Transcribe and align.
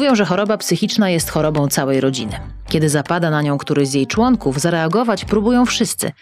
Mówią, 0.00 0.14
że 0.14 0.24
choroba 0.24 0.56
psychiczna 0.56 1.10
jest 1.10 1.30
chorobą 1.30 1.68
całej 1.68 2.00
rodziny. 2.00 2.32
Kiedy 2.68 2.88
zapada 2.88 3.30
na 3.30 3.42
nią 3.42 3.58
któryś 3.58 3.88
z 3.88 3.94
jej 3.94 4.06
członków, 4.06 4.60
zareagować 4.60 5.24
próbują 5.24 5.66
wszyscy. 5.66 6.12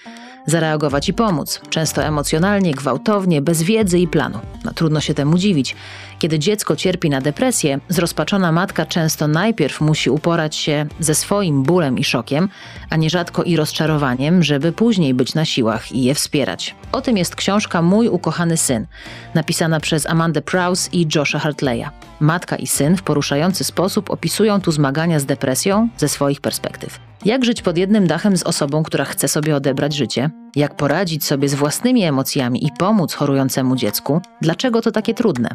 Zareagować 0.49 1.09
i 1.09 1.13
pomóc, 1.13 1.61
często 1.71 2.05
emocjonalnie, 2.05 2.75
gwałtownie, 2.75 3.43
bez 3.43 3.63
wiedzy 3.63 3.99
i 3.99 4.09
planu. 4.09 4.39
No, 4.65 4.73
trudno 4.73 5.01
się 5.01 5.15
temu 5.15 5.39
dziwić. 5.39 5.77
Kiedy 6.19 6.39
dziecko 6.39 6.77
cierpi 6.77 7.11
na 7.11 7.21
depresję, 7.21 7.79
zrozpaczona 7.89 8.53
matka 8.53 8.87
często 8.87 9.29
najpierw 9.29 9.81
musi 9.81 10.11
uporać 10.11 10.57
się 10.57 10.87
ze 11.01 11.15
swoim 11.15 11.63
bólem 11.63 11.99
i 11.99 12.05
szokiem, 12.05 12.49
a 12.91 12.97
nierzadko 12.97 13.43
i 13.43 13.57
rozczarowaniem, 13.57 14.43
żeby 14.43 14.73
później 14.73 15.15
być 15.15 15.35
na 15.35 15.45
siłach 15.45 15.93
i 15.93 16.03
je 16.03 16.15
wspierać. 16.15 16.75
O 16.93 17.01
tym 17.01 17.17
jest 17.17 17.37
książka 17.37 17.83
Mój 17.83 18.09
ukochany 18.09 18.57
syn, 18.57 18.87
napisana 19.35 19.81
przez 19.81 20.07
Amandę 20.07 20.43
Prowse 20.43 20.91
i 20.93 21.07
Josha 21.15 21.39
Hartleya. 21.39 21.91
Matka 22.21 22.57
i 22.57 22.67
syn 22.67 22.97
w 22.97 23.03
poruszający 23.03 23.65
sposób 23.65 24.11
opisują 24.11 24.61
tu 24.61 24.73
zmagania 24.73 25.21
z 25.21 25.27
depresją 25.27 25.89
ze 25.97 26.09
swoich 26.09 26.41
perspektyw. 26.41 27.08
Jak 27.29 27.45
żyć 27.45 27.63
pod 27.63 27.79
jednym 27.79 28.07
dachem 28.07 28.37
z 28.37 28.43
osobą, 28.43 28.83
która 28.83 29.05
chce 29.05 29.29
sobie 29.29 29.57
odebrać 29.57 29.95
życie? 29.95 30.31
Jak 30.57 30.75
poradzić 30.75 31.25
sobie 31.25 31.49
z 31.49 31.55
własnymi 31.55 32.05
emocjami 32.05 32.67
i 32.67 32.71
pomóc 32.79 33.15
chorującemu 33.15 33.77
dziecku? 33.77 34.21
Dlaczego 34.43 34.83
to 34.83 34.93
takie 34.93 35.15
trudne? 35.15 35.49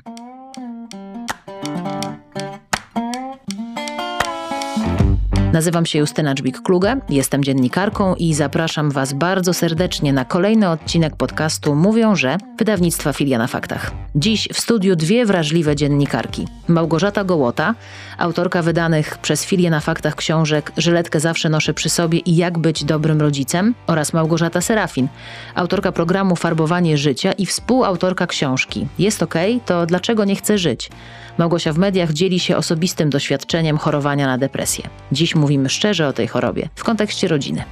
Nazywam 5.54 5.86
się 5.86 6.00
Justyna 6.00 6.36
Dżbik-Kluge, 6.36 7.00
jestem 7.10 7.44
dziennikarką 7.44 8.16
i 8.16 8.34
zapraszam 8.34 8.92
Was 8.92 9.14
bardzo 9.14 9.54
serdecznie 9.54 10.14
na 10.14 10.26
kolejny 10.26 10.70
odcinek 10.70 11.16
podcastu 11.16 11.76
Mówią, 11.76 12.16
że 12.16 12.38
wydawnictwa 12.58 13.14
Filia 13.14 13.38
na 13.38 13.48
Faktach. 13.48 13.92
Dziś 14.16 14.50
w 14.54 14.60
studiu 14.60 14.96
dwie 14.96 15.26
wrażliwe 15.26 15.76
dziennikarki. 15.76 16.48
Małgorzata 16.68 17.24
Gołota, 17.24 17.76
autorka 18.18 18.62
wydanych 18.62 19.18
przez 19.18 19.46
Filię 19.46 19.70
na 19.70 19.80
Faktach 19.80 20.16
książek 20.16 20.72
Żyletkę 20.78 21.20
zawsze 21.20 21.50
noszę 21.50 21.74
przy 21.74 21.90
sobie 21.90 22.20
i 22.20 22.36
Jak 22.36 22.58
być 22.58 22.84
dobrym 22.84 23.22
rodzicem 23.22 23.76
oraz 23.88 24.14
Małgorzata 24.14 24.62
Serafin, 24.62 25.08
autorka 25.56 25.92
programu 25.92 26.36
Farbowanie 26.36 26.98
życia 26.98 27.32
i 27.32 27.46
współautorka 27.46 28.28
książki 28.28 28.88
Jest 29.00 29.24
ok, 29.24 29.36
to 29.66 29.86
dlaczego 29.86 30.26
nie 30.26 30.36
chcę 30.36 30.58
żyć? 30.58 30.90
Małgosia 31.38 31.74
w 31.74 31.78
mediach 31.78 32.14
dzieli 32.14 32.40
się 32.40 32.58
osobistym 32.58 33.10
doświadczeniem 33.10 33.78
chorowania 33.78 34.28
na 34.28 34.38
depresję. 34.38 34.90
Dziś 35.12 35.36
mówimy 35.36 35.70
szczerze 35.70 36.08
o 36.08 36.14
tej 36.14 36.28
chorobie 36.28 36.70
w 36.76 36.84
kontekście 36.84 37.28
rodziny. 37.28 37.64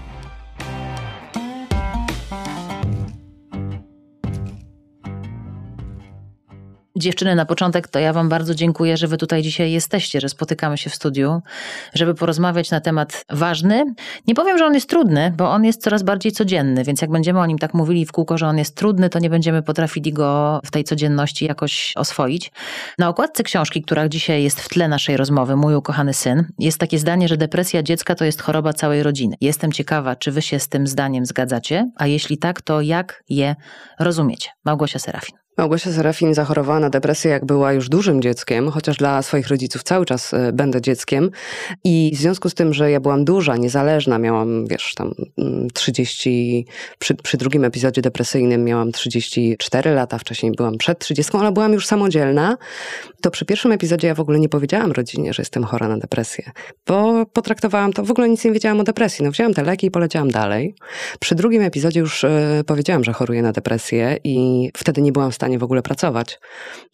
Dziewczyny, 7.02 7.36
na 7.36 7.46
początek 7.46 7.88
to 7.88 8.00
ja 8.00 8.14
Wam 8.14 8.30
bardzo 8.30 8.56
dziękuję, 8.56 8.98
że 8.98 9.08
Wy 9.08 9.18
tutaj 9.18 9.42
dzisiaj 9.42 9.72
jesteście, 9.72 10.22
że 10.22 10.30
spotykamy 10.30 10.78
się 10.78 10.90
w 10.90 10.96
studiu, 10.96 11.42
żeby 11.94 12.16
porozmawiać 12.16 12.72
na 12.72 12.82
temat 12.82 13.26
ważny. 13.30 13.86
Nie 14.28 14.36
powiem, 14.36 14.58
że 14.58 14.66
on 14.66 14.74
jest 14.74 14.90
trudny, 14.90 15.34
bo 15.38 15.52
on 15.52 15.66
jest 15.66 15.82
coraz 15.82 16.04
bardziej 16.04 16.32
codzienny, 16.32 16.84
więc 16.84 17.02
jak 17.02 17.12
będziemy 17.12 17.40
o 17.40 17.46
nim 17.46 17.58
tak 17.58 17.74
mówili 17.74 18.06
w 18.06 18.12
kółko, 18.12 18.38
że 18.38 18.48
on 18.48 18.58
jest 18.58 18.76
trudny, 18.76 19.10
to 19.10 19.20
nie 19.20 19.30
będziemy 19.30 19.64
potrafili 19.64 20.14
go 20.14 20.60
w 20.66 20.72
tej 20.72 20.84
codzienności 20.84 21.46
jakoś 21.46 21.94
oswoić. 21.96 22.52
Na 23.00 23.10
okładce 23.10 23.44
książki, 23.44 23.82
która 23.82 24.10
dzisiaj 24.10 24.44
jest 24.44 24.62
w 24.62 24.70
tle 24.70 24.88
naszej 24.88 25.18
rozmowy, 25.18 25.56
Mój 25.56 25.76
ukochany 25.76 26.14
syn, 26.14 26.46
jest 26.60 26.78
takie 26.78 27.00
zdanie, 27.00 27.28
że 27.28 27.38
depresja 27.38 27.84
dziecka 27.84 28.16
to 28.16 28.26
jest 28.26 28.42
choroba 28.42 28.74
całej 28.74 29.04
rodziny. 29.04 29.36
Jestem 29.42 29.72
ciekawa, 29.72 30.16
czy 30.16 30.32
Wy 30.32 30.42
się 30.42 30.60
z 30.60 30.70
tym 30.70 30.88
zdaniem 30.88 31.26
zgadzacie, 31.26 31.92
a 31.96 32.08
jeśli 32.08 32.38
tak, 32.38 32.62
to 32.62 32.82
jak 32.82 33.24
je 33.30 33.56
rozumiecie? 34.00 34.50
Małgosia 34.66 35.00
Serafin. 35.00 35.42
Małgosia 35.62 35.92
Serafin 35.92 36.34
zachorowała 36.34 36.80
na 36.80 36.90
depresję, 36.90 37.32
jak 37.32 37.46
była 37.46 37.74
już 37.74 37.90
dużym 37.90 38.22
dzieckiem, 38.22 38.72
chociaż 38.72 38.98
dla 38.98 39.22
swoich 39.22 39.48
rodziców 39.48 39.84
cały 39.84 40.06
czas 40.06 40.34
e, 40.34 40.54
będę 40.54 40.82
dzieckiem. 40.82 41.32
I 41.84 42.12
w 42.16 42.20
związku 42.20 42.50
z 42.50 42.54
tym, 42.54 42.74
że 42.74 42.92
ja 42.92 43.00
byłam 43.00 43.26
duża, 43.26 43.58
niezależna, 43.58 44.20
miałam, 44.20 44.68
wiesz, 44.68 44.94
tam 44.96 45.14
30, 45.74 46.66
mm, 46.68 46.76
przy, 47.00 47.16
przy 47.16 47.38
drugim 47.38 47.66
epizodzie 47.66 48.02
depresyjnym 48.02 48.64
miałam 48.64 48.92
34 48.92 49.92
lata, 49.92 50.18
wcześniej 50.18 50.52
byłam 50.52 50.78
przed 50.78 51.00
30, 51.00 51.38
ale 51.38 51.52
byłam 51.52 51.74
już 51.74 51.88
samodzielna, 51.88 52.58
to 53.22 53.32
przy 53.32 53.46
pierwszym 53.46 53.72
epizodzie 53.72 54.08
ja 54.08 54.16
w 54.16 54.20
ogóle 54.20 54.40
nie 54.40 54.50
powiedziałam 54.50 54.92
rodzinie, 54.92 55.34
że 55.34 55.42
jestem 55.42 55.64
chora 55.64 55.88
na 55.88 55.98
depresję, 55.98 56.52
bo 56.88 57.26
potraktowałam 57.26 57.94
to, 57.94 58.04
w 58.04 58.12
ogóle 58.12 58.30
nic 58.30 58.46
nie 58.46 58.52
wiedziałam 58.52 58.80
o 58.80 58.84
depresji. 58.84 59.26
No 59.26 59.32
wzięłam 59.32 59.54
te 59.54 59.64
leki 59.64 59.88
i 59.88 59.92
poleciałam 59.92 60.32
dalej. 60.32 60.76
Przy 61.20 61.36
drugim 61.36 61.62
epizodzie 61.62 62.00
już 62.00 62.24
y, 62.24 62.30
powiedziałam, 62.66 63.04
że 63.04 63.14
choruję 63.14 63.42
na 63.42 63.52
depresję 63.52 64.18
i 64.24 64.70
wtedy 64.78 65.02
nie 65.02 65.12
byłam 65.12 65.32
w 65.32 65.36
stanie 65.36 65.51
w 65.60 65.64
ogóle 65.64 65.82
pracować. 65.82 66.40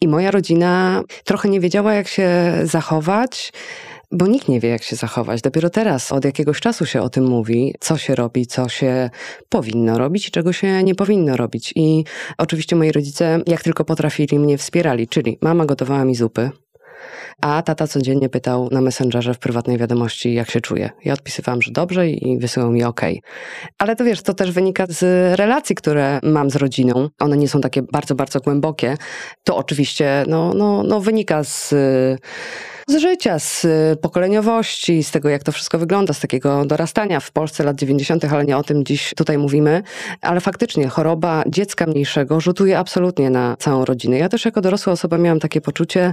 I 0.00 0.08
moja 0.08 0.30
rodzina 0.30 1.02
trochę 1.24 1.48
nie 1.48 1.60
wiedziała, 1.60 1.94
jak 1.94 2.08
się 2.08 2.30
zachować 2.62 3.52
bo 4.10 4.26
nikt 4.26 4.48
nie 4.48 4.60
wie, 4.60 4.68
jak 4.68 4.82
się 4.82 4.96
zachować. 4.96 5.42
Dopiero 5.42 5.70
teraz, 5.70 6.12
od 6.12 6.24
jakiegoś 6.24 6.60
czasu 6.60 6.86
się 6.86 7.00
o 7.02 7.08
tym 7.08 7.24
mówi, 7.24 7.74
co 7.80 7.96
się 7.96 8.14
robi, 8.14 8.46
co 8.46 8.68
się 8.68 9.10
powinno 9.48 9.98
robić 9.98 10.28
i 10.28 10.30
czego 10.30 10.52
się 10.52 10.82
nie 10.82 10.94
powinno 10.94 11.36
robić. 11.36 11.72
I 11.76 12.04
oczywiście 12.38 12.76
moi 12.76 12.92
rodzice, 12.92 13.40
jak 13.46 13.62
tylko 13.62 13.84
potrafili, 13.84 14.38
mnie 14.38 14.58
wspierali, 14.58 15.08
czyli 15.08 15.38
mama 15.42 15.66
gotowała 15.66 16.04
mi 16.04 16.14
zupy, 16.14 16.50
a 17.40 17.62
tata 17.62 17.86
codziennie 17.86 18.28
pytał 18.28 18.68
na 18.72 18.80
Messengerze 18.80 19.34
w 19.34 19.38
prywatnej 19.38 19.78
wiadomości, 19.78 20.34
jak 20.34 20.50
się 20.50 20.60
czuje. 20.60 20.90
Ja 21.04 21.12
odpisywałam, 21.12 21.62
że 21.62 21.72
dobrze 21.72 22.08
i 22.08 22.38
wysyłał 22.38 22.70
mi 22.70 22.84
ok. 22.84 23.00
Ale 23.78 23.96
to 23.96 24.04
wiesz, 24.04 24.22
to 24.22 24.34
też 24.34 24.52
wynika 24.52 24.86
z 24.88 25.02
relacji, 25.38 25.76
które 25.76 26.20
mam 26.22 26.50
z 26.50 26.56
rodziną. 26.56 27.08
One 27.18 27.36
nie 27.36 27.48
są 27.48 27.60
takie 27.60 27.82
bardzo, 27.82 28.14
bardzo 28.14 28.40
głębokie. 28.40 28.96
To 29.44 29.56
oczywiście 29.56 30.24
no, 30.28 30.54
no, 30.54 30.82
no 30.82 31.00
wynika 31.00 31.44
z 31.44 31.74
z 32.88 32.96
życia, 32.96 33.38
z 33.38 33.64
y, 33.64 33.96
pokoleniowości, 34.02 35.02
z 35.02 35.10
tego, 35.10 35.28
jak 35.28 35.42
to 35.42 35.52
wszystko 35.52 35.78
wygląda, 35.78 36.14
z 36.14 36.20
takiego 36.20 36.64
dorastania 36.64 37.20
w 37.20 37.30
Polsce 37.30 37.64
lat 37.64 37.76
90., 37.76 38.24
ale 38.24 38.44
nie 38.44 38.56
o 38.56 38.62
tym 38.62 38.84
dziś 38.84 39.14
tutaj 39.16 39.38
mówimy. 39.38 39.82
Ale 40.20 40.40
faktycznie 40.40 40.88
choroba 40.88 41.42
dziecka 41.46 41.86
mniejszego 41.86 42.40
rzutuje 42.40 42.78
absolutnie 42.78 43.30
na 43.30 43.56
całą 43.58 43.84
rodzinę. 43.84 44.18
Ja 44.18 44.28
też 44.28 44.44
jako 44.44 44.60
dorosła 44.60 44.92
osoba 44.92 45.18
miałam 45.18 45.40
takie 45.40 45.60
poczucie 45.60 46.12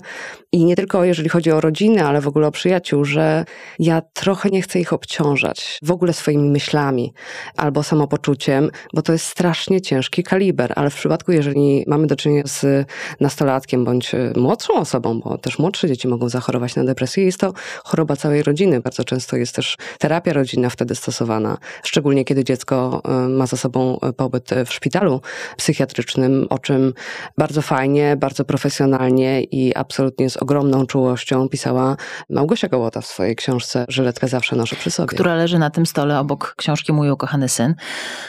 i 0.51 0.65
nie 0.65 0.75
tylko 0.75 1.03
jeżeli 1.03 1.29
chodzi 1.29 1.51
o 1.51 1.61
rodzinę, 1.61 2.05
ale 2.05 2.21
w 2.21 2.27
ogóle 2.27 2.47
o 2.47 2.51
przyjaciół, 2.51 3.05
że 3.05 3.45
ja 3.79 4.01
trochę 4.13 4.49
nie 4.49 4.61
chcę 4.61 4.79
ich 4.79 4.93
obciążać 4.93 5.79
w 5.83 5.91
ogóle 5.91 6.13
swoimi 6.13 6.49
myślami 6.49 7.13
albo 7.57 7.83
samopoczuciem, 7.83 8.69
bo 8.93 9.01
to 9.01 9.11
jest 9.11 9.25
strasznie 9.25 9.81
ciężki 9.81 10.23
kaliber, 10.23 10.73
ale 10.75 10.89
w 10.89 10.95
przypadku, 10.95 11.31
jeżeli 11.31 11.83
mamy 11.87 12.07
do 12.07 12.15
czynienia 12.15 12.43
z 12.45 12.87
nastolatkiem 13.19 13.85
bądź 13.85 14.13
y, 14.13 14.33
młodszą 14.35 14.73
osobą, 14.73 15.19
bo 15.19 15.37
też 15.37 15.59
młodsze 15.59 15.87
dzieci 15.87 16.07
mogą 16.07 16.29
zachorować 16.29 16.64
na 16.75 16.83
depresję. 16.83 17.25
Jest 17.25 17.39
to 17.39 17.53
choroba 17.83 18.15
całej 18.15 18.43
rodziny. 18.43 18.81
Bardzo 18.81 19.03
często 19.03 19.37
jest 19.37 19.55
też 19.55 19.77
terapia 19.99 20.33
rodzinna 20.33 20.69
wtedy 20.69 20.95
stosowana, 20.95 21.57
szczególnie 21.83 22.25
kiedy 22.25 22.43
dziecko 22.43 23.01
e, 23.05 23.29
ma 23.29 23.45
za 23.45 23.57
sobą 23.57 23.99
e, 23.99 24.13
pobyt 24.13 24.49
w 24.65 24.73
szpitalu 24.73 25.21
psychiatrycznym, 25.57 26.47
o 26.49 26.59
czym 26.59 26.93
bardzo 27.37 27.61
fajnie, 27.61 28.15
bardzo 28.17 28.45
profesjonalnie 28.45 29.43
i 29.43 29.75
absolutnie 29.75 30.29
z 30.29 30.37
ogromną 30.37 30.85
czułością 30.85 31.49
pisała 31.49 31.97
Małgosia 32.29 32.67
Gołota 32.67 33.01
w 33.01 33.05
swojej 33.05 33.35
książce 33.35 33.85
Żyletkę 33.89 34.27
zawsze 34.27 34.55
noszę 34.55 34.75
przy 34.75 34.91
sobie. 34.91 35.07
Która 35.07 35.35
leży 35.35 35.59
na 35.59 35.69
tym 35.69 35.85
stole 35.85 36.19
obok 36.19 36.55
książki 36.57 36.93
Mój 36.93 37.11
ukochany 37.11 37.49
syn. 37.49 37.75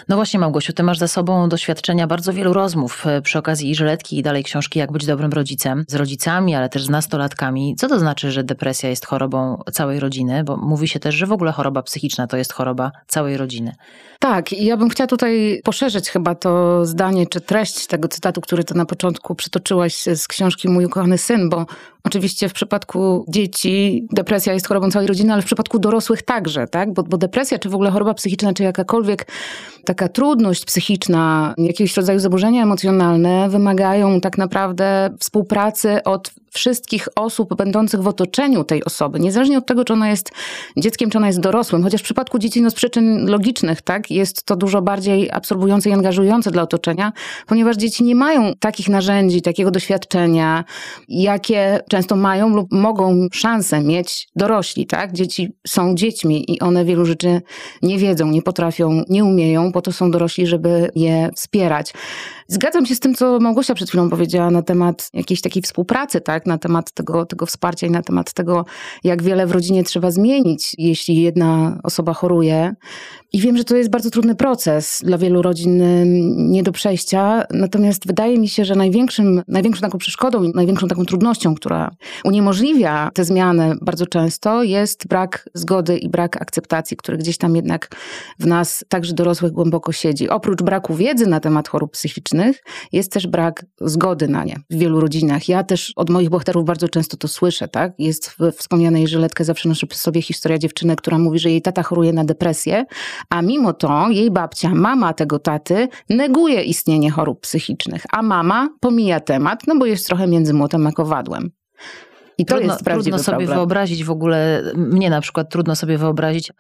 No 0.08 0.16
właśnie 0.16 0.41
Małgosiu, 0.41 0.72
ty 0.72 0.82
masz 0.82 0.98
za 0.98 1.08
sobą 1.08 1.48
doświadczenia 1.48 2.06
bardzo 2.06 2.32
wielu 2.32 2.53
rozmów 2.53 3.04
przy 3.22 3.38
okazji 3.38 3.70
i 3.70 3.74
Żyletki 3.74 4.18
i 4.18 4.22
dalej 4.22 4.44
książki 4.44 4.78
Jak 4.78 4.92
być 4.92 5.06
dobrym 5.06 5.32
rodzicem, 5.32 5.84
z 5.88 5.94
rodzicami, 5.94 6.54
ale 6.54 6.68
też 6.68 6.84
z 6.84 6.91
nastolatkami. 6.91 7.74
Co 7.78 7.88
to 7.88 7.98
znaczy 7.98 8.25
że 8.32 8.44
depresja 8.44 8.91
jest 8.91 9.06
chorobą 9.06 9.62
całej 9.72 10.00
rodziny, 10.00 10.44
bo 10.44 10.56
mówi 10.56 10.88
się 10.88 11.00
też, 11.00 11.14
że 11.14 11.26
w 11.26 11.32
ogóle 11.32 11.53
choroba 11.53 11.82
psychiczna 11.82 12.26
to 12.26 12.37
jest 12.37 12.53
choroba 12.53 12.92
całej 13.06 13.36
rodziny. 13.36 13.72
Tak, 14.18 14.53
i 14.53 14.65
ja 14.65 14.77
bym 14.77 14.89
chciała 14.89 15.09
tutaj 15.09 15.60
poszerzyć 15.65 16.10
chyba 16.10 16.34
to 16.34 16.84
zdanie, 16.86 17.27
czy 17.27 17.41
treść 17.41 17.86
tego 17.86 18.09
cytatu, 18.09 18.41
który 18.41 18.65
to 18.65 18.74
na 18.74 18.86
początku 18.86 19.34
przytoczyłaś 19.34 20.03
z 20.15 20.28
książki 20.28 20.68
Mój 20.68 20.84
ukochany 20.84 21.18
syn, 21.18 21.48
bo 21.48 21.66
oczywiście 22.06 22.48
w 22.48 22.53
przypadku 22.53 23.24
dzieci 23.28 24.06
depresja 24.12 24.53
jest 24.53 24.68
chorobą 24.68 24.91
całej 24.91 25.08
rodziny, 25.08 25.32
ale 25.32 25.42
w 25.42 25.47
przypadku 25.47 25.78
dorosłych 25.78 26.22
także, 26.22 26.66
tak? 26.66 26.92
Bo, 26.92 27.03
bo 27.03 27.18
depresja, 27.18 27.58
czy 27.58 27.68
w 27.68 27.74
ogóle 27.74 27.91
choroba 27.91 28.14
psychiczna, 28.14 28.53
czy 28.53 28.62
jakakolwiek 28.62 29.26
taka 29.84 30.08
trudność 30.08 30.64
psychiczna, 30.64 31.54
jakiegoś 31.58 31.97
rodzaju 31.97 32.18
zaburzenia 32.18 32.62
emocjonalne 32.62 33.48
wymagają 33.48 34.20
tak 34.20 34.38
naprawdę 34.38 35.10
współpracy 35.20 36.03
od 36.04 36.30
wszystkich 36.50 37.08
osób 37.16 37.56
będących 37.56 38.03
w 38.03 38.08
otoczeniu 38.08 38.64
tej 38.64 38.84
osoby, 38.84 39.20
niezależnie 39.20 39.58
od 39.58 39.66
tego, 39.66 39.84
czy 39.84 39.92
ona 39.92 40.10
jest 40.10 40.30
dzieckiem, 40.76 41.10
czy 41.10 41.18
ona 41.18 41.26
jest 41.26 41.41
dorosłym, 41.41 41.82
chociaż 41.82 42.00
w 42.00 42.04
przypadku 42.04 42.38
dzieci 42.38 42.62
no 42.62 42.70
z 42.70 42.74
przyczyn 42.74 43.26
logicznych, 43.26 43.82
tak, 43.82 44.10
jest 44.10 44.42
to 44.42 44.56
dużo 44.56 44.82
bardziej 44.82 45.30
absorbujące 45.30 45.91
i 45.91 45.92
angażujące 45.92 46.50
dla 46.50 46.62
otoczenia, 46.62 47.12
ponieważ 47.47 47.76
dzieci 47.76 48.04
nie 48.04 48.14
mają 48.14 48.53
takich 48.60 48.88
narzędzi, 48.88 49.42
takiego 49.42 49.70
doświadczenia, 49.70 50.64
jakie 51.08 51.80
często 51.97 52.16
mają 52.16 52.48
lub 52.48 52.72
mogą 52.72 53.28
szansę 53.33 53.81
mieć 53.81 54.28
dorośli, 54.37 54.87
tak? 54.87 55.13
Dzieci 55.13 55.53
są 55.66 55.95
dziećmi 55.95 56.53
i 56.53 56.60
one 56.60 56.84
wielu 56.84 57.07
rzeczy 57.07 57.43
nie 57.83 57.98
wiedzą, 57.98 58.27
nie 58.27 58.43
potrafią, 58.43 59.03
nie 59.09 59.25
umieją, 59.25 59.72
po 59.72 59.83
to 59.83 59.93
są 59.93 60.10
dorośli, 60.10 60.47
żeby 60.47 60.91
je 60.95 61.31
wspierać. 61.37 61.95
Zgadzam 62.48 62.87
się 62.87 62.95
z 62.95 63.01
tym, 63.01 63.15
co 63.15 63.41
Małgosia 63.41 63.75
przed 63.75 63.89
chwilą 63.89 64.10
powiedziała 64.10 64.51
na 64.51 64.63
temat 64.63 65.10
jakiejś 65.15 65.41
takiej 65.41 65.63
współpracy, 65.63 66.21
tak? 66.21 66.47
Na 66.47 66.59
temat 66.59 66.93
tego, 66.93 67.27
tego 67.27 67.47
wsparcia 67.47 67.87
i 67.87 67.91
na 67.91 68.03
temat 68.03 68.33
tego, 68.33 68.65
jak 69.04 69.22
wiele 69.22 69.47
w 69.47 69.53
rodzinie 69.53 69.84
trzeba 69.84 70.10
zmienić, 70.10 70.75
jeśli 70.78 71.22
jedna 71.22 71.81
osoba 71.83 72.15
choruje. 72.15 72.75
I 73.33 73.41
wiem, 73.41 73.57
że 73.57 73.65
to 73.65 73.77
jest 73.77 73.91
bardzo 73.91 74.11
trudny 74.11 74.34
proces 74.34 75.01
dla 75.05 75.19
wielu 75.19 75.43
rodzin 75.43 75.83
nie 76.51 76.63
do 76.63 76.73
przejścia, 76.73 77.45
natomiast 77.51 78.07
wydaje 78.07 78.39
mi 78.39 78.49
się, 78.49 78.65
że 78.65 78.75
największym, 78.75 79.43
największą 79.49 79.81
taką 79.81 79.99
przeszkodą 79.99 80.43
i 80.43 80.53
największą 80.55 80.89
taką 80.89 81.05
trudnością, 81.05 81.55
która 81.55 81.91
uniemożliwia 82.25 83.11
te 83.15 83.25
zmiany 83.25 83.75
bardzo 83.83 84.07
często, 84.07 84.63
jest 84.63 85.09
brak 85.09 85.49
zgody 85.55 85.99
i 85.99 86.09
brak 86.09 86.43
akceptacji, 86.43 86.97
który 86.97 87.19
gdzieś 87.19 87.39
tam 87.39 87.57
jednak 87.57 87.89
w 88.39 88.47
nas, 88.47 88.84
także 88.89 89.15
dorosłych, 89.15 89.53
głęboko 89.53 89.93
siedzi. 89.93 90.28
Oprócz 90.28 90.63
braku 90.63 90.95
wiedzy 90.95 91.27
na 91.27 91.41
temat 91.41 91.69
chorób 91.69 91.93
psychicznych, 91.93 92.63
jest 92.93 93.13
też 93.13 93.27
brak 93.27 93.67
zgody 93.81 94.28
na 94.28 94.45
nie 94.45 94.57
w 94.71 94.78
wielu 94.78 95.01
rodzinach. 95.01 95.49
Ja 95.49 95.65
też 95.65 95.93
od 95.97 96.11
moich 96.11 96.31
bohaterów 96.31 96.65
bardzo 96.65 96.89
często 96.89 97.17
to 97.17 97.28
słyszę, 97.28 97.69
tak? 97.69 97.93
Jest 97.99 98.31
w 98.31 98.53
wspomnianej 98.53 99.09
Żyletkę 99.09 99.45
zawsze 99.45 99.69
noszę 99.69 99.87
przy 99.87 99.99
sobie 99.99 100.23
historia 100.23 100.59
dziewczyny, 100.59 100.97
która 100.97 101.19
mówi, 101.19 101.39
że 101.39 101.51
jej 101.51 101.63
tata 101.63 101.83
choruje 101.83 102.13
na 102.13 102.25
depresję, 102.25 102.84
a 103.30 103.42
mimo 103.42 103.72
to 103.72 104.07
jej 104.10 104.30
babcia, 104.30 104.74
mama 104.74 105.13
tego 105.13 105.39
taty, 105.39 105.89
neguje 106.10 106.63
istnienie 106.63 107.10
chorób 107.10 107.41
psychicznych, 107.41 108.04
a 108.13 108.22
mama 108.22 108.68
pomija 108.80 109.21
temat, 109.21 109.66
no 109.66 109.77
bo 109.78 109.86
jest 109.86 110.07
trochę 110.07 110.27
między 110.27 110.54
młotem 110.54 110.86
a 110.86 110.92
kowadłem. 110.92 111.51
I 112.38 112.44
to 112.44 112.54
trudno, 112.54 112.72
jest 112.72 112.84
prawdziwy 112.84 113.10
Trudno 113.10 113.24
sobie 113.24 113.36
problem. 113.36 113.59
wyobrazić 113.59 114.04
w 114.04 114.10
ogóle, 114.10 114.62
mnie 114.74 115.10
na 115.10 115.21
przykład 115.21 115.50
trudno 115.50 115.77
sobie 115.77 115.98
wyobrazić 115.98 116.53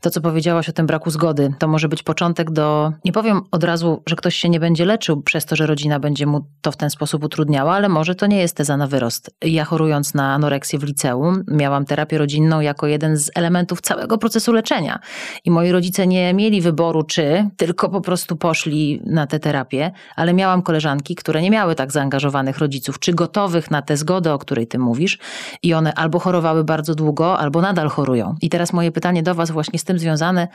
to, 0.00 0.10
co 0.10 0.20
powiedziałaś 0.20 0.68
o 0.68 0.72
tym 0.72 0.86
braku 0.86 1.10
zgody. 1.10 1.54
To 1.58 1.68
może 1.68 1.88
być 1.88 2.02
początek 2.02 2.50
do, 2.50 2.92
nie 3.04 3.12
powiem 3.12 3.40
od 3.50 3.64
razu, 3.64 4.02
że 4.06 4.16
ktoś 4.16 4.36
się 4.36 4.48
nie 4.48 4.60
będzie 4.60 4.84
leczył 4.84 5.22
przez 5.22 5.46
to, 5.46 5.56
że 5.56 5.66
rodzina 5.66 6.00
będzie 6.00 6.26
mu 6.26 6.40
to 6.60 6.72
w 6.72 6.76
ten 6.76 6.90
sposób 6.90 7.24
utrudniała, 7.24 7.74
ale 7.74 7.88
może 7.88 8.14
to 8.14 8.26
nie 8.26 8.38
jest 8.38 8.56
teza 8.56 8.76
na 8.76 8.86
wyrost. 8.86 9.30
Ja 9.44 9.64
chorując 9.64 10.14
na 10.14 10.34
anoreksję 10.34 10.78
w 10.78 10.82
liceum, 10.82 11.44
miałam 11.48 11.84
terapię 11.84 12.18
rodzinną 12.18 12.60
jako 12.60 12.86
jeden 12.86 13.16
z 13.16 13.30
elementów 13.34 13.80
całego 13.80 14.18
procesu 14.18 14.52
leczenia. 14.52 14.98
I 15.44 15.50
moi 15.50 15.72
rodzice 15.72 16.06
nie 16.06 16.34
mieli 16.34 16.60
wyboru, 16.60 17.02
czy, 17.02 17.50
tylko 17.56 17.88
po 17.88 18.00
prostu 18.00 18.36
poszli 18.36 19.02
na 19.06 19.26
tę 19.26 19.40
terapię, 19.40 19.90
ale 20.16 20.34
miałam 20.34 20.62
koleżanki, 20.62 21.14
które 21.14 21.42
nie 21.42 21.50
miały 21.50 21.74
tak 21.74 21.92
zaangażowanych 21.92 22.58
rodziców, 22.58 22.98
czy 22.98 23.14
gotowych 23.14 23.70
na 23.70 23.82
tę 23.82 23.96
zgodę, 23.96 24.32
o 24.32 24.38
której 24.38 24.66
ty 24.66 24.78
mówisz, 24.78 25.17
i 25.62 25.74
one 25.74 25.94
albo 25.94 26.18
chorowały 26.18 26.64
bardzo 26.64 26.94
długo, 26.94 27.38
albo 27.38 27.60
nadal 27.60 27.88
chorują. 27.88 28.34
I 28.42 28.48
teraz 28.48 28.72
moje 28.72 28.92
pytanie 28.92 29.22
do 29.22 29.34
Was 29.34 29.50
właśnie 29.50 29.78
z 29.78 29.84
tym 29.84 29.98
związane. 29.98 30.48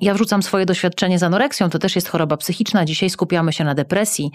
Ja 0.00 0.14
wrzucam 0.14 0.42
swoje 0.42 0.66
doświadczenie 0.66 1.18
z 1.18 1.22
anoreksją, 1.22 1.70
to 1.70 1.78
też 1.78 1.96
jest 1.96 2.08
choroba 2.08 2.36
psychiczna. 2.36 2.84
Dzisiaj 2.84 3.10
skupiamy 3.10 3.52
się 3.52 3.64
na 3.64 3.74
depresji. 3.74 4.30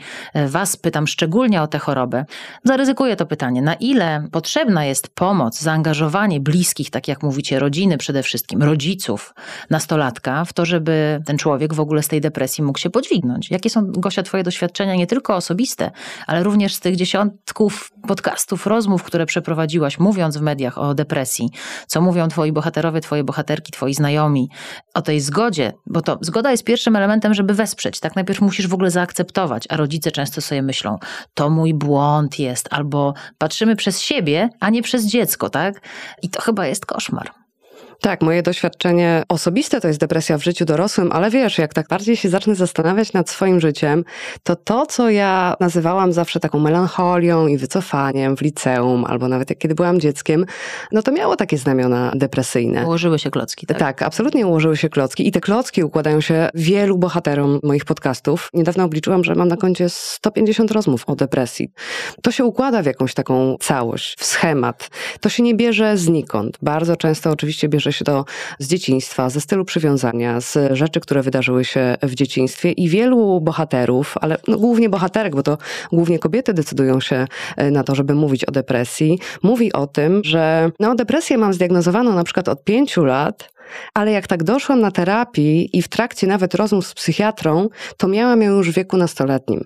Was 0.48 0.78
pytam 0.78 1.08
szczególnie 1.08 1.62
o 1.62 1.68
tę 1.68 1.80
chorobę. 1.80 2.26
Zaryzykuję 2.64 3.16
to 3.16 3.26
pytanie. 3.26 3.62
Na 3.62 3.74
ile 3.74 4.28
potrzebna 4.32 4.86
jest 4.86 5.08
pomoc, 5.16 5.60
zaangażowanie 5.60 6.40
bliskich, 6.40 6.90
tak 6.90 7.08
jak 7.08 7.24
mówicie, 7.24 7.60
rodziny 7.60 7.98
przede 7.98 8.24
wszystkim, 8.24 8.64
rodziców, 8.64 9.34
nastolatka, 9.70 10.46
w 10.46 10.54
to, 10.54 10.66
żeby 10.66 11.22
ten 11.26 11.38
człowiek 11.38 11.74
w 11.74 11.80
ogóle 11.80 12.04
z 12.04 12.08
tej 12.08 12.22
depresji 12.22 12.64
mógł 12.64 12.80
się 12.80 12.90
podźwignąć? 12.90 13.52
Jakie 13.52 13.70
są, 13.70 13.92
Gosia, 13.92 14.24
Twoje 14.24 14.44
doświadczenia, 14.44 14.96
nie 14.96 15.08
tylko 15.08 15.36
osobiste, 15.36 15.92
ale 16.28 16.44
również 16.44 16.74
z 16.74 16.80
tych 16.80 16.96
dziesiątków 16.96 17.92
podcastów, 18.08 18.68
rozmów, 18.68 19.04
które 19.04 19.26
przeprowadziłaś, 19.70 20.00
mówiąc 20.00 20.38
w 20.38 20.42
mediach 20.42 20.78
o 20.78 20.94
depresji, 20.94 21.50
co 21.88 22.02
mówią 22.02 22.28
twoi 22.28 22.52
bohaterowie, 22.52 23.02
twoje 23.02 23.24
bohaterki, 23.24 23.72
twoi 23.72 23.94
znajomi, 23.94 24.50
o 24.94 25.02
tej 25.02 25.22
zgodzie, 25.22 25.74
bo 25.86 26.02
to 26.02 26.18
zgoda 26.22 26.52
jest 26.52 26.64
pierwszym 26.64 26.96
elementem, 26.96 27.34
żeby 27.34 27.54
wesprzeć. 27.54 28.00
Tak 28.00 28.16
najpierw 28.16 28.42
musisz 28.42 28.68
w 28.68 28.74
ogóle 28.74 28.92
zaakceptować, 28.92 29.66
a 29.70 29.78
rodzice 29.78 30.12
często 30.12 30.42
sobie 30.42 30.62
myślą, 30.62 30.98
to 31.34 31.50
mój 31.50 31.74
błąd 31.74 32.40
jest, 32.40 32.68
albo 32.72 33.14
patrzymy 33.38 33.76
przez 33.76 34.02
siebie, 34.02 34.50
a 34.60 34.70
nie 34.70 34.82
przez 34.82 35.06
dziecko, 35.06 35.50
tak? 35.50 35.82
I 36.22 36.30
to 36.30 36.42
chyba 36.42 36.68
jest 36.68 36.86
koszmar. 36.86 37.39
Tak, 38.02 38.22
moje 38.22 38.44
doświadczenie 38.44 39.24
osobiste 39.30 39.82
to 39.82 39.88
jest 39.88 40.00
depresja 40.00 40.38
w 40.38 40.44
życiu 40.44 40.66
dorosłym, 40.66 41.12
ale 41.12 41.30
wiesz, 41.30 41.58
jak 41.58 41.74
tak 41.74 41.88
bardziej 41.88 42.16
się 42.16 42.30
zacznę 42.30 42.56
zastanawiać 42.56 43.14
nad 43.14 43.30
swoim 43.30 43.60
życiem, 43.60 44.04
to 44.44 44.56
to, 44.56 44.86
co 44.86 45.10
ja 45.10 45.56
nazywałam 45.60 46.14
zawsze 46.14 46.40
taką 46.40 46.60
melancholią 46.60 47.48
i 47.48 47.58
wycofaniem 47.58 48.38
w 48.38 48.42
liceum, 48.42 49.06
albo 49.06 49.28
nawet 49.28 49.50
jak 49.50 49.60
kiedy 49.60 49.76
byłam 49.76 50.00
dzieckiem, 50.00 50.46
no 50.92 51.02
to 51.02 51.12
miało 51.12 51.36
takie 51.36 51.58
znamiona 51.58 52.12
depresyjne. 52.16 52.86
Ułożyły 52.86 53.20
się 53.20 53.32
klocki, 53.32 53.66
tak? 53.66 53.78
Tak, 53.78 54.02
absolutnie 54.02 54.48
ułożyły 54.48 54.78
się 54.78 54.90
klocki 54.90 55.28
i 55.28 55.32
te 55.32 55.42
klocki 55.42 55.84
układają 55.84 56.22
się 56.22 56.50
wielu 56.54 56.98
bohaterom 56.98 57.60
moich 57.64 57.86
podcastów. 57.86 58.50
Niedawno 58.54 58.84
obliczyłam, 58.84 59.24
że 59.24 59.36
mam 59.36 59.48
na 59.48 59.58
koncie 59.58 59.90
150 59.90 60.72
rozmów 60.72 61.04
o 61.08 61.16
depresji. 61.16 61.72
To 62.22 62.32
się 62.32 62.44
układa 62.46 62.82
w 62.82 62.86
jakąś 62.86 63.14
taką 63.14 63.56
całość, 63.62 64.16
w 64.20 64.26
schemat. 64.26 64.90
To 65.22 65.30
się 65.30 65.44
nie 65.44 65.56
bierze 65.56 65.98
znikąd. 65.98 66.58
Bardzo 66.62 66.96
często 66.96 67.32
oczywiście 67.32 67.70
bierze 67.70 67.89
się 67.92 68.06
to 68.06 68.26
z 68.60 68.68
dzieciństwa, 68.68 69.30
ze 69.30 69.42
stylu 69.42 69.66
przywiązania, 69.66 70.42
z 70.42 70.78
rzeczy, 70.78 71.00
które 71.00 71.22
wydarzyły 71.22 71.66
się 71.66 71.98
w 72.04 72.16
dzieciństwie 72.16 72.72
i 72.72 72.90
wielu 72.90 73.42
bohaterów, 73.42 74.16
ale 74.22 74.38
no 74.48 74.58
głównie 74.58 74.90
bohaterek, 74.90 75.36
bo 75.36 75.44
to 75.44 75.58
głównie 75.92 76.20
kobiety 76.20 76.54
decydują 76.54 77.00
się 77.00 77.28
e, 77.58 77.72
na 77.72 77.84
to, 77.84 77.96
żeby 77.96 78.16
mówić 78.16 78.46
o 78.46 78.52
depresji, 78.52 79.20
mówi 79.44 79.74
o 79.74 79.88
tym, 79.88 80.22
że 80.24 80.72
no 80.80 80.96
depresję 80.96 81.38
mam 81.38 81.54
zdiagnozowaną 81.54 82.16
na 82.16 82.24
przykład 82.24 82.50
od 82.50 82.64
pięciu 82.64 83.06
lat, 83.06 83.50
ale 83.94 84.12
jak 84.12 84.28
tak 84.28 84.44
doszłam 84.44 84.82
na 84.82 84.92
terapii 84.92 85.78
i 85.78 85.82
w 85.82 85.88
trakcie 85.88 86.28
nawet 86.28 86.56
rozmów 86.56 86.88
z 86.88 86.94
psychiatrą, 86.94 87.70
to 87.98 88.08
miałam 88.08 88.42
ją 88.42 88.52
już 88.58 88.72
w 88.72 88.74
wieku 88.74 88.98
nastoletnim. 88.98 89.64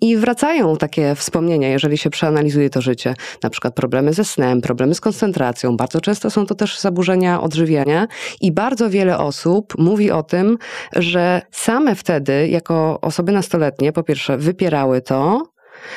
I 0.00 0.16
wracają 0.16 0.76
takie 0.76 1.14
wspomnienia, 1.14 1.68
jeżeli 1.68 1.98
się 1.98 2.10
przeanalizuje 2.10 2.70
to 2.70 2.80
życie. 2.80 3.14
Na 3.42 3.50
przykład 3.50 3.74
problemy 3.74 4.12
ze 4.12 4.24
snem, 4.24 4.60
problemy 4.60 4.94
z 4.94 5.00
koncentracją. 5.00 5.76
Bardzo 5.76 6.00
często 6.00 6.30
są 6.30 6.46
to 6.46 6.54
też 6.54 6.78
zaburzenia 6.80 7.40
odżywiania 7.40 8.06
i 8.40 8.52
bardzo 8.52 8.90
wiele 8.90 9.18
osób 9.18 9.78
mówi 9.78 10.10
o 10.10 10.22
tym, 10.22 10.58
że 10.92 11.42
same 11.50 11.94
wtedy, 11.94 12.48
jako 12.48 13.00
osoby 13.00 13.32
nastoletnie, 13.32 13.92
po 13.92 14.02
pierwsze 14.02 14.38
wypierały 14.38 15.00
to, 15.00 15.42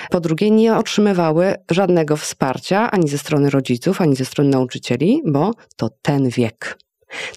po 0.09 0.19
drugie, 0.19 0.51
nie 0.51 0.75
otrzymywały 0.75 1.55
żadnego 1.71 2.17
wsparcia 2.17 2.91
ani 2.91 3.07
ze 3.07 3.17
strony 3.17 3.49
rodziców, 3.49 4.01
ani 4.01 4.15
ze 4.15 4.25
strony 4.25 4.49
nauczycieli, 4.49 5.21
bo 5.25 5.51
to 5.77 5.89
ten 6.01 6.29
wiek. 6.29 6.77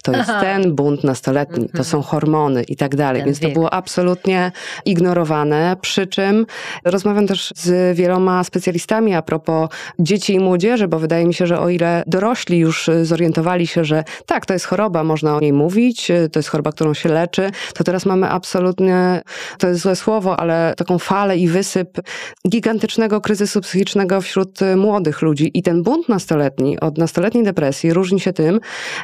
To 0.03 0.11
jest 0.11 0.29
Aha. 0.29 0.41
ten 0.41 0.75
bunt 0.75 1.03
nastoletni, 1.03 1.69
to 1.69 1.83
są 1.83 2.01
hormony 2.01 2.63
i 2.63 2.75
tak 2.75 2.95
dalej. 2.95 3.21
Ten 3.21 3.25
Więc 3.25 3.39
to 3.39 3.45
wiek. 3.47 3.53
było 3.53 3.73
absolutnie 3.73 4.51
ignorowane. 4.85 5.77
Przy 5.81 6.07
czym 6.07 6.45
rozmawiam 6.85 7.27
też 7.27 7.53
z 7.55 7.97
wieloma 7.97 8.43
specjalistami 8.43 9.13
a 9.13 9.21
propos 9.21 9.69
dzieci 9.99 10.33
i 10.33 10.39
młodzieży, 10.39 10.87
bo 10.87 10.99
wydaje 10.99 11.25
mi 11.25 11.33
się, 11.33 11.47
że 11.47 11.59
o 11.59 11.69
ile 11.69 12.03
dorośli 12.07 12.57
już 12.57 12.89
zorientowali 13.03 13.67
się, 13.67 13.85
że 13.85 14.03
tak, 14.25 14.45
to 14.45 14.53
jest 14.53 14.65
choroba, 14.65 15.03
można 15.03 15.35
o 15.35 15.39
niej 15.39 15.53
mówić, 15.53 16.07
to 16.31 16.39
jest 16.39 16.49
choroba, 16.49 16.71
którą 16.71 16.93
się 16.93 17.09
leczy, 17.09 17.49
to 17.73 17.83
teraz 17.83 18.05
mamy 18.05 18.29
absolutnie, 18.29 19.21
to 19.57 19.67
jest 19.67 19.81
złe 19.81 19.95
słowo, 19.95 20.39
ale 20.39 20.73
taką 20.77 20.99
falę 20.99 21.37
i 21.37 21.47
wysyp 21.47 22.01
gigantycznego 22.49 23.21
kryzysu 23.21 23.61
psychicznego 23.61 24.21
wśród 24.21 24.59
młodych 24.75 25.21
ludzi. 25.21 25.51
I 25.53 25.63
ten 25.63 25.83
bunt 25.83 26.09
nastoletni 26.09 26.79
od 26.79 26.97
nastoletniej 26.97 27.43
depresji 27.43 27.93
różni 27.93 28.19
się 28.19 28.33
tym, 28.33 28.59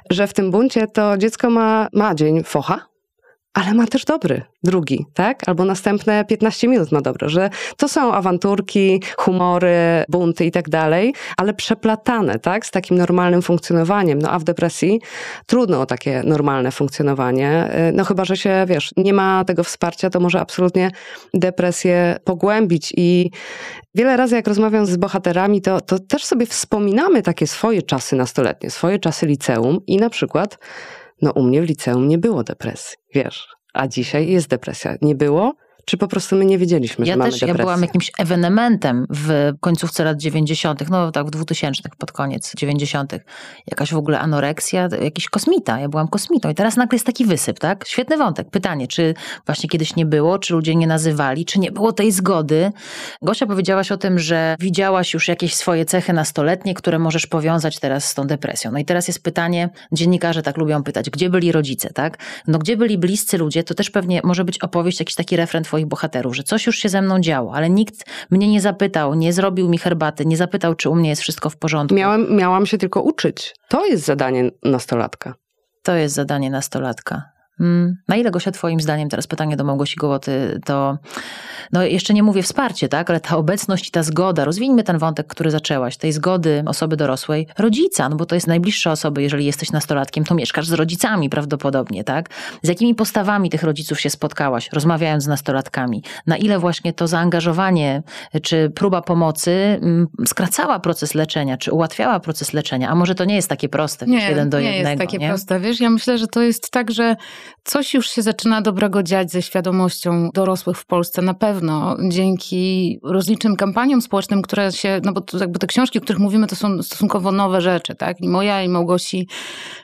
że 0.09 0.27
w 0.27 0.33
tym 0.33 0.51
buncie 0.51 0.58
to 0.93 1.17
dziecko 1.17 1.49
ma, 1.49 1.87
ma 1.93 2.15
dzień 2.15 2.43
focha, 2.43 2.88
ale 3.59 3.73
ma 3.73 3.87
też 3.87 4.05
dobry, 4.05 4.41
drugi, 4.63 5.05
tak? 5.13 5.49
Albo 5.49 5.65
następne 5.65 6.25
15 6.25 6.67
minut 6.67 6.91
ma 6.91 7.01
dobre, 7.01 7.29
że 7.29 7.49
to 7.77 7.87
są 7.87 8.13
awanturki, 8.13 9.01
humory, 9.17 10.03
bunty 10.09 10.45
i 10.45 10.51
tak 10.51 10.69
dalej, 10.69 11.13
ale 11.37 11.53
przeplatane, 11.53 12.39
tak? 12.39 12.65
Z 12.65 12.71
takim 12.71 12.97
normalnym 12.97 13.41
funkcjonowaniem. 13.41 14.19
No 14.19 14.31
a 14.31 14.39
w 14.39 14.43
depresji 14.43 15.01
trudno 15.45 15.81
o 15.81 15.85
takie 15.85 16.21
normalne 16.25 16.71
funkcjonowanie. 16.71 17.69
Y, 17.89 17.93
No 17.93 18.05
chyba, 18.05 18.25
że 18.25 18.37
się, 18.37 18.65
wiesz, 18.67 18.91
nie 18.97 19.13
ma 19.13 19.45
tego 19.45 19.63
wsparcia, 19.63 20.09
to 20.09 20.19
może 20.19 20.39
absolutnie 20.39 20.91
depresję 21.33 22.19
pogłębić 22.23 22.93
i 22.97 23.31
wiele 23.95 24.17
razy 24.17 24.35
jak 24.35 24.47
rozmawiam 24.47 24.85
z 24.85 24.97
bohaterami, 24.97 25.61
to, 25.61 25.81
to 25.81 25.99
też 25.99 26.25
sobie 26.25 26.45
wspominamy 26.45 27.21
takie 27.21 27.47
swoje 27.47 27.81
czasy 27.81 28.15
nastoletnie, 28.15 28.69
swoje 28.69 28.99
czasy 28.99 29.25
liceum 29.25 29.79
i 29.87 29.97
na 29.97 30.09
przykład 30.09 30.57
no 31.21 31.31
u 31.31 31.43
mnie 31.43 31.61
w 31.61 31.65
liceum 31.65 32.07
nie 32.07 32.17
było 32.17 32.43
depresji, 32.43 32.97
wiesz, 33.15 33.47
a 33.73 33.87
dzisiaj 33.87 34.27
jest 34.27 34.47
depresja. 34.47 34.95
Nie 35.01 35.15
było, 35.15 35.53
Czy 35.89 35.97
po 35.97 36.07
prostu 36.07 36.35
my 36.35 36.45
nie 36.45 36.57
wiedzieliśmy, 36.57 37.05
ja 37.05 37.13
że 37.13 37.17
mamy 37.17 37.31
też, 37.31 37.39
depresję? 37.39 37.57
Ja 37.57 37.63
byłam 37.63 37.81
jakimś 37.81 38.11
ewenementem 38.17 39.07
w 39.09 39.51
końcówce 39.59 40.03
lat 40.03 40.17
90., 40.17 40.89
no 40.89 41.11
tak 41.11 41.27
w 41.27 41.29
2000, 41.29 41.89
pod 41.97 42.11
koniec 42.11 42.55
90. 42.55 43.13
Jakaś 43.67 43.93
w 43.93 43.97
ogóle 43.97 44.19
anoreksja, 44.19 44.89
jakiś 45.03 45.29
kosmita. 45.29 45.79
Ja 45.79 45.89
byłam 45.89 46.07
kosmitą 46.07 46.49
i 46.49 46.55
teraz 46.55 46.77
nagle 46.77 46.95
jest 46.95 47.05
taki 47.05 47.25
wysyp, 47.25 47.59
tak? 47.59 47.87
Świetny 47.87 48.17
wątek. 48.17 48.49
Pytanie, 48.49 48.87
czy 48.87 49.13
właśnie 49.45 49.69
kiedyś 49.69 49.95
nie 49.95 50.05
było, 50.05 50.39
czy 50.39 50.53
ludzie 50.53 50.75
nie 50.75 50.87
nazywali, 50.87 51.45
czy 51.45 51.59
nie 51.59 51.71
było 51.71 51.93
tej 51.93 52.11
zgody. 52.11 52.71
Gosia 53.21 53.45
powiedziałaś 53.45 53.91
o 53.91 53.97
tym, 53.97 54.19
że 54.19 54.55
widziałaś 54.59 55.13
już 55.13 55.27
jakieś 55.27 55.55
swoje 55.55 55.85
cechy 55.85 56.13
nastoletnie, 56.13 56.73
które 56.73 56.99
możesz 56.99 57.27
powiązać 57.27 57.79
teraz 57.79 58.05
z 58.05 58.13
tą 58.13 58.27
depresją. 58.27 58.71
No 58.71 58.79
i 58.79 58.85
teraz 58.85 59.07
jest 59.07 59.23
pytanie, 59.23 59.69
dziennikarze 59.91 60.41
tak 60.41 60.57
lubią 60.57 60.83
pytać, 60.83 61.09
gdzie 61.09 61.29
byli 61.29 61.51
rodzice, 61.51 61.89
tak? 61.93 62.17
No 62.47 62.59
gdzie 62.59 62.77
byli 62.77 62.97
bliscy 62.97 63.37
ludzie, 63.37 63.63
to 63.63 63.73
też 63.73 63.89
pewnie 63.89 64.21
może 64.23 64.43
być 64.43 64.59
opowieść, 64.59 64.99
jakiś 64.99 65.15
taki 65.15 65.35
refren 65.35 65.63
twoich 65.79 65.87
bohaterów, 65.87 66.35
że 66.35 66.43
coś 66.43 66.65
już 66.65 66.77
się 66.77 66.89
ze 66.89 67.01
mną 67.01 67.19
działo, 67.19 67.53
ale 67.53 67.69
nikt 67.69 68.05
mnie 68.29 68.47
nie 68.47 68.61
zapytał, 68.61 69.15
nie 69.15 69.33
zrobił 69.33 69.69
mi 69.69 69.77
herbaty, 69.77 70.25
nie 70.25 70.37
zapytał, 70.37 70.75
czy 70.75 70.89
u 70.89 70.95
mnie 70.95 71.09
jest 71.09 71.21
wszystko 71.21 71.49
w 71.49 71.57
porządku. 71.57 71.95
Miałam, 71.95 72.35
miałam 72.35 72.65
się 72.65 72.77
tylko 72.77 73.01
uczyć. 73.01 73.55
To 73.69 73.85
jest 73.85 74.05
zadanie 74.05 74.51
nastolatka. 74.63 75.33
To 75.83 75.95
jest 75.95 76.15
zadanie 76.15 76.49
nastolatka. 76.49 77.38
Mm, 77.59 77.97
na 78.07 78.15
ile, 78.15 78.31
Gosia, 78.31 78.51
twoim 78.51 78.79
zdaniem, 78.79 79.09
teraz 79.09 79.27
pytanie 79.27 79.57
do 79.57 79.63
Małgosi 79.63 79.95
Gołoty, 79.95 80.59
to 80.65 80.97
no 81.71 81.83
jeszcze 81.83 82.13
nie 82.13 82.23
mówię 82.23 82.43
wsparcie, 82.43 82.89
tak, 82.89 83.09
ale 83.09 83.19
ta 83.19 83.37
obecność 83.37 83.87
i 83.87 83.91
ta 83.91 84.03
zgoda, 84.03 84.45
rozwijmy 84.45 84.83
ten 84.83 84.97
wątek, 84.97 85.27
który 85.27 85.51
zaczęłaś, 85.51 85.97
tej 85.97 86.11
zgody 86.11 86.63
osoby 86.65 86.97
dorosłej, 86.97 87.47
rodzica, 87.57 88.09
no 88.09 88.15
bo 88.15 88.25
to 88.25 88.35
jest 88.35 88.47
najbliższa 88.47 88.91
osoba, 88.91 89.21
jeżeli 89.21 89.45
jesteś 89.45 89.71
nastolatkiem, 89.71 90.23
to 90.23 90.35
mieszkasz 90.35 90.67
z 90.67 90.73
rodzicami 90.73 91.29
prawdopodobnie, 91.29 92.03
tak? 92.03 92.29
Z 92.63 92.67
jakimi 92.67 92.95
postawami 92.95 93.49
tych 93.49 93.63
rodziców 93.63 93.99
się 93.99 94.09
spotkałaś, 94.09 94.69
rozmawiając 94.73 95.23
z 95.23 95.27
nastolatkami? 95.27 96.03
Na 96.27 96.37
ile 96.37 96.59
właśnie 96.59 96.93
to 96.93 97.07
zaangażowanie, 97.07 98.03
czy 98.41 98.69
próba 98.69 99.01
pomocy 99.01 99.51
mm, 99.51 100.07
skracała 100.25 100.79
proces 100.79 101.15
leczenia, 101.15 101.57
czy 101.57 101.71
ułatwiała 101.71 102.19
proces 102.19 102.53
leczenia? 102.53 102.89
A 102.89 102.95
może 102.95 103.15
to 103.15 103.25
nie 103.25 103.35
jest 103.35 103.49
takie 103.49 103.69
proste, 103.69 104.05
nie, 104.05 104.29
jeden 104.29 104.49
do 104.49 104.59
nie 104.59 104.65
jednego, 104.65 104.89
jest 104.89 105.01
takie 105.01 105.17
nie? 105.17 105.29
proste. 105.29 105.59
Wiesz, 105.59 105.79
ja 105.79 105.89
myślę, 105.89 106.17
że 106.17 106.27
to 106.27 106.41
jest 106.41 106.71
tak, 106.71 106.91
że 106.91 107.15
coś 107.63 107.93
już 107.93 108.09
się 108.09 108.21
zaczyna 108.21 108.61
dobrego 108.61 109.03
dziać 109.03 109.31
ze 109.31 109.41
świadomością 109.41 110.29
dorosłych 110.33 110.77
w 110.77 110.85
Polsce. 110.85 111.21
Na 111.21 111.33
pewno 111.33 111.97
dzięki 112.09 112.99
rozlicznym 113.03 113.55
kampaniom 113.55 114.01
społecznym, 114.01 114.41
które 114.41 114.71
się, 114.71 115.01
no 115.03 115.13
bo 115.13 115.21
to 115.21 115.37
jakby 115.37 115.59
te 115.59 115.67
książki, 115.67 115.99
o 115.99 116.01
których 116.01 116.19
mówimy, 116.19 116.47
to 116.47 116.55
są 116.55 116.83
stosunkowo 116.83 117.31
nowe 117.31 117.61
rzeczy, 117.61 117.95
tak? 117.95 118.21
I 118.21 118.29
moja, 118.29 118.63
i 118.63 118.69
Małgosi. 118.69 119.27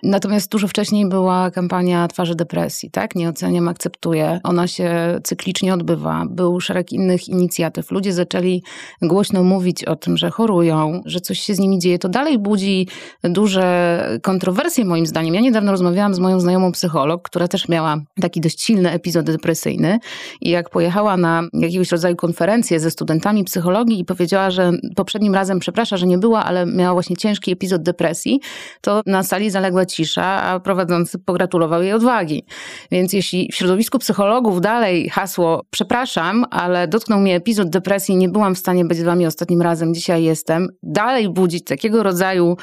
Natomiast 0.04 0.52
dużo 0.52 0.68
wcześniej 0.68 1.10
była 1.10 1.52
kampania 1.52 2.08
Twarzy 2.08 2.36
Depresji, 2.36 2.92
tak? 2.92 3.16
Nie 3.16 3.30
oceniam, 3.30 3.68
akceptuję. 3.68 4.40
Ona 4.44 4.68
się 4.68 5.20
cyklicznie 5.24 5.74
odbywa. 5.74 6.26
Był 6.30 6.60
szereg 6.60 6.92
innych 6.92 7.28
inicjatyw. 7.28 7.92
Ludzie 7.92 8.14
zaczęli 8.14 8.64
głośno 9.02 9.44
mówić 9.44 9.84
o 9.84 9.96
tym, 9.96 10.18
że 10.18 10.32
chorują, 10.32 11.02
że 11.06 11.20
coś 11.20 11.40
się 11.40 11.56
z 11.56 11.60
nimi 11.60 11.80
dzieje. 11.80 12.00
To 12.00 12.10
dalej 12.10 12.40
budzi 12.40 12.88
duże 13.24 14.20
kontrowersje 14.22 14.86
moim 14.86 15.06
zdaniem. 15.06 15.36
Ja 15.36 15.42
niedawno 15.42 15.72
rozmawiałam 15.72 16.14
z 16.14 16.20
moją 16.20 16.40
znajomą 16.40 16.72
psycholog, 16.72 17.22
która 17.30 17.48
też 17.56 17.70
miała 17.70 17.98
taki 18.22 18.42
dość 18.42 18.62
silny 18.64 18.92
epizod 18.92 19.26
depresyjny 19.26 20.00
i 20.42 20.50
jak 20.50 20.70
pojechała 20.70 21.18
na 21.18 21.44
jakiegoś 21.54 21.92
rodzaju 21.92 22.16
konferencję 22.16 22.80
ze 22.80 22.92
studentami 22.92 23.44
psychologii 23.44 24.00
i 24.00 24.06
powiedziała, 24.06 24.52
że 24.52 24.72
poprzednim 24.96 25.36
razem 25.36 25.60
przeprasza, 25.60 25.98
że 25.98 26.08
nie 26.08 26.18
była, 26.18 26.44
ale 26.44 26.66
miała 26.66 26.94
właśnie 26.94 27.18
ciężki 27.18 27.52
epizod 27.52 27.84
depresji, 27.84 28.40
to 28.82 29.02
na 29.06 29.24
sali 29.24 29.50
zaległa 29.50 29.86
cisza, 29.86 30.26
a 30.26 30.60
prowadzący 30.60 31.20
pogratulował 31.20 31.84
jej 31.84 31.94
odwagi. 31.94 32.44
Więc 32.92 33.14
jeśli 33.14 33.50
w 33.52 33.56
środowisku 33.56 34.00
psychologów 34.00 34.62
dalej 34.62 35.10
hasło 35.10 35.64
przepraszam, 35.70 36.46
ale 36.52 36.88
dotknął 36.88 37.20
mnie 37.20 37.36
epizod 37.36 37.70
depresji, 37.70 38.16
nie 38.16 38.30
byłam 38.30 38.56
w 38.56 38.60
stanie 38.60 38.86
być 38.86 38.98
z 38.98 39.04
wami 39.04 39.26
ostatnim 39.26 39.62
razem, 39.62 39.94
dzisiaj 39.94 40.24
jestem, 40.24 40.68
dalej 40.84 41.30
budzić 41.30 41.64
takiego 41.64 42.04
rodzaju 42.04 42.58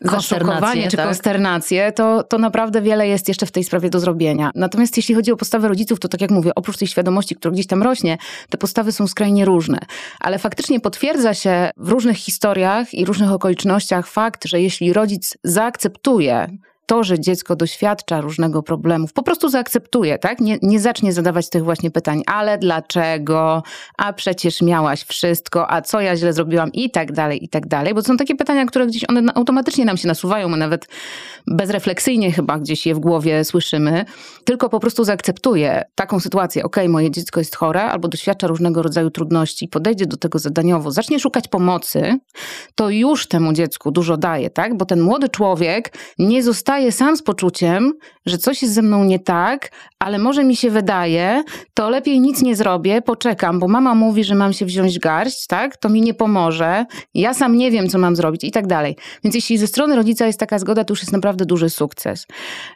zaszokowanie 0.00 0.88
czy 0.88 0.96
tak? 0.96 1.06
konsternację, 1.06 1.92
to, 1.92 2.22
to 2.22 2.38
naprawdę 2.38 2.82
wiele 2.82 3.08
jest 3.08 3.28
jeszcze 3.28 3.46
w 3.46 3.50
tej 3.50 3.64
sprawie 3.64 3.90
do 3.90 4.00
zrobienia. 4.00 4.50
Natomiast 4.54 4.96
jeśli 4.96 5.14
chodzi 5.14 5.32
o 5.32 5.36
postawy 5.36 5.68
rodziców, 5.68 6.00
to 6.00 6.08
tak 6.08 6.20
jak 6.20 6.30
mówię, 6.30 6.54
oprócz 6.54 6.76
tej 6.76 6.88
świadomości, 6.88 7.36
która 7.36 7.52
gdzieś 7.52 7.66
tam 7.66 7.82
rośnie, 7.82 8.18
te 8.50 8.58
postawy 8.58 8.92
są 8.92 9.06
skrajnie 9.06 9.44
różne. 9.44 9.78
Ale 10.20 10.38
faktycznie 10.38 10.80
potwierdza 10.80 11.34
się 11.34 11.70
w 11.76 11.88
różnych 11.88 12.16
historiach 12.16 12.94
i 12.94 13.04
różnych 13.04 13.32
okolicznościach 13.32 14.06
fakt, 14.06 14.44
że 14.44 14.60
jeśli 14.60 14.92
rodzic 14.92 15.38
zaakceptuje 15.44 16.48
to, 16.90 17.04
że 17.04 17.20
dziecko 17.20 17.56
doświadcza 17.56 18.20
różnego 18.20 18.62
problemów, 18.62 19.12
po 19.12 19.22
prostu 19.22 19.48
zaakceptuje, 19.48 20.18
tak? 20.18 20.40
Nie, 20.40 20.58
nie 20.62 20.80
zacznie 20.80 21.12
zadawać 21.12 21.50
tych 21.50 21.64
właśnie 21.64 21.90
pytań, 21.90 22.22
ale 22.26 22.58
dlaczego, 22.58 23.62
a 23.98 24.12
przecież 24.12 24.62
miałaś 24.62 25.04
wszystko, 25.04 25.70
a 25.70 25.82
co 25.82 26.00
ja 26.00 26.16
źle 26.16 26.32
zrobiłam? 26.32 26.72
I 26.72 26.90
tak 26.90 27.12
dalej, 27.12 27.44
i 27.44 27.48
tak 27.48 27.66
dalej, 27.66 27.94
bo 27.94 28.02
to 28.02 28.08
są 28.08 28.16
takie 28.16 28.34
pytania, 28.34 28.66
które 28.66 28.86
gdzieś 28.86 29.04
one 29.08 29.34
automatycznie 29.34 29.84
nam 29.84 29.96
się 29.96 30.08
nasuwają, 30.08 30.48
my 30.48 30.56
nawet 30.56 30.88
bezrefleksyjnie 31.46 32.32
chyba 32.32 32.58
gdzieś 32.58 32.86
je 32.86 32.94
w 32.94 32.98
głowie 32.98 33.44
słyszymy, 33.44 34.04
tylko 34.44 34.68
po 34.68 34.80
prostu 34.80 35.04
zaakceptuje 35.04 35.84
taką 35.94 36.20
sytuację, 36.20 36.62
okay, 36.62 36.88
moje 36.88 37.10
dziecko 37.10 37.40
jest 37.40 37.56
chore 37.56 37.82
albo 37.82 38.08
doświadcza 38.08 38.46
różnego 38.46 38.82
rodzaju 38.82 39.10
trudności, 39.10 39.68
podejdzie 39.68 40.06
do 40.06 40.16
tego 40.16 40.38
zadaniowo, 40.38 40.90
zacznie 40.90 41.20
szukać 41.20 41.48
pomocy, 41.48 42.18
to 42.74 42.90
już 42.90 43.28
temu 43.28 43.52
dziecku 43.52 43.90
dużo 43.90 44.16
daje, 44.16 44.50
tak? 44.50 44.76
Bo 44.76 44.84
ten 44.84 45.00
młody 45.00 45.28
człowiek 45.28 45.92
nie 46.18 46.42
zostaje 46.42 46.79
sam 46.90 47.16
z 47.16 47.22
poczuciem, 47.22 47.92
że 48.26 48.38
coś 48.38 48.62
jest 48.62 48.74
ze 48.74 48.82
mną 48.82 49.04
nie 49.04 49.18
tak, 49.18 49.70
ale 49.98 50.18
może 50.18 50.44
mi 50.44 50.56
się 50.56 50.70
wydaje, 50.70 51.42
to 51.74 51.90
lepiej 51.90 52.20
nic 52.20 52.42
nie 52.42 52.56
zrobię, 52.56 53.02
poczekam, 53.02 53.58
bo 53.58 53.68
mama 53.68 53.94
mówi, 53.94 54.24
że 54.24 54.34
mam 54.34 54.52
się 54.52 54.66
wziąć 54.66 54.98
garść, 54.98 55.46
tak? 55.46 55.76
To 55.76 55.88
mi 55.88 56.00
nie 56.00 56.14
pomoże, 56.14 56.84
ja 57.14 57.34
sam 57.34 57.56
nie 57.56 57.70
wiem, 57.70 57.88
co 57.88 57.98
mam 57.98 58.16
zrobić 58.16 58.44
i 58.44 58.50
tak 58.50 58.66
dalej. 58.66 58.96
Więc 59.24 59.34
jeśli 59.34 59.58
ze 59.58 59.66
strony 59.66 59.96
rodzica 59.96 60.26
jest 60.26 60.40
taka 60.40 60.58
zgoda, 60.58 60.84
to 60.84 60.92
już 60.92 61.00
jest 61.00 61.12
naprawdę 61.12 61.44
duży 61.46 61.70
sukces. 61.70 62.26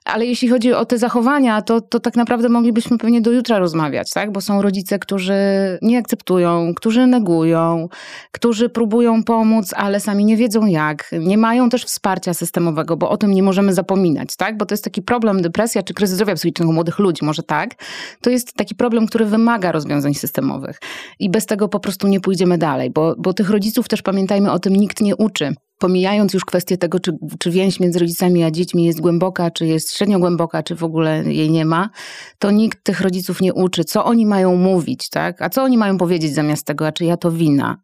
Ale 0.04 0.26
jeśli 0.26 0.48
chodzi 0.48 0.72
o 0.72 0.84
te 0.84 0.98
zachowania, 0.98 1.62
to, 1.62 1.80
to 1.80 2.00
tak 2.00 2.16
naprawdę 2.16 2.48
moglibyśmy 2.48 2.98
pewnie 2.98 3.20
do 3.20 3.32
jutra 3.32 3.58
rozmawiać, 3.58 4.10
tak? 4.10 4.32
Bo 4.32 4.40
są 4.40 4.62
rodzice, 4.62 4.98
którzy 4.98 5.34
nie 5.82 5.98
akceptują, 5.98 6.74
którzy 6.74 7.06
negują, 7.06 7.88
którzy 8.32 8.68
próbują 8.68 9.24
pomóc, 9.24 9.74
ale 9.76 10.00
sami 10.00 10.24
nie 10.24 10.36
wiedzą 10.36 10.66
jak. 10.66 11.10
Nie 11.20 11.38
mają 11.38 11.68
też 11.68 11.84
wsparcia 11.84 12.34
systemowego, 12.34 12.96
bo 12.96 13.10
o 13.10 13.16
tym 13.16 13.34
nie 13.34 13.42
możemy 13.42 13.72
zapominać, 13.94 14.36
tak? 14.36 14.56
Bo 14.56 14.66
to 14.66 14.74
jest 14.74 14.84
taki 14.84 15.02
problem, 15.02 15.42
depresja 15.42 15.82
czy 15.82 15.94
kryzys 15.94 16.14
zdrowia 16.14 16.34
psychicznego 16.34 16.72
młodych 16.72 16.98
ludzi, 16.98 17.24
może 17.24 17.42
tak. 17.42 17.74
To 18.20 18.30
jest 18.30 18.54
taki 18.54 18.74
problem, 18.74 19.06
który 19.06 19.24
wymaga 19.24 19.72
rozwiązań 19.72 20.14
systemowych. 20.14 20.78
I 21.18 21.30
bez 21.30 21.46
tego 21.46 21.68
po 21.68 21.80
prostu 21.80 22.08
nie 22.08 22.20
pójdziemy 22.20 22.58
dalej, 22.58 22.90
bo, 22.90 23.14
bo 23.18 23.32
tych 23.32 23.50
rodziców 23.50 23.88
też 23.88 24.02
pamiętajmy 24.02 24.52
o 24.52 24.58
tym 24.58 24.76
nikt 24.76 25.00
nie 25.00 25.16
uczy 25.16 25.54
pomijając 25.78 26.34
już 26.34 26.44
kwestię 26.44 26.76
tego, 26.76 27.00
czy, 27.00 27.12
czy 27.38 27.50
więź 27.50 27.80
między 27.80 27.98
rodzicami 27.98 28.44
a 28.44 28.50
dziećmi 28.50 28.84
jest 28.84 29.00
głęboka, 29.00 29.50
czy 29.50 29.66
jest 29.66 29.96
średnio 29.96 30.18
głęboka, 30.18 30.62
czy 30.62 30.74
w 30.74 30.84
ogóle 30.84 31.24
jej 31.24 31.50
nie 31.50 31.64
ma, 31.64 31.90
to 32.38 32.50
nikt 32.50 32.84
tych 32.84 33.00
rodziców 33.00 33.40
nie 33.40 33.54
uczy, 33.54 33.84
co 33.84 34.04
oni 34.04 34.26
mają 34.26 34.56
mówić, 34.56 35.10
tak? 35.10 35.42
A 35.42 35.50
co 35.50 35.62
oni 35.62 35.78
mają 35.78 35.98
powiedzieć 35.98 36.34
zamiast 36.34 36.66
tego, 36.66 36.86
a 36.86 36.92
czy 36.92 37.04
ja 37.04 37.16
to 37.16 37.32
wina? 37.32 37.76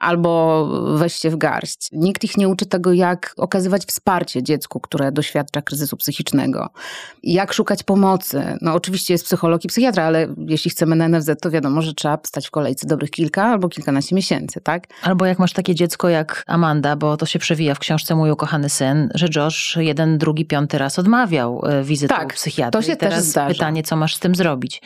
Albo 0.00 0.66
weźcie 0.96 1.30
w 1.30 1.36
garść. 1.36 1.88
Nikt 1.92 2.24
ich 2.24 2.36
nie 2.36 2.48
uczy 2.48 2.66
tego, 2.66 2.92
jak 2.92 3.34
okazywać 3.36 3.84
wsparcie 3.84 4.42
dziecku, 4.42 4.80
które 4.80 5.12
doświadcza 5.12 5.62
kryzysu 5.62 5.96
psychicznego. 5.96 6.68
Jak 7.22 7.52
szukać 7.52 7.82
pomocy. 7.82 8.42
No 8.60 8.74
oczywiście 8.74 9.14
jest 9.14 9.24
psycholog 9.24 9.64
i 9.64 9.68
psychiatra, 9.68 10.04
ale 10.04 10.28
jeśli 10.46 10.70
chcemy 10.70 10.96
na 10.96 11.08
NFZ, 11.08 11.30
to 11.40 11.50
wiadomo, 11.50 11.82
że 11.82 11.94
trzeba 11.94 12.18
stać 12.26 12.48
w 12.48 12.50
kolejce 12.50 12.86
dobrych 12.86 13.10
kilka 13.10 13.44
albo 13.44 13.68
kilkanaście 13.68 14.16
miesięcy, 14.16 14.60
tak? 14.60 14.86
Albo 15.02 15.26
jak 15.26 15.38
masz 15.38 15.52
takie 15.52 15.74
dziecko 15.74 16.08
jak 16.08 16.44
Amanda, 16.46 16.96
bo 16.96 17.16
to 17.16 17.26
się 17.26 17.38
przewija 17.38 17.74
w 17.74 17.78
książce 17.78 18.14
Mój 18.14 18.30
ukochany 18.30 18.68
syn, 18.68 19.10
że 19.14 19.26
Josh 19.36 19.76
jeden, 19.80 20.18
drugi, 20.18 20.44
piąty 20.44 20.78
raz 20.78 20.98
odmawiał 20.98 21.62
wizyty 21.82 22.14
tak, 22.14 22.26
u 22.26 22.28
psychiatry. 22.28 22.80
To 22.80 22.86
się 22.86 22.92
I 22.92 22.96
teraz 22.96 23.18
też 23.18 23.24
zdarza. 23.28 23.54
pytanie, 23.54 23.82
co 23.82 23.96
masz 23.96 24.16
z 24.16 24.18
tym 24.18 24.34
zrobić? 24.34 24.82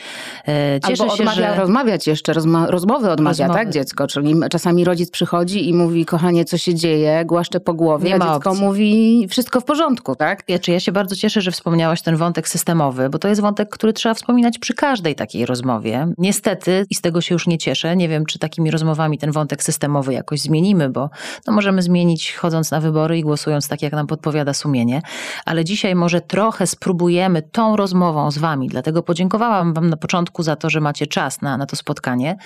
Cieszę 0.87 1.03
Albo 1.03 1.15
odmawia 1.15 1.49
się, 1.49 1.55
że... 1.55 1.61
rozmawiać 1.61 2.07
jeszcze, 2.07 2.33
rozma 2.33 2.67
rozmowy 2.67 3.11
odmawia, 3.11 3.47
rozmowy. 3.47 3.65
tak, 3.65 3.71
dziecko? 3.71 4.07
Czyli 4.07 4.35
czasami 4.51 4.85
rodzic 4.85 5.04
przychodzi 5.11 5.69
i 5.69 5.75
mówi, 5.75 6.07
kochanie, 6.07 6.45
co 6.45 6.59
się 6.59 6.75
dzieje, 6.75 7.25
głaszcze 7.25 7.61
po 7.61 7.75
głowie, 7.75 8.09
Nie 8.09 8.15
a 8.15 8.19
dziecko 8.19 8.51
opcji. 8.51 8.65
mówi, 8.65 9.27
wszystko 9.31 9.61
w 9.61 9.65
porządku, 9.65 10.17
tak? 10.17 10.43
Ja, 10.49 10.59
czy 10.59 10.71
ja 10.73 10.81
się 10.81 10.93
bardzo 10.93 11.17
cieszę, 11.17 11.41
że 11.41 11.51
wspomniałaś 11.51 12.03
ten 12.03 12.17
wątek 12.17 12.49
systemowy, 12.49 13.11
bo 13.11 13.19
to 13.19 13.29
jest 13.29 13.41
wątek, 13.41 13.69
który 13.69 13.93
trzeba 13.93 14.15
wspominać 14.15 14.59
przy 14.59 14.75
każdej 14.75 15.15
takiej 15.15 15.47
rozmowie. 15.47 16.09
Niestety, 16.19 16.87
i 16.91 16.95
z 16.95 17.01
tego 17.01 17.21
się 17.21 17.35
już 17.35 17.47
nie 17.47 17.59
cieszę, 17.59 17.97
nie 17.97 18.09
wiem, 18.09 18.27
czy 18.27 18.39
takimi 18.39 18.71
rozmowami 18.71 19.19
ten 19.19 19.33
wątek 19.33 19.63
systemowy 19.63 20.13
jakoś 20.13 20.41
zmienimy, 20.41 20.89
bo 20.89 21.11
no, 21.47 21.53
możemy 21.53 21.83
zmienić 21.83 22.33
chodząc 22.33 22.71
na 22.71 22.81
wybory 22.81 23.19
i 23.19 23.23
głosując 23.23 23.69
tak, 23.69 23.83
jak 23.83 23.93
nam 23.93 24.07
podpowiada 24.07 24.55
sumienie, 24.55 25.03
ale 25.45 25.65
dzisiaj 25.65 25.95
może 25.95 26.21
trochę 26.21 26.67
spróbujemy 26.67 27.43
tą 27.43 27.77
rozmową 27.77 28.31
z 28.31 28.39
wami, 28.39 28.69
dlatego 28.69 29.03
podziękowałam 29.03 29.75
wam 29.75 29.91
na 29.91 29.97
początku 29.97 30.43
za 30.43 30.57
to, 30.57 30.71
że 30.71 30.81
macie 30.81 31.07
czas 31.07 31.43
na, 31.43 31.57
na 31.57 31.67
to 31.67 31.77
spotkanie. 31.77 32.37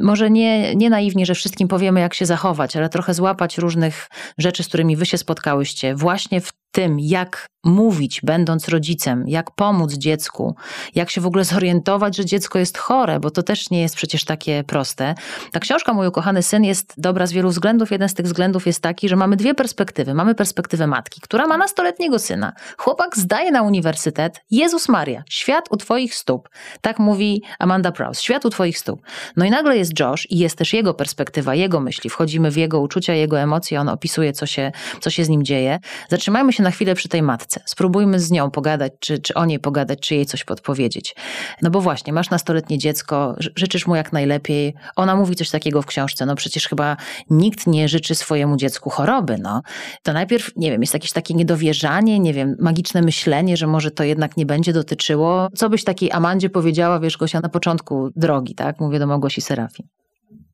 Może 0.00 0.30
nie, 0.30 0.74
nie 0.74 0.90
naiwnie, 0.90 1.26
że 1.26 1.34
wszystkim 1.34 1.68
powiemy, 1.68 1.87
wiemy, 1.88 2.00
jak 2.00 2.14
się 2.14 2.26
zachować, 2.26 2.76
ale 2.76 2.88
trochę 2.88 3.14
złapać 3.14 3.58
różnych 3.58 4.08
rzeczy, 4.38 4.62
z 4.62 4.68
którymi 4.68 4.96
wy 4.96 5.06
się 5.06 5.18
spotkałyście, 5.18 5.94
właśnie 5.94 6.40
w 6.40 6.52
tym, 6.72 7.00
jak 7.00 7.46
mówić, 7.64 8.20
będąc 8.24 8.68
rodzicem, 8.68 9.24
jak 9.26 9.50
pomóc 9.50 9.92
dziecku, 9.92 10.54
jak 10.94 11.10
się 11.10 11.20
w 11.20 11.26
ogóle 11.26 11.44
zorientować, 11.44 12.16
że 12.16 12.24
dziecko 12.24 12.58
jest 12.58 12.78
chore, 12.78 13.20
bo 13.20 13.30
to 13.30 13.42
też 13.42 13.70
nie 13.70 13.82
jest 13.82 13.96
przecież 13.96 14.24
takie 14.24 14.64
proste. 14.64 15.14
Ta 15.52 15.60
książka, 15.60 15.92
mój 15.92 16.06
ukochany 16.06 16.42
syn, 16.42 16.64
jest 16.64 16.94
dobra 16.98 17.26
z 17.26 17.32
wielu 17.32 17.48
względów. 17.48 17.90
Jeden 17.90 18.08
z 18.08 18.14
tych 18.14 18.26
względów 18.26 18.66
jest 18.66 18.82
taki, 18.82 19.08
że 19.08 19.16
mamy 19.16 19.36
dwie 19.36 19.54
perspektywy. 19.54 20.14
Mamy 20.14 20.34
perspektywę 20.34 20.86
matki, 20.86 21.20
która 21.20 21.46
ma 21.46 21.56
nastoletniego 21.56 22.18
syna. 22.18 22.52
Chłopak 22.78 23.16
zdaje 23.16 23.50
na 23.50 23.62
uniwersytet. 23.62 24.40
Jezus 24.50 24.88
Maria, 24.88 25.22
świat 25.30 25.64
u 25.70 25.76
twoich 25.76 26.14
stóp. 26.14 26.48
Tak 26.80 26.98
mówi 26.98 27.42
Amanda 27.58 27.92
Prowse. 27.92 28.22
Świat 28.22 28.44
u 28.44 28.50
twoich 28.50 28.78
stóp. 28.78 29.02
No 29.36 29.44
i 29.44 29.50
nagle 29.50 29.76
jest 29.76 30.00
Josh 30.00 30.30
i 30.30 30.38
jest 30.38 30.58
też 30.58 30.72
jego 30.72 30.94
perspektywa, 30.94 31.54
jego 31.54 31.77
myśli. 31.80 32.10
Wchodzimy 32.10 32.50
w 32.50 32.56
jego 32.56 32.80
uczucia, 32.80 33.14
jego 33.14 33.40
emocje, 33.40 33.80
on 33.80 33.88
opisuje, 33.88 34.32
co 34.32 34.46
się, 34.46 34.72
co 35.00 35.10
się 35.10 35.24
z 35.24 35.28
nim 35.28 35.44
dzieje. 35.44 35.78
Zatrzymajmy 36.08 36.52
się 36.52 36.62
na 36.62 36.70
chwilę 36.70 36.94
przy 36.94 37.08
tej 37.08 37.22
matce. 37.22 37.60
Spróbujmy 37.64 38.20
z 38.20 38.30
nią 38.30 38.50
pogadać, 38.50 38.92
czy, 39.00 39.18
czy 39.18 39.34
o 39.34 39.44
niej 39.44 39.58
pogadać, 39.58 40.00
czy 40.00 40.14
jej 40.14 40.26
coś 40.26 40.44
podpowiedzieć. 40.44 41.16
No 41.62 41.70
bo 41.70 41.80
właśnie, 41.80 42.12
masz 42.12 42.30
nastoletnie 42.30 42.78
dziecko, 42.78 43.36
życzysz 43.56 43.86
mu 43.86 43.96
jak 43.96 44.12
najlepiej. 44.12 44.74
Ona 44.96 45.16
mówi 45.16 45.36
coś 45.36 45.50
takiego 45.50 45.82
w 45.82 45.86
książce, 45.86 46.26
no 46.26 46.34
przecież 46.34 46.68
chyba 46.68 46.96
nikt 47.30 47.66
nie 47.66 47.88
życzy 47.88 48.14
swojemu 48.14 48.56
dziecku 48.56 48.90
choroby, 48.90 49.38
no. 49.38 49.62
To 50.02 50.12
najpierw, 50.12 50.50
nie 50.56 50.70
wiem, 50.70 50.80
jest 50.80 50.94
jakieś 50.94 51.12
takie 51.12 51.34
niedowierzanie, 51.34 52.18
nie 52.18 52.34
wiem, 52.34 52.56
magiczne 52.60 53.02
myślenie, 53.02 53.56
że 53.56 53.66
może 53.66 53.90
to 53.90 54.04
jednak 54.04 54.36
nie 54.36 54.46
będzie 54.46 54.72
dotyczyło. 54.72 55.48
Co 55.56 55.68
byś 55.68 55.84
takiej 55.84 56.12
Amandzie 56.12 56.50
powiedziała, 56.50 57.00
wiesz, 57.00 57.16
Gosia, 57.16 57.40
na 57.40 57.48
początku 57.48 58.10
drogi, 58.16 58.54
tak? 58.54 58.80
Mówię 58.80 58.98
do 58.98 59.06
Małgosi 59.06 59.40
Serafin. 59.40 59.86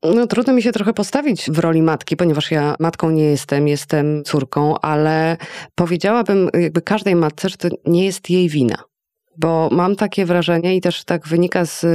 No, 0.05 0.27
trudno 0.27 0.53
mi 0.53 0.63
się 0.63 0.73
trochę 0.73 0.93
postawić 0.93 1.51
w 1.51 1.59
roli 1.59 1.83
matki, 1.83 2.17
ponieważ 2.17 2.51
ja 2.51 2.75
matką 2.79 3.11
nie 3.11 3.25
jestem, 3.25 3.69
jestem 3.69 4.25
córką, 4.25 4.79
ale 4.79 5.37
powiedziałabym 5.75 6.49
jakby 6.55 6.83
każdej 6.83 7.15
matce, 7.15 7.49
że 7.49 7.57
to 7.57 7.69
nie 7.87 8.05
jest 8.05 8.31
jej 8.31 8.49
wina. 8.49 8.94
Bo 9.37 9.69
mam 9.73 9.97
takie 9.97 10.27
wrażenie 10.27 10.77
i 10.77 10.81
też 10.81 11.05
tak 11.05 11.29
wynika 11.29 11.65
z, 11.65 11.87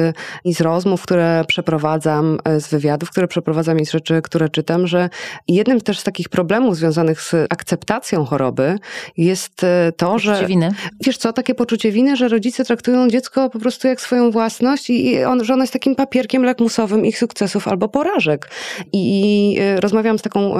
i 0.45 0.53
z 0.53 0.61
rozmów, 0.61 1.01
które 1.01 1.43
przeprowadzam, 1.47 2.37
z 2.59 2.67
wywiadów, 2.67 3.09
które 3.09 3.27
przeprowadzam 3.27 3.79
i 3.79 3.85
z 3.85 3.91
rzeczy, 3.91 4.21
które 4.21 4.49
czytam, 4.49 4.87
że 4.87 5.09
jednym 5.47 5.81
też 5.81 5.99
z 5.99 6.03
takich 6.03 6.29
problemów 6.29 6.75
związanych 6.75 7.21
z 7.21 7.33
akceptacją 7.49 8.25
choroby 8.25 8.75
jest 9.17 9.63
e, 9.63 9.91
to, 9.97 10.11
poczucie 10.11 10.35
że... 10.35 10.45
winy. 10.45 10.71
Wiesz 11.05 11.17
co, 11.17 11.33
takie 11.33 11.55
poczucie 11.55 11.91
winy, 11.91 12.15
że 12.15 12.27
rodzice 12.27 12.65
traktują 12.65 13.09
dziecko 13.09 13.49
po 13.49 13.59
prostu 13.59 13.87
jak 13.87 14.01
swoją 14.01 14.31
własność 14.31 14.89
i 14.89 15.23
on, 15.23 15.43
że 15.43 15.53
ono 15.53 15.63
jest 15.63 15.73
takim 15.73 15.95
papierkiem 15.95 16.43
lakmusowym 16.43 17.05
ich 17.05 17.17
sukcesów 17.17 17.67
albo 17.67 17.89
porażek. 17.89 18.49
I, 18.93 19.19
i 19.21 19.59
e, 19.59 19.81
rozmawiałam 19.81 20.19
z 20.19 20.21
taką 20.21 20.53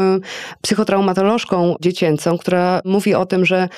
psychotraumatolożką 0.61 1.75
dziecięcą, 1.81 2.37
która 2.37 2.81
mówi 2.85 3.15
o 3.15 3.25
tym, 3.25 3.45
że 3.45 3.69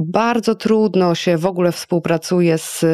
bardzo 0.00 0.54
trudno 0.54 1.14
się 1.14 1.36
w 1.36 1.46
ogóle 1.46 1.72
współpracuje 1.72 2.58
z 2.58 2.84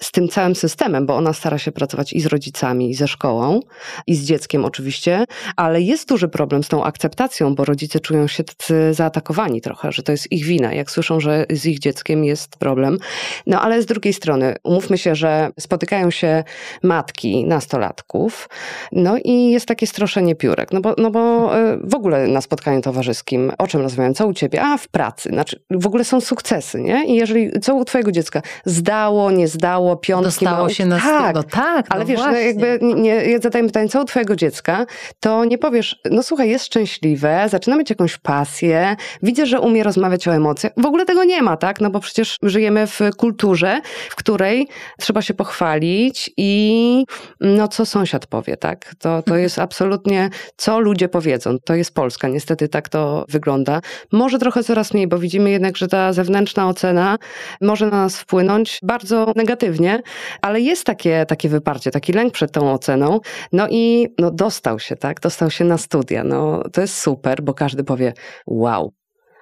z 0.00 0.10
tym 0.10 0.28
całym 0.28 0.54
systemem, 0.54 1.06
bo 1.06 1.16
ona 1.16 1.32
stara 1.32 1.58
się 1.58 1.72
pracować 1.72 2.12
i 2.12 2.20
z 2.20 2.26
rodzicami, 2.26 2.90
i 2.90 2.94
ze 2.94 3.08
szkołą, 3.08 3.60
i 4.06 4.14
z 4.14 4.24
dzieckiem 4.24 4.64
oczywiście, 4.64 5.24
ale 5.56 5.80
jest 5.80 6.08
duży 6.08 6.28
problem 6.28 6.64
z 6.64 6.68
tą 6.68 6.84
akceptacją, 6.84 7.54
bo 7.54 7.64
rodzice 7.64 8.00
czują 8.00 8.26
się 8.26 8.44
zaatakowani 8.92 9.60
trochę, 9.60 9.92
że 9.92 10.02
to 10.02 10.12
jest 10.12 10.32
ich 10.32 10.44
wina, 10.44 10.72
jak 10.74 10.90
słyszą, 10.90 11.20
że 11.20 11.46
z 11.50 11.66
ich 11.66 11.78
dzieckiem 11.78 12.24
jest 12.24 12.56
problem. 12.56 12.98
No 13.46 13.60
ale 13.60 13.82
z 13.82 13.86
drugiej 13.86 14.12
strony, 14.12 14.54
umówmy 14.64 14.98
się, 14.98 15.14
że 15.14 15.50
spotykają 15.60 16.10
się 16.10 16.44
matki 16.82 17.44
nastolatków, 17.44 18.48
no 18.92 19.16
i 19.24 19.50
jest 19.50 19.66
takie 19.66 19.86
stroszenie 19.86 20.34
piórek, 20.34 20.72
no 20.72 20.80
bo, 20.80 20.94
no 20.98 21.10
bo 21.10 21.56
e, 21.56 21.78
w 21.84 21.94
ogóle 21.94 22.28
na 22.28 22.40
spotkaniu 22.40 22.80
towarzyskim, 22.80 23.52
o 23.58 23.66
czym 23.66 23.80
rozmawiają, 23.80 24.14
co 24.14 24.26
u 24.26 24.34
ciebie? 24.34 24.62
A, 24.62 24.78
w 24.78 24.88
pracy, 24.88 25.28
znaczy 25.28 25.62
w 25.70 25.86
ogóle 25.86 26.04
są 26.04 26.20
sukcesy, 26.20 26.80
nie? 26.80 27.06
I 27.06 27.14
jeżeli, 27.14 27.60
co 27.60 27.74
u 27.74 27.84
twojego 27.84 28.12
dziecka? 28.12 28.42
Zdało, 28.64 29.30
nie 29.30 29.48
zdało, 29.48 29.87
piątki. 29.96 30.24
Dostało 30.24 30.64
ma... 30.64 30.70
się 30.70 30.86
na 30.86 31.00
tak, 31.00 31.34
no 31.34 31.42
tak, 31.42 31.86
ale 31.88 32.00
no 32.00 32.06
wiesz, 32.06 32.20
no 32.20 32.32
jakby 32.32 32.78
nie, 32.82 33.14
jak 33.14 33.42
zadajemy 33.42 33.68
pytanie, 33.68 33.88
co 33.88 34.02
u 34.02 34.04
twojego 34.04 34.36
dziecka, 34.36 34.86
to 35.20 35.44
nie 35.44 35.58
powiesz, 35.58 36.00
no 36.10 36.22
słuchaj, 36.22 36.48
jest 36.48 36.64
szczęśliwe, 36.64 37.46
zaczyna 37.48 37.76
mieć 37.76 37.90
jakąś 37.90 38.16
pasję, 38.16 38.96
widzę, 39.22 39.46
że 39.46 39.60
umie 39.60 39.82
rozmawiać 39.82 40.28
o 40.28 40.34
emocjach. 40.34 40.72
W 40.76 40.86
ogóle 40.86 41.04
tego 41.04 41.24
nie 41.24 41.42
ma, 41.42 41.56
tak? 41.56 41.80
No 41.80 41.90
bo 41.90 42.00
przecież 42.00 42.38
żyjemy 42.42 42.86
w 42.86 43.00
kulturze, 43.16 43.80
w 44.10 44.16
której 44.16 44.68
trzeba 44.98 45.22
się 45.22 45.34
pochwalić 45.34 46.30
i 46.36 47.04
no 47.40 47.68
co 47.68 47.86
sąsiad 47.86 48.26
powie, 48.26 48.56
tak? 48.56 48.94
To, 48.98 49.22
to 49.22 49.36
jest 49.36 49.58
absolutnie, 49.68 50.30
co 50.56 50.80
ludzie 50.80 51.08
powiedzą. 51.08 51.58
To 51.64 51.74
jest 51.74 51.94
Polska, 51.94 52.28
niestety 52.28 52.68
tak 52.68 52.88
to 52.88 53.24
wygląda. 53.28 53.80
Może 54.12 54.38
trochę 54.38 54.64
coraz 54.64 54.94
mniej, 54.94 55.08
bo 55.08 55.18
widzimy 55.18 55.50
jednak, 55.50 55.76
że 55.76 55.88
ta 55.88 56.12
zewnętrzna 56.12 56.68
ocena 56.68 57.18
może 57.60 57.86
na 57.86 57.96
nas 57.96 58.16
wpłynąć 58.16 58.78
bardzo 58.82 59.32
negatywnie, 59.36 59.77
ale 60.42 60.60
jest 60.60 60.84
takie, 60.84 61.26
takie 61.28 61.48
wyparcie, 61.48 61.90
taki 61.90 62.12
lęk 62.12 62.32
przed 62.32 62.52
tą 62.52 62.72
oceną. 62.72 63.20
No 63.52 63.66
i 63.70 64.08
no, 64.18 64.30
dostał 64.30 64.78
się, 64.78 64.96
tak? 64.96 65.20
Dostał 65.20 65.50
się 65.50 65.64
na 65.64 65.78
studia. 65.78 66.24
No, 66.24 66.62
to 66.72 66.80
jest 66.80 66.98
super, 66.98 67.42
bo 67.42 67.54
każdy 67.54 67.84
powie 67.84 68.12
wow. 68.46 68.92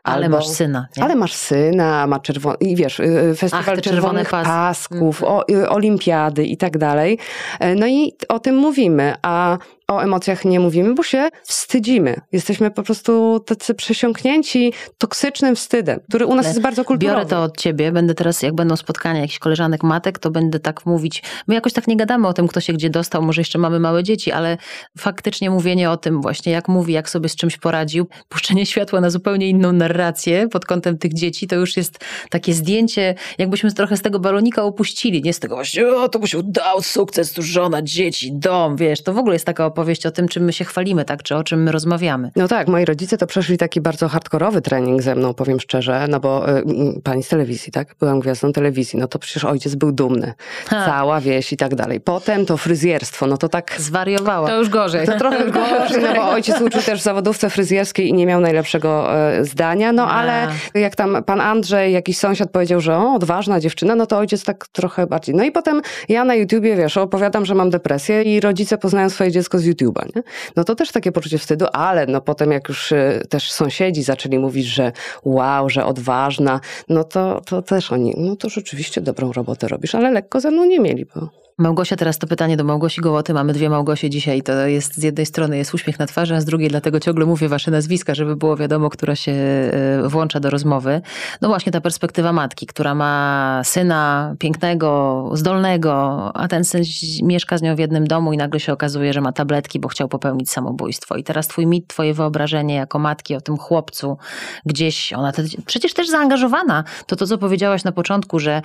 Ale 0.04 0.26
Albo- 0.26 0.36
masz 0.36 0.46
syna. 0.48 0.86
Nie? 0.96 1.04
Ale 1.04 1.14
masz 1.16 1.34
syna, 1.34 2.06
ma 2.06 2.20
czerwony, 2.20 2.56
i 2.60 2.76
wiesz, 2.76 3.00
y, 3.00 3.04
y, 3.04 3.34
festiwal 3.34 3.64
czerwone 3.64 3.82
czerwonych 3.82 4.30
pasy. 4.30 4.48
pasków, 4.50 5.22
Mhm. 5.22 5.32
o, 5.38 5.48
y, 5.50 5.68
olimpiady 5.68 6.44
i 6.44 6.56
tak 6.56 6.78
dalej. 6.78 7.18
E, 7.60 7.74
No 7.74 7.86
i 7.86 8.12
o 8.28 8.38
tym 8.38 8.56
mówimy, 8.56 9.14
a 9.22 9.58
o 9.90 10.00
emocjach 10.00 10.44
nie 10.44 10.60
mówimy, 10.60 10.94
bo 10.94 11.02
się 11.02 11.28
wstydzimy. 11.42 12.20
Jesteśmy 12.32 12.70
po 12.70 12.82
prostu 12.82 13.40
tacy 13.40 13.74
przesiąknięci 13.74 14.72
toksycznym 14.98 15.56
wstydem, 15.56 16.00
który 16.08 16.26
u 16.26 16.34
nas 16.34 16.46
Ale 16.46 16.52
jest 16.52 16.62
bardzo 16.62 16.84
kulturowy. 16.84 17.16
Biorę 17.18 17.30
to 17.30 17.42
od 17.42 17.56
ciebie, 17.56 17.92
będę 17.92 18.14
teraz, 18.14 18.42
jak 18.42 18.54
będą 18.54 18.76
spotkania 18.76 19.20
jakichś 19.20 19.38
koleżanek 19.38 19.82
matek, 19.82 20.18
to 20.18 20.30
będę 20.30 20.60
tak 20.60 20.86
mówić. 20.86 21.22
My 21.48 21.54
jakoś 21.54 21.72
tak 21.72 21.86
nie 21.86 21.96
gadamy 21.96 22.28
o 22.28 22.32
tym, 22.32 22.48
kto 22.48 22.60
się 22.60 22.72
gdzie 22.72 22.90
dostał, 22.90 23.22
może 23.22 23.40
jeszcze 23.40 23.58
mamy 23.58 23.80
małe 23.80 24.02
dzieci, 24.02 24.32
ale 24.32 24.58
faktycznie 24.98 25.50
mówienie 25.50 25.90
o 25.90 25.96
tym 25.96 26.22
właśnie, 26.22 26.52
jak 26.52 26.68
mówi, 26.68 26.92
jak 26.92 27.10
sobie 27.10 27.28
z 27.28 27.36
czymś 27.36 27.56
poradził, 27.56 28.06
puszczenie 28.28 28.66
światła 28.66 29.00
na 29.00 29.10
zupełnie 29.10 29.48
inną 29.48 29.72
narrację 29.72 30.48
pod 30.48 30.64
kątem 30.64 30.98
tych 30.98 31.14
dzieci, 31.14 31.46
to 31.46 31.56
już 31.56 31.76
jest 31.76 31.98
takie 32.30 32.54
zdjęcie, 32.54 33.14
jakbyśmy 33.38 33.72
trochę 33.72 33.96
z 33.96 34.02
tego 34.02 34.18
balonika 34.18 34.62
opuścili, 34.62 35.22
nie 35.22 35.32
z 35.32 35.40
tego 35.40 35.54
właśnie, 35.54 35.88
o, 35.88 36.08
to 36.08 36.18
mu 36.18 36.26
się 36.26 36.38
udał, 36.38 36.82
sukces, 36.82 37.32
tu 37.32 37.42
żona, 37.42 37.82
dzieci, 37.82 38.32
dom, 38.32 38.76
wiesz, 38.76 39.02
to 39.02 39.14
w 39.14 39.18
ogóle 39.18 39.34
jest 39.34 39.46
taka 39.46 39.75
opowieść 39.76 40.06
o 40.06 40.10
tym, 40.10 40.28
czym 40.28 40.44
my 40.44 40.52
się 40.52 40.64
chwalimy, 40.64 41.04
tak, 41.04 41.22
czy 41.22 41.36
o 41.36 41.44
czym 41.44 41.62
my 41.62 41.72
rozmawiamy. 41.72 42.30
No 42.36 42.48
tak, 42.48 42.68
moi 42.68 42.84
rodzice 42.84 43.18
to 43.18 43.26
przeszli 43.26 43.58
taki 43.58 43.80
bardzo 43.80 44.08
hardkorowy 44.08 44.60
trening 44.60 45.02
ze 45.02 45.14
mną, 45.14 45.34
powiem 45.34 45.60
szczerze, 45.60 46.06
no 46.08 46.20
bo 46.20 46.50
y, 46.50 46.58
y, 46.58 47.00
pani 47.04 47.22
z 47.22 47.28
telewizji, 47.28 47.72
tak? 47.72 47.94
Byłam 48.00 48.20
gwiazdą 48.20 48.52
telewizji, 48.52 48.98
no 48.98 49.08
to 49.08 49.18
przecież 49.18 49.44
ojciec 49.44 49.74
był 49.74 49.92
dumny. 49.92 50.34
Ha. 50.68 50.84
Cała 50.86 51.20
wieś 51.20 51.52
i 51.52 51.56
tak 51.56 51.74
dalej. 51.74 52.00
Potem 52.00 52.46
to 52.46 52.56
fryzjerstwo, 52.56 53.26
no 53.26 53.36
to 53.36 53.48
tak... 53.48 53.74
Zwariowała. 53.78 54.48
To 54.48 54.58
już 54.58 54.68
gorzej. 54.68 55.06
To 55.06 55.18
trochę 55.18 55.50
gorzej, 55.50 56.02
no 56.02 56.14
bo 56.14 56.30
ojciec 56.36 56.60
uczył 56.60 56.82
też 56.82 57.00
w 57.00 57.02
zawodówce 57.02 57.50
fryzjerskiej 57.50 58.08
i 58.08 58.12
nie 58.12 58.26
miał 58.26 58.40
najlepszego 58.40 59.14
e, 59.14 59.44
zdania, 59.44 59.92
no 59.92 60.10
ale 60.10 60.48
jak 60.74 60.96
tam 60.96 61.24
pan 61.24 61.40
Andrzej, 61.40 61.92
jakiś 61.92 62.18
sąsiad 62.18 62.50
powiedział, 62.50 62.80
że 62.80 62.96
o, 62.96 63.14
odważna 63.14 63.60
dziewczyna, 63.60 63.94
no 63.94 64.06
to 64.06 64.18
ojciec 64.18 64.44
tak 64.44 64.68
trochę 64.68 65.06
bardziej. 65.06 65.34
No 65.34 65.44
i 65.44 65.52
potem 65.52 65.82
ja 66.08 66.24
na 66.24 66.34
YouTubie, 66.34 66.76
wiesz, 66.76 66.96
opowiadam, 66.96 67.44
że 67.44 67.54
mam 67.54 67.70
depresję 67.70 68.22
i 68.22 68.40
rodzice 68.40 68.78
poznają 68.78 69.10
swoje 69.10 69.32
dziecko 69.32 69.58
z 69.58 69.65
YouTube'a, 69.66 70.16
nie? 70.16 70.22
No 70.56 70.64
to 70.64 70.74
też 70.74 70.92
takie 70.92 71.12
poczucie 71.12 71.38
wstydu, 71.38 71.66
ale 71.72 72.06
no 72.06 72.20
potem 72.20 72.52
jak 72.52 72.68
już 72.68 72.92
e, 72.92 73.22
też 73.28 73.52
sąsiedzi 73.52 74.02
zaczęli 74.02 74.38
mówić, 74.38 74.66
że 74.66 74.92
wow, 75.24 75.70
że 75.70 75.84
odważna, 75.84 76.60
no 76.88 77.04
to, 77.04 77.40
to 77.46 77.62
też 77.62 77.92
oni, 77.92 78.14
no 78.16 78.36
to 78.36 78.48
rzeczywiście 78.48 79.00
dobrą 79.00 79.32
robotę 79.32 79.68
robisz, 79.68 79.94
ale 79.94 80.10
lekko 80.10 80.40
ze 80.40 80.50
mną 80.50 80.64
nie 80.64 80.80
mieli, 80.80 81.06
bo 81.14 81.45
Małgosia, 81.58 81.96
teraz 81.96 82.18
to 82.18 82.26
pytanie 82.26 82.56
do 82.56 82.64
Małgosi 82.64 83.00
Gołoty. 83.00 83.34
Mamy 83.34 83.52
dwie 83.52 83.70
Małgosie 83.70 84.10
dzisiaj. 84.10 84.42
To 84.42 84.66
jest 84.66 84.94
z 84.94 85.02
jednej 85.02 85.26
strony 85.26 85.58
jest 85.58 85.74
uśmiech 85.74 85.98
na 85.98 86.06
twarzy, 86.06 86.34
a 86.34 86.40
z 86.40 86.44
drugiej 86.44 86.68
dlatego 86.68 87.00
ciągle 87.00 87.26
mówię 87.26 87.48
wasze 87.48 87.70
nazwiska, 87.70 88.14
żeby 88.14 88.36
było 88.36 88.56
wiadomo, 88.56 88.90
która 88.90 89.16
się 89.16 89.32
e, 89.32 90.08
włącza 90.08 90.40
do 90.40 90.50
rozmowy. 90.50 91.00
No 91.40 91.48
właśnie 91.48 91.72
ta 91.72 91.80
perspektywa 91.80 92.32
matki, 92.32 92.66
która 92.66 92.94
ma 92.94 93.62
syna 93.64 94.34
pięknego, 94.38 95.30
zdolnego, 95.32 96.30
a 96.36 96.48
ten 96.48 96.64
syn 96.64 96.82
mieszka 97.22 97.58
z 97.58 97.62
nią 97.62 97.76
w 97.76 97.78
jednym 97.78 98.06
domu 98.06 98.32
i 98.32 98.36
nagle 98.36 98.60
się 98.60 98.72
okazuje, 98.72 99.12
że 99.12 99.20
ma 99.20 99.32
tabletki, 99.32 99.80
bo 99.80 99.88
chciał 99.88 100.08
popełnić 100.08 100.50
samobójstwo. 100.50 101.16
I 101.16 101.24
teraz 101.24 101.48
twój 101.48 101.66
mit, 101.66 101.86
twoje 101.86 102.14
wyobrażenie 102.14 102.74
jako 102.74 102.98
matki 102.98 103.34
o 103.34 103.40
tym 103.40 103.56
chłopcu 103.56 104.18
gdzieś, 104.66 105.12
ona 105.12 105.32
te, 105.32 105.42
przecież 105.66 105.94
też 105.94 106.08
zaangażowana. 106.08 106.84
To 107.06 107.16
to, 107.16 107.26
co 107.26 107.38
powiedziałaś 107.38 107.84
na 107.84 107.92
początku, 107.92 108.38
że 108.38 108.62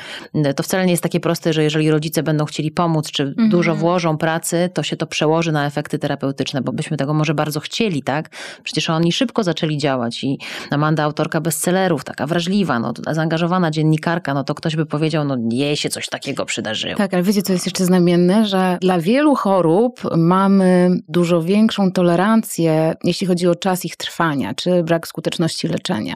to 0.56 0.64
wcale 0.64 0.86
nie 0.86 0.92
jest 0.92 1.04
takie 1.04 1.20
proste, 1.20 1.54
że 1.54 1.64
jeżeli 1.64 1.92
rodzice 1.92 2.24
będą 2.24 2.46
chcieli 2.46 2.72
pomóc, 2.82 3.12
czy 3.12 3.24
Mhm. 3.24 3.50
dużo 3.50 3.76
włożą 3.76 4.18
pracy, 4.18 4.70
to 4.74 4.84
się 4.84 4.98
to 4.98 5.08
przełoży 5.08 5.52
na 5.52 5.66
efekty 5.66 6.00
terapeutyczne, 6.00 6.62
bo 6.62 6.72
byśmy 6.74 6.98
tego 6.98 7.14
może 7.14 7.34
bardzo 7.34 7.60
chcieli, 7.60 8.04
tak? 8.04 8.30
Przecież 8.64 8.90
oni 8.90 9.12
szybko 9.12 9.44
zaczęli 9.44 9.78
działać 9.78 10.24
i 10.24 10.40
Amanda, 10.72 11.04
autorka 11.04 11.42
bestsellerów, 11.42 12.04
taka 12.04 12.28
wrażliwa, 12.28 12.80
no, 12.80 12.94
zaangażowana 13.12 13.72
dziennikarka, 13.72 14.34
no 14.34 14.44
to 14.44 14.56
ktoś 14.56 14.76
by 14.76 14.86
powiedział, 14.86 15.26
no 15.26 15.38
jej 15.52 15.78
się 15.78 15.90
coś 15.90 16.10
takiego 16.10 16.46
przydarzyło. 16.46 16.96
Tak, 16.96 17.14
ale 17.14 17.24
wiecie, 17.24 17.42
co 17.42 17.54
jest 17.54 17.66
jeszcze 17.66 17.86
znamienne, 17.86 18.46
że 18.46 18.78
dla 18.82 19.00
wielu 19.00 19.36
chorób 19.36 20.02
mamy 20.18 20.90
dużo 21.08 21.42
większą 21.42 21.92
tolerancję, 21.92 22.94
jeśli 23.04 23.28
chodzi 23.28 23.48
o 23.48 23.56
czas 23.56 23.86
ich 23.86 23.96
trwania, 23.96 24.54
czy 24.54 24.84
brak 24.84 25.08
skuteczności 25.08 25.68
leczenia. 25.68 26.14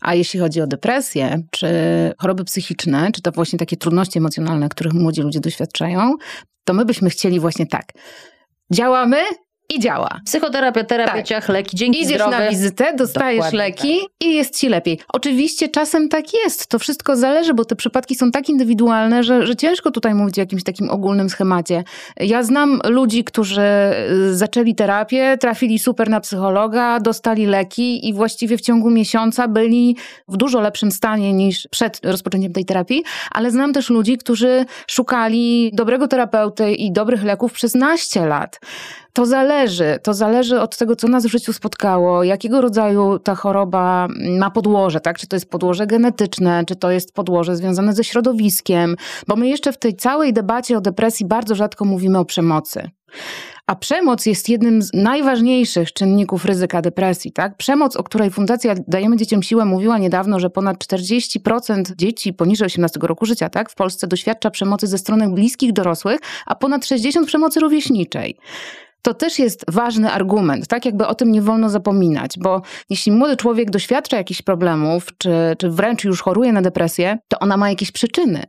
A 0.00 0.14
jeśli 0.14 0.40
chodzi 0.40 0.60
o 0.60 0.66
depresję, 0.66 1.42
czy 1.50 1.68
choroby 2.18 2.44
psychiczne, 2.44 3.12
czy 3.12 3.22
to 3.22 3.32
właśnie 3.32 3.58
takie 3.58 3.76
trudności 3.76 4.18
emocjonalne, 4.18 4.68
których 4.68 4.92
młodzi 4.92 5.22
ludzie 5.22 5.40
doświadczają, 5.40 5.95
to 6.64 6.74
my 6.74 6.84
byśmy 6.84 7.10
chcieli 7.10 7.40
właśnie 7.40 7.66
tak. 7.66 7.92
Działamy 8.72 9.22
i 9.74 9.80
działa. 9.80 10.20
Psychoterapia, 10.24 10.84
terapia, 10.84 11.12
Tak. 11.12 11.26
ciach, 11.26 11.48
leki, 11.48 11.76
dzięki 11.76 12.00
Idziesz 12.00 12.14
zdrowe. 12.14 12.38
na 12.38 12.50
wizytę, 12.50 12.94
dostajesz 12.96 13.36
Dokładnie 13.36 13.58
leki 13.58 14.00
i 14.20 14.34
jest 14.34 14.58
ci 14.58 14.68
lepiej. 14.68 14.98
Oczywiście 15.12 15.68
czasem 15.68 16.08
tak 16.08 16.34
jest. 16.34 16.66
To 16.66 16.78
wszystko 16.78 17.16
zależy, 17.16 17.54
bo 17.54 17.64
te 17.64 17.76
przypadki 17.76 18.14
są 18.14 18.30
tak 18.30 18.48
indywidualne, 18.48 19.24
że, 19.24 19.46
że 19.46 19.56
ciężko 19.56 19.90
tutaj 19.90 20.14
mówić 20.14 20.38
o 20.38 20.40
jakimś 20.40 20.62
takim 20.64 20.90
ogólnym 20.90 21.30
schemacie. 21.30 21.84
Ja 22.20 22.42
znam 22.42 22.80
ludzi, 22.84 23.24
którzy 23.24 23.62
y, 24.30 24.36
zaczęli 24.36 24.74
terapię, 24.74 25.36
trafili 25.40 25.78
super 25.78 26.08
na 26.10 26.20
psychologa, 26.20 27.00
dostali 27.00 27.46
leki 27.46 28.08
i 28.08 28.14
właściwie 28.14 28.56
w 28.58 28.60
ciągu 28.60 28.90
miesiąca 28.90 29.48
byli 29.48 29.96
w 30.28 30.36
dużo 30.36 30.60
lepszym 30.60 30.90
stanie 30.90 31.32
niż 31.32 31.68
przed 31.70 32.00
rozpoczęciem 32.04 32.52
tej 32.52 32.64
terapii, 32.64 33.02
ale 33.30 33.50
znam 33.50 33.72
też 33.72 33.90
ludzi, 33.90 34.18
którzy 34.18 34.64
szukali 34.86 35.70
dobrego 35.74 36.08
terapeuty 36.08 36.72
i 36.72 36.92
dobrych 36.92 37.24
leków 37.24 37.52
przez 37.52 37.74
naście 37.74 38.26
lat. 38.26 38.60
To 39.16 39.26
zależy. 39.26 39.98
To 40.02 40.14
zależy 40.14 40.60
od 40.60 40.76
tego, 40.76 40.96
co 40.96 41.08
nas 41.08 41.26
w 41.26 41.30
życiu 41.30 41.52
spotkało, 41.52 42.24
jakiego 42.24 42.60
rodzaju 42.60 43.18
ta 43.18 43.34
choroba 43.34 44.08
ma 44.38 44.50
podłoże, 44.50 45.00
tak? 45.00 45.18
Czy 45.18 45.26
to 45.26 45.36
jest 45.36 45.50
podłoże 45.50 45.86
genetyczne, 45.86 46.64
czy 46.66 46.76
to 46.76 46.90
jest 46.90 47.14
podłoże 47.14 47.56
związane 47.56 47.92
ze 47.92 48.04
środowiskiem, 48.04 48.96
bo 49.28 49.36
my 49.36 49.48
jeszcze 49.48 49.72
w 49.72 49.78
tej 49.78 49.96
całej 49.96 50.32
debacie 50.32 50.76
o 50.76 50.80
depresji 50.80 51.26
bardzo 51.26 51.54
rzadko 51.54 51.84
mówimy 51.84 52.18
o 52.18 52.24
przemocy. 52.24 52.90
A 53.66 53.76
przemoc 53.76 54.26
jest 54.26 54.48
jednym 54.48 54.82
z 54.82 54.90
najważniejszych 54.94 55.92
czynników 55.92 56.44
ryzyka 56.44 56.82
depresji, 56.82 57.32
tak? 57.32 57.56
Przemoc, 57.56 57.96
o 57.96 58.02
której 58.02 58.30
Fundacja 58.30 58.74
Dajemy 58.88 59.16
Dzieciom 59.16 59.42
Siłę 59.42 59.64
mówiła 59.64 59.98
niedawno, 59.98 60.40
że 60.40 60.50
ponad 60.50 60.76
40% 60.84 61.96
dzieci 61.96 62.32
poniżej 62.32 62.66
18 62.66 63.00
roku 63.02 63.26
życia, 63.26 63.48
tak? 63.48 63.70
W 63.70 63.74
Polsce 63.74 64.06
doświadcza 64.06 64.50
przemocy 64.50 64.86
ze 64.86 64.98
strony 64.98 65.28
bliskich 65.28 65.72
dorosłych, 65.72 66.20
a 66.46 66.54
ponad 66.54 66.82
60% 66.82 67.26
przemocy 67.26 67.60
rówieśniczej. 67.60 68.36
To 69.06 69.14
też 69.14 69.38
jest 69.38 69.64
ważny 69.68 70.10
argument, 70.12 70.66
tak 70.66 70.84
jakby 70.84 71.06
o 71.06 71.14
tym 71.14 71.32
nie 71.32 71.42
wolno 71.42 71.70
zapominać, 71.70 72.38
bo 72.38 72.62
jeśli 72.90 73.12
młody 73.12 73.36
człowiek 73.36 73.70
doświadcza 73.70 74.16
jakichś 74.16 74.42
problemów, 74.42 75.06
czy, 75.18 75.30
czy 75.58 75.70
wręcz 75.70 76.04
już 76.04 76.22
choruje 76.22 76.52
na 76.52 76.62
depresję, 76.62 77.18
to 77.28 77.38
ona 77.38 77.56
ma 77.56 77.70
jakieś 77.70 77.92
przyczyny. 77.92 78.42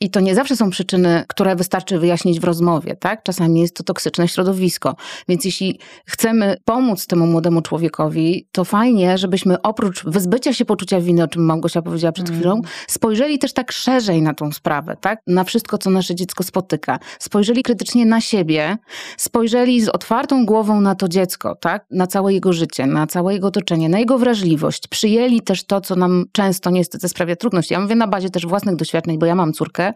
I 0.00 0.10
to 0.10 0.20
nie 0.20 0.34
zawsze 0.34 0.56
są 0.56 0.70
przyczyny, 0.70 1.24
które 1.28 1.56
wystarczy 1.56 1.98
wyjaśnić 1.98 2.40
w 2.40 2.44
rozmowie, 2.44 2.96
tak? 2.96 3.22
Czasami 3.22 3.60
jest 3.60 3.76
to 3.76 3.84
toksyczne 3.84 4.28
środowisko. 4.28 4.96
Więc 5.28 5.44
jeśli 5.44 5.78
chcemy 6.06 6.56
pomóc 6.64 7.06
temu 7.06 7.26
młodemu 7.26 7.62
człowiekowi, 7.62 8.48
to 8.52 8.64
fajnie, 8.64 9.18
żebyśmy 9.18 9.62
oprócz 9.62 10.04
wyzbycia 10.04 10.52
się 10.52 10.64
poczucia 10.64 11.00
winy, 11.00 11.22
o 11.22 11.28
czym 11.28 11.44
Małgosia 11.44 11.82
powiedziała 11.82 12.12
przed 12.12 12.28
Mm. 12.28 12.40
chwilą, 12.40 12.60
spojrzeli 12.88 13.38
też 13.38 13.52
tak 13.52 13.72
szerzej 13.72 14.22
na 14.22 14.34
tą 14.34 14.52
sprawę, 14.52 14.96
tak? 15.00 15.20
Na 15.26 15.44
wszystko, 15.44 15.78
co 15.78 15.90
nasze 15.90 16.14
dziecko 16.14 16.44
spotyka. 16.44 16.98
Spojrzeli 17.18 17.62
krytycznie 17.62 18.06
na 18.06 18.20
siebie, 18.20 18.76
spojrzeli 19.16 19.80
z 19.80 19.88
otwartą 19.88 20.46
głową 20.46 20.80
na 20.80 20.94
to 20.94 21.08
dziecko, 21.08 21.54
tak? 21.54 21.86
Na 21.90 22.06
całe 22.06 22.32
jego 22.32 22.52
życie, 22.52 22.86
na 22.86 23.06
całe 23.06 23.32
jego 23.34 23.46
otoczenie, 23.46 23.88
na 23.88 23.98
jego 23.98 24.18
wrażliwość. 24.18 24.88
Przyjęli 24.88 25.40
też 25.40 25.64
to, 25.64 25.80
co 25.80 25.96
nam 25.96 26.24
często 26.32 26.70
niestety 26.70 27.08
sprawia 27.08 27.36
trudność. 27.36 27.70
Ja 27.70 27.80
mówię 27.80 27.94
na 27.94 28.06
bazie 28.06 28.30
też 28.30 28.46
własnych 28.46 28.76
doświadczeń, 28.76 29.18
bo 29.18 29.26
ja 29.26 29.34
mam 29.34 29.52
córkę, 29.52 29.87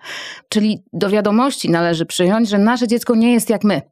czyli 0.49 0.83
do 0.93 1.11
wiadomości 1.11 1.71
należy 1.71 2.07
przyjąć, 2.07 2.49
że 2.49 2.59
nasze 2.59 2.89
dziecko 2.89 3.15
nie 3.15 3.33
jest 3.33 3.51
jak 3.51 3.65
my. 3.65 3.83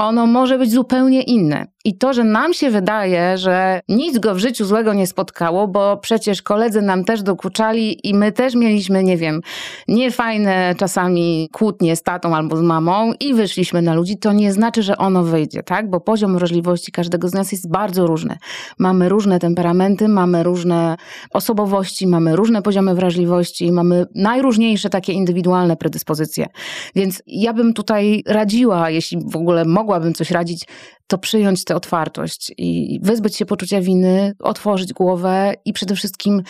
Ono 0.00 0.26
może 0.26 0.58
być 0.58 0.72
zupełnie 0.72 1.22
inne. 1.22 1.66
I 1.84 1.98
to, 1.98 2.12
że 2.12 2.24
nam 2.24 2.54
się 2.54 2.70
wydaje, 2.70 3.38
że 3.38 3.80
nic 3.88 4.18
go 4.18 4.34
w 4.34 4.38
życiu 4.38 4.64
złego 4.64 4.94
nie 4.94 5.06
spotkało, 5.06 5.68
bo 5.68 5.96
przecież 5.96 6.42
koledzy 6.42 6.82
nam 6.82 7.04
też 7.04 7.22
dokuczali 7.22 8.08
i 8.08 8.14
my 8.14 8.32
też 8.32 8.54
mieliśmy, 8.54 9.04
nie 9.04 9.16
wiem, 9.16 9.40
niefajne 9.88 10.74
czasami 10.78 11.48
kłótnie 11.52 11.96
z 11.96 12.02
tatą 12.02 12.36
albo 12.36 12.56
z 12.56 12.62
mamą 12.62 13.12
i 13.20 13.34
wyszliśmy 13.34 13.82
na 13.82 13.94
ludzi, 13.94 14.18
to 14.18 14.32
nie 14.32 14.52
znaczy, 14.52 14.82
że 14.82 14.96
ono 14.96 15.24
wyjdzie, 15.24 15.62
tak? 15.62 15.90
Bo 15.90 16.00
poziom 16.00 16.34
wrażliwości 16.34 16.92
każdego 16.92 17.28
z 17.28 17.34
nas 17.34 17.52
jest 17.52 17.70
bardzo 17.70 18.06
różny. 18.06 18.36
Mamy 18.78 19.08
różne 19.08 19.38
temperamenty, 19.38 20.08
mamy 20.08 20.42
różne 20.42 20.96
osobowości, 21.30 22.06
mamy 22.06 22.36
różne 22.36 22.62
poziomy 22.62 22.94
wrażliwości, 22.94 23.72
mamy 23.72 24.06
najróżniejsze 24.14 24.90
takie 24.90 25.12
indywidualne 25.12 25.76
predyspozycje. 25.76 26.46
Więc 26.94 27.22
ja 27.26 27.52
bym 27.52 27.74
tutaj 27.74 28.22
radziła, 28.26 28.90
jeśli 28.90 29.18
w 29.26 29.36
ogóle 29.36 29.64
mogłabym 29.90 30.14
coś 30.14 30.30
radzić, 30.30 30.64
to 31.06 31.18
przyjąć 31.18 31.64
tę 31.64 31.76
otwartość 31.76 32.52
i 32.58 33.00
wyzbyć 33.02 33.36
się 33.36 33.46
poczucia 33.46 33.80
winy, 33.80 34.34
otworzyć 34.38 34.92
głowę 34.92 35.54
i 35.64 35.72
przede 35.72 35.94
wszystkim 35.94 36.42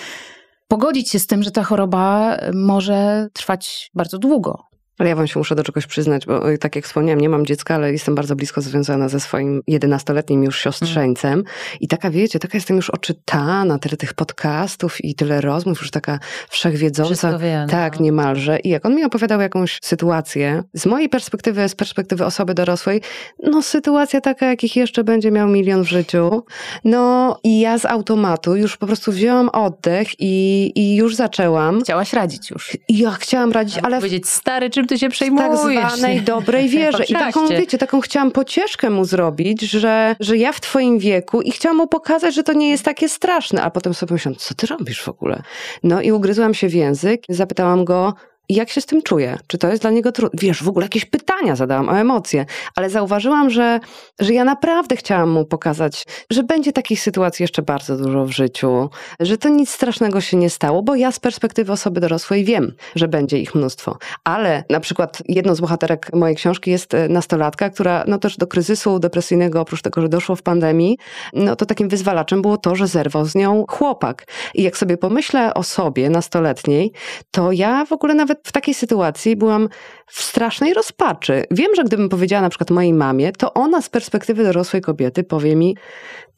pogodzić 0.68 1.10
się 1.10 1.18
z 1.18 1.26
tym, 1.26 1.42
że 1.42 1.50
ta 1.50 1.62
choroba 1.62 2.36
może 2.54 3.28
trwać 3.32 3.90
bardzo 3.94 4.18
długo. 4.18 4.69
Ale 5.00 5.08
ja 5.08 5.16
wam 5.16 5.26
się 5.26 5.40
muszę 5.40 5.54
do 5.54 5.64
czegoś 5.64 5.86
przyznać, 5.86 6.26
bo 6.26 6.50
y, 6.50 6.58
tak 6.58 6.76
jak 6.76 6.84
wspomniałam, 6.84 7.20
nie 7.20 7.28
mam 7.28 7.46
dziecka, 7.46 7.74
ale 7.74 7.92
jestem 7.92 8.14
bardzo 8.14 8.36
blisko 8.36 8.60
związana 8.60 9.08
ze 9.08 9.20
swoim 9.20 9.62
11-letnim 9.68 10.42
już 10.42 10.58
siostrzeńcem. 10.58 11.44
I 11.80 11.88
taka, 11.88 12.10
wiecie, 12.10 12.38
taka 12.38 12.58
jestem 12.58 12.76
już 12.76 12.90
oczytana, 12.90 13.78
tyle 13.78 13.96
tych 13.96 14.14
podcastów 14.14 15.04
i 15.04 15.14
tyle 15.14 15.40
rozmów, 15.40 15.80
już 15.80 15.90
taka 15.90 16.18
wszechwiedząca. 16.48 17.38
Wie, 17.38 17.58
no. 17.60 17.66
Tak, 17.66 18.00
niemalże. 18.00 18.58
I 18.58 18.68
jak 18.68 18.86
on 18.86 18.94
mi 18.94 19.04
opowiadał 19.04 19.40
jakąś 19.40 19.78
sytuację, 19.82 20.62
z 20.74 20.86
mojej 20.86 21.08
perspektywy, 21.08 21.68
z 21.68 21.74
perspektywy 21.74 22.24
osoby 22.24 22.54
dorosłej, 22.54 23.00
no 23.42 23.62
sytuacja 23.62 24.20
taka, 24.20 24.46
jakich 24.46 24.76
jeszcze 24.76 25.04
będzie 25.04 25.30
miał 25.30 25.48
milion 25.48 25.82
w 25.82 25.88
życiu. 25.88 26.44
No 26.84 27.38
i 27.44 27.60
ja 27.60 27.78
z 27.78 27.84
automatu 27.84 28.56
już 28.56 28.76
po 28.76 28.86
prostu 28.86 29.12
wzięłam 29.12 29.48
oddech 29.48 30.08
i, 30.18 30.72
i 30.74 30.96
już 30.96 31.14
zaczęłam. 31.16 31.80
Chciałaś 31.80 32.12
radzić 32.12 32.50
już. 32.50 32.76
Ja 32.88 33.10
chciałam 33.10 33.52
radzić, 33.52 33.78
ale 33.82 33.96
powiedzieć, 33.96 34.28
stary, 34.28 34.70
czym 34.70 34.89
ty 34.90 34.98
się 34.98 35.06
tak 35.06 35.12
przejmujesz? 35.12 35.92
zwanej 35.92 36.20
dobrej 36.20 36.68
wierze. 36.68 37.04
I 37.04 37.12
taką, 37.26 37.40
Oczywiście. 37.40 37.56
wiecie, 37.60 37.78
taką 37.78 38.00
chciałam 38.00 38.30
pocieszkę 38.30 38.90
mu 38.90 39.04
zrobić, 39.04 39.62
że, 39.62 40.16
że 40.20 40.36
ja 40.36 40.52
w 40.52 40.60
twoim 40.60 40.98
wieku 40.98 41.42
i 41.42 41.50
chciałam 41.50 41.76
mu 41.76 41.86
pokazać, 41.86 42.34
że 42.34 42.42
to 42.42 42.52
nie 42.52 42.70
jest 42.70 42.84
takie 42.84 43.08
straszne. 43.08 43.62
A 43.62 43.70
potem 43.70 43.94
sobie 43.94 44.12
myślałam, 44.12 44.38
co 44.38 44.54
ty 44.54 44.66
robisz 44.66 45.02
w 45.02 45.08
ogóle? 45.08 45.42
No 45.82 46.02
i 46.02 46.12
ugryzłam 46.12 46.54
się 46.54 46.68
w 46.68 46.74
język, 46.74 47.22
zapytałam 47.28 47.84
go, 47.84 48.14
jak 48.54 48.70
się 48.70 48.80
z 48.80 48.86
tym 48.86 49.02
czuje? 49.02 49.38
Czy 49.46 49.58
to 49.58 49.68
jest 49.68 49.82
dla 49.82 49.90
niego 49.90 50.12
trudne? 50.12 50.38
Wiesz, 50.42 50.62
w 50.62 50.68
ogóle 50.68 50.84
jakieś 50.84 51.04
pytania 51.04 51.56
zadałam 51.56 51.88
o 51.88 51.98
emocje, 51.98 52.46
ale 52.76 52.90
zauważyłam, 52.90 53.50
że, 53.50 53.80
że 54.18 54.34
ja 54.34 54.44
naprawdę 54.44 54.96
chciałam 54.96 55.30
mu 55.30 55.44
pokazać, 55.44 56.06
że 56.30 56.42
będzie 56.42 56.72
takich 56.72 57.00
sytuacji 57.00 57.42
jeszcze 57.42 57.62
bardzo 57.62 57.96
dużo 57.96 58.24
w 58.24 58.30
życiu, 58.30 58.90
że 59.20 59.38
to 59.38 59.48
nic 59.48 59.70
strasznego 59.70 60.20
się 60.20 60.36
nie 60.36 60.50
stało, 60.50 60.82
bo 60.82 60.94
ja 60.94 61.12
z 61.12 61.20
perspektywy 61.20 61.72
osoby 61.72 62.00
dorosłej 62.00 62.44
wiem, 62.44 62.72
że 62.94 63.08
będzie 63.08 63.38
ich 63.38 63.54
mnóstwo. 63.54 63.98
Ale 64.24 64.64
na 64.70 64.80
przykład 64.80 65.22
jedną 65.28 65.54
z 65.54 65.60
bohaterek 65.60 66.10
mojej 66.12 66.36
książki 66.36 66.70
jest 66.70 66.94
e, 66.94 67.08
nastolatka, 67.08 67.70
która 67.70 68.04
no 68.06 68.18
też 68.18 68.36
do 68.36 68.46
kryzysu 68.46 68.98
depresyjnego, 68.98 69.60
oprócz 69.60 69.82
tego, 69.82 70.00
że 70.00 70.08
doszło 70.08 70.36
w 70.36 70.42
pandemii, 70.42 70.98
no 71.32 71.56
to 71.56 71.66
takim 71.66 71.88
wyzwalaczem 71.88 72.42
było 72.42 72.56
to, 72.56 72.74
że 72.74 72.86
zerwał 72.86 73.24
z 73.24 73.34
nią 73.34 73.64
chłopak. 73.68 74.26
I 74.54 74.62
jak 74.62 74.76
sobie 74.76 74.96
pomyślę 74.96 75.54
o 75.54 75.62
sobie 75.62 76.10
nastoletniej, 76.10 76.92
to 77.30 77.52
ja 77.52 77.84
w 77.84 77.92
ogóle 77.92 78.14
nawet 78.14 78.39
w 78.44 78.52
takiej 78.52 78.74
sytuacji 78.74 79.36
byłam 79.36 79.68
w 80.06 80.22
strasznej 80.22 80.74
rozpaczy. 80.74 81.44
Wiem, 81.50 81.74
że 81.76 81.84
gdybym 81.84 82.08
powiedziała 82.08 82.42
na 82.42 82.48
przykład 82.48 82.70
mojej 82.70 82.92
mamie, 82.92 83.32
to 83.32 83.54
ona 83.54 83.82
z 83.82 83.88
perspektywy 83.88 84.44
dorosłej 84.44 84.82
kobiety 84.82 85.24
powie 85.24 85.56
mi, 85.56 85.76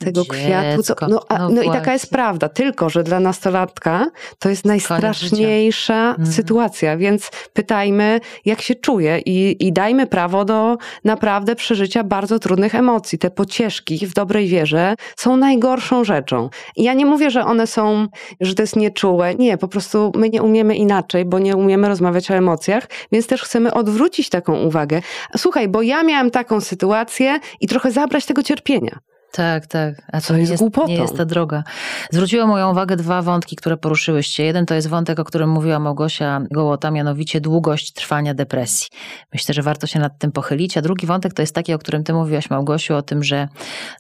tego 0.05 0.25
kwiatu, 0.25 0.83
to, 0.83 0.83
Dziecko, 0.83 1.09
no, 1.09 1.21
a, 1.29 1.39
no 1.39 1.49
no 1.49 1.63
i 1.63 1.71
taka 1.71 1.93
jest 1.93 2.11
prawda, 2.11 2.49
tylko 2.49 2.91
że 2.91 3.03
dla 3.03 3.21
nastolatka 3.21 4.07
to 4.39 4.49
jest 4.49 4.65
najstraszniejsza 4.65 6.11
Mhm. 6.11 6.33
sytuacja, 6.33 6.97
więc 6.97 7.31
pytajmy, 7.53 8.21
jak 8.45 8.63
się 8.63 8.75
czuje 8.75 9.19
i, 9.19 9.67
i 9.67 9.73
dajmy 9.73 10.07
prawo 10.07 10.45
do 10.45 10.77
naprawdę 11.05 11.55
przeżycia 11.55 12.05
bardzo 12.05 12.39
trudnych 12.39 12.75
emocji. 12.75 13.19
Te 13.19 13.31
pocieszki 13.31 14.07
w 14.07 14.15
dobrej 14.15 14.49
wierze 14.49 14.95
są 15.17 15.37
najgorszą 15.37 16.05
rzeczą. 16.05 16.51
I 16.77 16.83
ja 16.83 16.95
nie 16.95 17.07
mówię, 17.07 17.31
że 17.31 17.45
one 17.45 17.67
są, 17.67 18.07
że 18.41 18.55
to 18.55 18.63
jest 18.63 18.77
nieczułe. 18.77 19.35
Nie, 19.35 19.59
po 19.59 19.69
prostu 19.69 20.13
my 20.15 20.29
nie 20.29 20.43
umiemy 20.43 20.77
inaczej, 20.77 21.25
bo 21.25 21.39
nie 21.39 21.57
umiemy 21.57 21.82
rozmawiać 21.89 22.31
o 22.31 22.35
emocjach, 22.35 22.89
więc 23.13 23.27
też 23.27 23.43
chcemy 23.43 23.75
odwrócić 23.75 24.29
taką 24.29 24.63
uwagę. 24.63 25.03
Słuchaj, 25.37 25.69
bo 25.69 25.83
ja 25.83 26.03
miałam 26.03 26.31
taką 26.31 26.61
sytuację 26.61 27.41
i 27.61 27.67
trochę 27.67 27.91
zabrać 27.91 28.27
tego 28.27 28.43
cierpienia. 28.43 28.99
Tak, 29.33 29.67
tak. 29.67 29.95
A 30.13 30.21
co 30.21 30.37
jest, 30.37 30.51
jest 30.51 30.63
głupotą. 30.63 30.89
Nie 30.89 30.95
jest 30.95 31.17
ta 31.17 31.25
droga. 31.25 31.65
Zwróciło 32.11 32.47
moją 32.47 32.71
uwagę 32.71 32.97
dwa 32.97 33.23
wątki, 33.23 33.57
które 33.57 33.77
poruszyłyście. 33.77 34.45
Jeden 34.45 34.67
to 34.67 34.75
jest 34.75 34.89
wątek, 34.89 35.19
o 35.19 35.25
którym 35.25 35.51
mówiła 35.51 35.79
Małgosia 35.79 36.41
Gołota, 36.51 36.91
mianowicie 36.91 37.41
długość 37.41 37.93
trwania 37.93 38.35
depresji. 38.35 38.89
Myślę, 39.33 39.55
że 39.55 39.63
warto 39.63 39.87
się 39.87 39.99
nad 39.99 40.19
tym 40.19 40.33
pochylić. 40.33 40.79
A 40.79 40.83
drugi 40.83 41.07
wątek 41.07 41.35
to 41.35 41.43
jest 41.43 41.55
taki, 41.55 41.75
o 41.75 41.79
którym 41.79 42.05
ty 42.05 42.13
mówiłaś, 42.13 42.51
Małgosiu, 42.51 42.95
o 42.95 43.03
tym, 43.03 43.25
że 43.25 43.49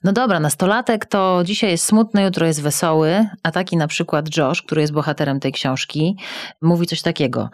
no 0.05 0.13
dobra, 0.13 0.41
nastolatek 0.41 1.07
to 1.07 1.43
dzisiaj 1.45 1.71
jest 1.71 1.85
smutny, 1.85 2.23
jutro 2.23 2.47
jest 2.47 2.63
wesoły, 2.63 3.27
a 3.43 3.51
taki 3.53 3.77
na 3.77 3.89
przykład 3.89 4.37
Josh, 4.37 4.63
który 4.63 4.81
jest 4.81 4.93
bohaterem 4.93 5.41
tej 5.41 5.53
książki, 5.53 6.17
mówi 6.63 6.87
coś 6.87 7.03
takiego. 7.03 7.51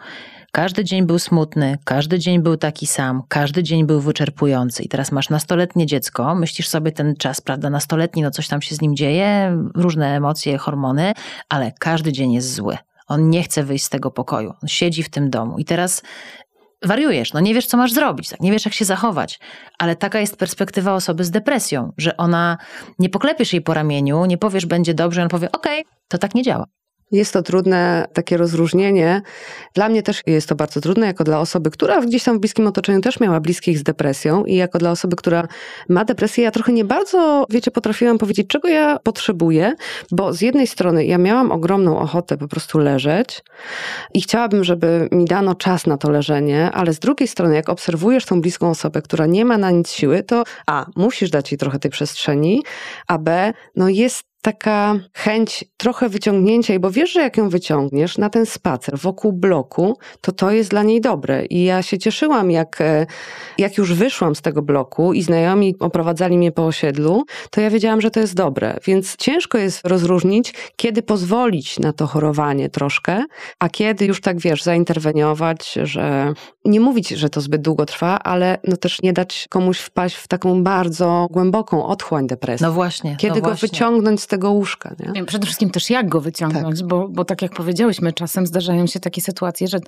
Każdy 0.51 0.83
dzień 0.83 1.05
był 1.05 1.19
smutny, 1.19 1.77
każdy 1.83 2.19
dzień 2.19 2.41
był 2.41 2.57
taki 2.57 2.87
sam, 2.87 3.23
każdy 3.27 3.63
dzień 3.63 3.85
był 3.85 4.01
wyczerpujący. 4.01 4.83
I 4.83 4.87
teraz 4.87 5.11
masz 5.11 5.29
nastoletnie 5.29 5.85
dziecko, 5.85 6.35
myślisz 6.35 6.67
sobie 6.67 6.91
ten 6.91 7.15
czas, 7.15 7.41
prawda, 7.41 7.69
nastoletni, 7.69 8.21
no 8.21 8.31
coś 8.31 8.47
tam 8.47 8.61
się 8.61 8.75
z 8.75 8.81
nim 8.81 8.95
dzieje, 8.95 9.57
różne 9.75 10.15
emocje, 10.15 10.57
hormony, 10.57 11.13
ale 11.49 11.71
każdy 11.79 12.11
dzień 12.11 12.33
jest 12.33 12.53
zły. 12.53 12.77
On 13.07 13.29
nie 13.29 13.43
chce 13.43 13.63
wyjść 13.63 13.85
z 13.85 13.89
tego 13.89 14.11
pokoju. 14.11 14.53
On 14.63 14.69
siedzi 14.69 15.03
w 15.03 15.09
tym 15.09 15.29
domu. 15.29 15.57
I 15.57 15.65
teraz 15.65 16.03
wariujesz, 16.85 17.33
no 17.33 17.39
nie 17.39 17.53
wiesz, 17.53 17.67
co 17.67 17.77
masz 17.77 17.93
zrobić, 17.93 18.29
tak? 18.29 18.39
nie 18.39 18.51
wiesz, 18.51 18.65
jak 18.65 18.73
się 18.73 18.85
zachować. 18.85 19.39
Ale 19.79 19.95
taka 19.95 20.19
jest 20.19 20.37
perspektywa 20.37 20.93
osoby 20.93 21.23
z 21.23 21.31
depresją, 21.31 21.93
że 21.97 22.17
ona 22.17 22.57
nie 22.99 23.09
poklepiesz 23.09 23.53
jej 23.53 23.61
po 23.61 23.73
ramieniu, 23.73 24.25
nie 24.25 24.37
powiesz, 24.37 24.65
będzie 24.65 24.93
dobrze, 24.93 25.23
on 25.23 25.29
powie, 25.29 25.51
okej, 25.51 25.81
okay, 25.81 25.93
to 26.07 26.17
tak 26.17 26.35
nie 26.35 26.43
działa. 26.43 26.65
Jest 27.11 27.33
to 27.33 27.41
trudne 27.43 28.05
takie 28.13 28.37
rozróżnienie. 28.37 29.21
Dla 29.73 29.89
mnie 29.89 30.03
też 30.03 30.21
jest 30.25 30.49
to 30.49 30.55
bardzo 30.55 30.81
trudne, 30.81 31.05
jako 31.05 31.23
dla 31.23 31.39
osoby, 31.39 31.71
która 31.71 32.01
gdzieś 32.01 32.23
tam 32.23 32.37
w 32.37 32.39
bliskim 32.39 32.67
otoczeniu 32.67 33.01
też 33.01 33.19
miała 33.19 33.39
bliskich 33.39 33.79
z 33.79 33.83
depresją 33.83 34.45
i 34.45 34.55
jako 34.55 34.79
dla 34.79 34.91
osoby, 34.91 35.15
która 35.15 35.47
ma 35.89 36.05
depresję, 36.05 36.43
ja 36.43 36.51
trochę 36.51 36.73
nie 36.73 36.85
bardzo, 36.85 37.45
wiecie, 37.49 37.71
potrafiłam 37.71 38.17
powiedzieć, 38.17 38.47
czego 38.47 38.67
ja 38.67 38.99
potrzebuję, 39.03 39.75
bo 40.11 40.33
z 40.33 40.41
jednej 40.41 40.67
strony 40.67 41.05
ja 41.05 41.17
miałam 41.17 41.51
ogromną 41.51 41.99
ochotę 41.99 42.37
po 42.37 42.47
prostu 42.47 42.79
leżeć 42.79 43.43
i 44.13 44.21
chciałabym, 44.21 44.63
żeby 44.63 45.09
mi 45.11 45.25
dano 45.25 45.55
czas 45.55 45.87
na 45.87 45.97
to 45.97 46.09
leżenie, 46.09 46.71
ale 46.71 46.93
z 46.93 46.99
drugiej 46.99 47.27
strony, 47.27 47.55
jak 47.55 47.69
obserwujesz 47.69 48.25
tą 48.25 48.41
bliską 48.41 48.69
osobę, 48.69 49.01
która 49.01 49.25
nie 49.25 49.45
ma 49.45 49.57
na 49.57 49.71
nic 49.71 49.91
siły, 49.91 50.23
to 50.23 50.43
a, 50.67 50.85
musisz 50.95 51.29
dać 51.29 51.51
jej 51.51 51.57
trochę 51.57 51.79
tej 51.79 51.91
przestrzeni, 51.91 52.63
a 53.07 53.17
b, 53.17 53.53
no 53.75 53.89
jest 53.89 54.28
taka 54.41 54.95
chęć 55.13 55.65
trochę 55.77 56.09
wyciągnięcia 56.09 56.73
jej, 56.73 56.79
bo 56.79 56.91
wiesz, 56.91 57.13
że 57.13 57.21
jak 57.21 57.37
ją 57.37 57.49
wyciągniesz 57.49 58.17
na 58.17 58.29
ten 58.29 58.45
spacer 58.45 58.97
wokół 58.97 59.33
bloku, 59.33 59.97
to 60.21 60.31
to 60.31 60.51
jest 60.51 60.69
dla 60.69 60.83
niej 60.83 61.01
dobre. 61.01 61.45
I 61.45 61.63
ja 61.63 61.81
się 61.81 61.97
cieszyłam, 61.97 62.51
jak, 62.51 62.81
e, 62.81 63.05
jak 63.57 63.77
już 63.77 63.93
wyszłam 63.93 64.35
z 64.35 64.41
tego 64.41 64.61
bloku 64.61 65.13
i 65.13 65.21
znajomi 65.21 65.75
oprowadzali 65.79 66.37
mnie 66.37 66.51
po 66.51 66.65
osiedlu, 66.65 67.23
to 67.51 67.61
ja 67.61 67.69
wiedziałam, 67.69 68.01
że 68.01 68.11
to 68.11 68.19
jest 68.19 68.35
dobre. 68.35 68.77
Więc 68.85 69.15
ciężko 69.15 69.57
jest 69.57 69.87
rozróżnić, 69.87 70.53
kiedy 70.75 71.01
pozwolić 71.01 71.79
na 71.79 71.93
to 71.93 72.07
chorowanie 72.07 72.69
troszkę, 72.69 73.23
a 73.59 73.69
kiedy 73.69 74.05
już 74.05 74.21
tak, 74.21 74.39
wiesz, 74.39 74.63
zainterweniować, 74.63 75.73
że 75.83 76.33
nie 76.65 76.79
mówić, 76.79 77.09
że 77.09 77.29
to 77.29 77.41
zbyt 77.41 77.61
długo 77.61 77.85
trwa, 77.85 78.19
ale 78.19 78.57
no 78.63 78.77
też 78.77 79.01
nie 79.01 79.13
dać 79.13 79.45
komuś 79.49 79.79
wpaść 79.79 80.15
w 80.15 80.27
taką 80.27 80.63
bardzo 80.63 81.27
głęboką 81.31 81.85
otchłań 81.85 82.27
depresji. 82.27 82.65
No 82.65 82.71
właśnie. 82.71 83.15
Kiedy 83.17 83.35
no 83.35 83.41
go 83.41 83.47
właśnie. 83.47 83.69
wyciągnąć 83.69 84.21
z 84.21 84.27
tego 84.29 84.51
łóżka. 84.51 84.95
Nie? 85.13 85.25
Przede 85.25 85.45
wszystkim 85.45 85.69
też 85.69 85.89
jak 85.89 86.09
go 86.09 86.21
wyciągnąć, 86.21 86.79
tak. 86.79 86.87
bo, 86.87 87.07
bo 87.07 87.25
tak 87.25 87.41
jak 87.41 87.51
powiedziałyśmy, 87.51 88.13
czasem 88.13 88.47
zdarzają 88.47 88.87
się 88.87 88.99
takie 88.99 89.21
sytuacje, 89.21 89.67
że, 89.67 89.79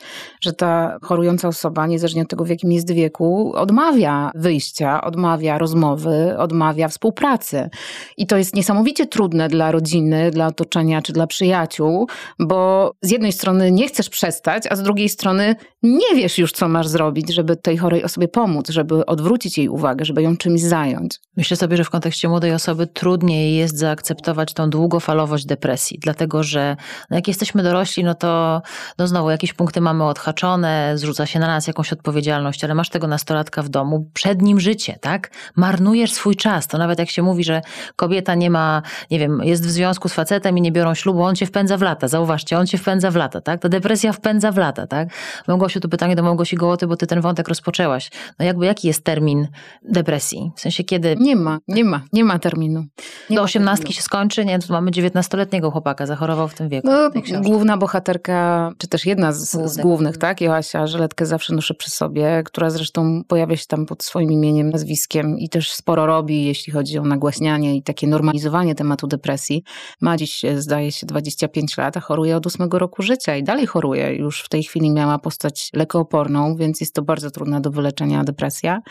że 0.42 0.54
ta 0.54 0.98
chorująca 1.02 1.48
osoba, 1.48 1.88
niezależnie 1.88 2.22
od 2.22 2.30
tego 2.30 2.46
w 2.46 2.50
jakim 2.50 2.72
jest 2.72 2.92
wieku, 2.92 3.52
odmawia 3.56 4.32
wyjścia, 4.36 5.02
odmawia 5.04 5.58
rozmowy, 5.58 6.38
odmawia 6.38 6.88
współpracy. 6.88 7.70
I 8.18 8.28
to 8.28 8.38
jest 8.38 8.56
niesamowicie 8.56 9.06
trudne 9.06 9.48
dla 9.48 9.72
rodziny, 9.72 10.32
dla 10.32 10.48
otoczenia 10.48 11.02
czy 11.02 11.14
dla 11.14 11.28
przyjaciół, 11.28 12.08
bo 12.40 12.92
z 13.02 13.12
jednej 13.12 13.32
strony 13.32 13.72
nie 13.72 13.88
chcesz 13.88 14.10
przestać, 14.10 14.64
a 14.70 14.76
z 14.76 14.84
drugiej 14.84 15.10
strony 15.10 15.56
nie 15.84 16.16
wiesz 16.16 16.38
już, 16.38 16.52
co 16.52 16.68
masz 16.68 16.88
zrobić, 16.88 17.34
żeby 17.34 17.56
tej 17.56 17.78
chorej 17.78 18.04
osobie 18.04 18.28
pomóc, 18.28 18.70
żeby 18.70 19.06
odwrócić 19.06 19.58
jej 19.58 19.70
uwagę, 19.70 20.06
żeby 20.06 20.22
ją 20.22 20.38
czymś 20.38 20.62
zająć. 20.62 21.20
Myślę 21.38 21.58
sobie, 21.58 21.78
że 21.78 21.84
w 21.84 21.90
kontekście 21.90 22.30
młodej 22.30 22.54
osoby 22.54 22.88
trudniej 22.88 23.56
jest 23.56 23.78
zaakceptować 23.78 24.31
tą 24.54 24.70
długofalowość 24.70 25.46
depresji, 25.46 26.00
dlatego 26.02 26.44
że 26.44 26.76
no 27.10 27.15
jak 27.15 27.28
jesteśmy 27.28 27.63
dorośli, 27.63 28.04
no 28.04 28.15
to 28.15 28.62
no 28.98 29.08
znowu 29.08 29.30
jakieś 29.30 29.54
punkty 29.54 29.82
mamy 29.82 30.04
odhaczone, 30.04 30.98
zrzuca 30.98 31.26
się 31.26 31.39
na 31.39 31.48
nas 31.48 31.67
jakąś 31.67 31.94
odpowiedzialność, 31.94 32.63
ale 32.63 32.76
masz 32.76 32.89
tego 32.89 33.08
nastolatka 33.08 33.62
w 33.62 33.70
domu, 33.70 34.10
przed 34.13 34.41
nim 34.41 34.60
życie, 34.60 34.98
tak? 35.02 35.32
Marnujesz 35.56 36.13
swój 36.13 36.36
czas. 36.36 36.67
To 36.67 36.78
nawet 36.78 37.00
jak 37.00 37.10
się 37.10 37.22
mówi, 37.22 37.44
że 37.44 37.62
kobieta 37.96 38.36
nie 38.36 38.50
ma, 38.50 38.82
nie 39.12 39.20
wiem, 39.20 39.41
jest 39.44 39.65
w 39.65 39.70
związku 39.70 40.10
z 40.10 40.13
facetem 40.13 40.58
i 40.58 40.62
nie 40.62 40.72
biorą 40.72 40.94
ślubu, 40.94 41.24
on 41.24 41.36
cię 41.36 41.46
wpędza 41.46 41.78
w 41.78 41.82
lata. 41.82 42.08
Zauważcie, 42.08 42.58
on 42.58 42.67
cię 42.67 42.78
wpędza 42.78 43.12
w 43.12 43.15
lata, 43.15 43.41
tak? 43.41 43.62
Ta 43.62 43.70
depresja 43.70 44.13
wpędza 44.13 44.52
w 44.52 44.58
lata, 44.58 44.88
tak? 44.88 45.10
Małgosiu, 45.48 45.80
tu 45.80 45.89
pytanie 45.89 46.15
do 46.15 46.24
Małgosi 46.24 46.56
Gołoty, 46.56 46.88
bo 46.88 46.96
ty 46.96 47.08
ten 47.08 47.22
wątek 47.22 47.48
rozpoczęłaś. 47.48 48.12
No 48.39 48.46
jakby 48.46 48.65
jaki 48.65 48.88
jest 48.88 49.04
termin 49.04 49.48
depresji? 49.84 50.52
W 50.56 50.62
sensie 50.62 50.84
kiedy... 50.84 51.15
Nie 51.20 51.36
ma, 51.36 51.60
nie 51.67 51.84
ma, 51.84 52.02
nie 52.13 52.24
ma 52.24 52.39
terminu. 52.39 52.86
Nie 53.30 53.38
do 53.38 53.44
osiemnastki 53.44 53.94
się 53.94 54.02
skończy? 54.02 54.21
Nie, 54.46 54.60
tu 54.60 54.74
mamy 54.74 54.92
dziewiętnastoletniego 54.92 55.72
chłopaka, 55.72 56.06
zachorował 56.06 56.48
w 56.48 56.54
tym 56.54 56.70
wieku. 56.70 56.88
No, 56.88 57.10
główna 57.42 57.78
bohaterka, 57.78 58.72
czy 58.78 58.88
też 58.88 59.06
jedna 59.06 59.32
z, 59.32 59.72
z 59.72 59.78
głównych, 59.78 60.18
tak? 60.18 60.42
Joasia 60.42 60.88
Żeletkę 60.88 61.26
zawsze 61.26 61.56
noszę 61.56 61.74
przy 61.74 61.92
sobie, 61.92 62.42
która 62.46 62.70
zresztą 62.70 63.22
pojawia 63.28 63.58
się 63.58 63.66
tam 63.68 63.86
pod 63.86 64.04
swoim 64.04 64.32
imieniem, 64.32 64.70
nazwiskiem 64.70 65.40
i 65.40 65.50
też 65.50 65.72
sporo 65.72 66.06
robi, 66.06 66.46
jeśli 66.46 66.74
chodzi 66.74 67.00
o 67.00 67.04
nagłaśnianie 67.04 67.76
i 67.76 67.84
takie 67.84 68.08
normalizowanie 68.08 68.76
tematu 68.76 69.08
depresji. 69.08 69.64
Ma 70.02 70.18
dziś, 70.18 70.42
zdaje 70.58 70.92
się, 70.92 71.08
25 71.08 71.78
lat, 71.78 71.98
a 71.98 72.00
choruje 72.00 72.38
od 72.38 72.46
ósmego 72.46 72.80
roku 72.80 73.04
życia 73.04 73.36
i 73.36 73.44
dalej 73.44 73.66
choruje. 73.66 74.16
Już 74.16 74.42
w 74.42 74.50
tej 74.50 74.64
chwili 74.64 74.92
miała 74.92 75.20
postać 75.20 75.70
lekooporną, 75.74 76.56
więc 76.56 76.82
jest 76.82 76.96
to 76.96 77.02
bardzo 77.02 77.32
trudna 77.32 77.62
do 77.62 77.72
wyleczenia 77.72 78.24
depresja. 78.24 78.82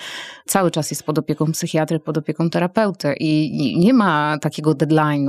Cały 0.46 0.70
czas 0.70 0.90
jest 0.90 1.02
pod 1.02 1.18
opieką 1.18 1.52
psychiatry, 1.52 2.00
pod 2.00 2.18
opieką 2.18 2.50
terapeuty 2.50 3.14
i 3.20 3.78
nie 3.78 3.92
ma 3.94 4.38
takiego 4.40 4.74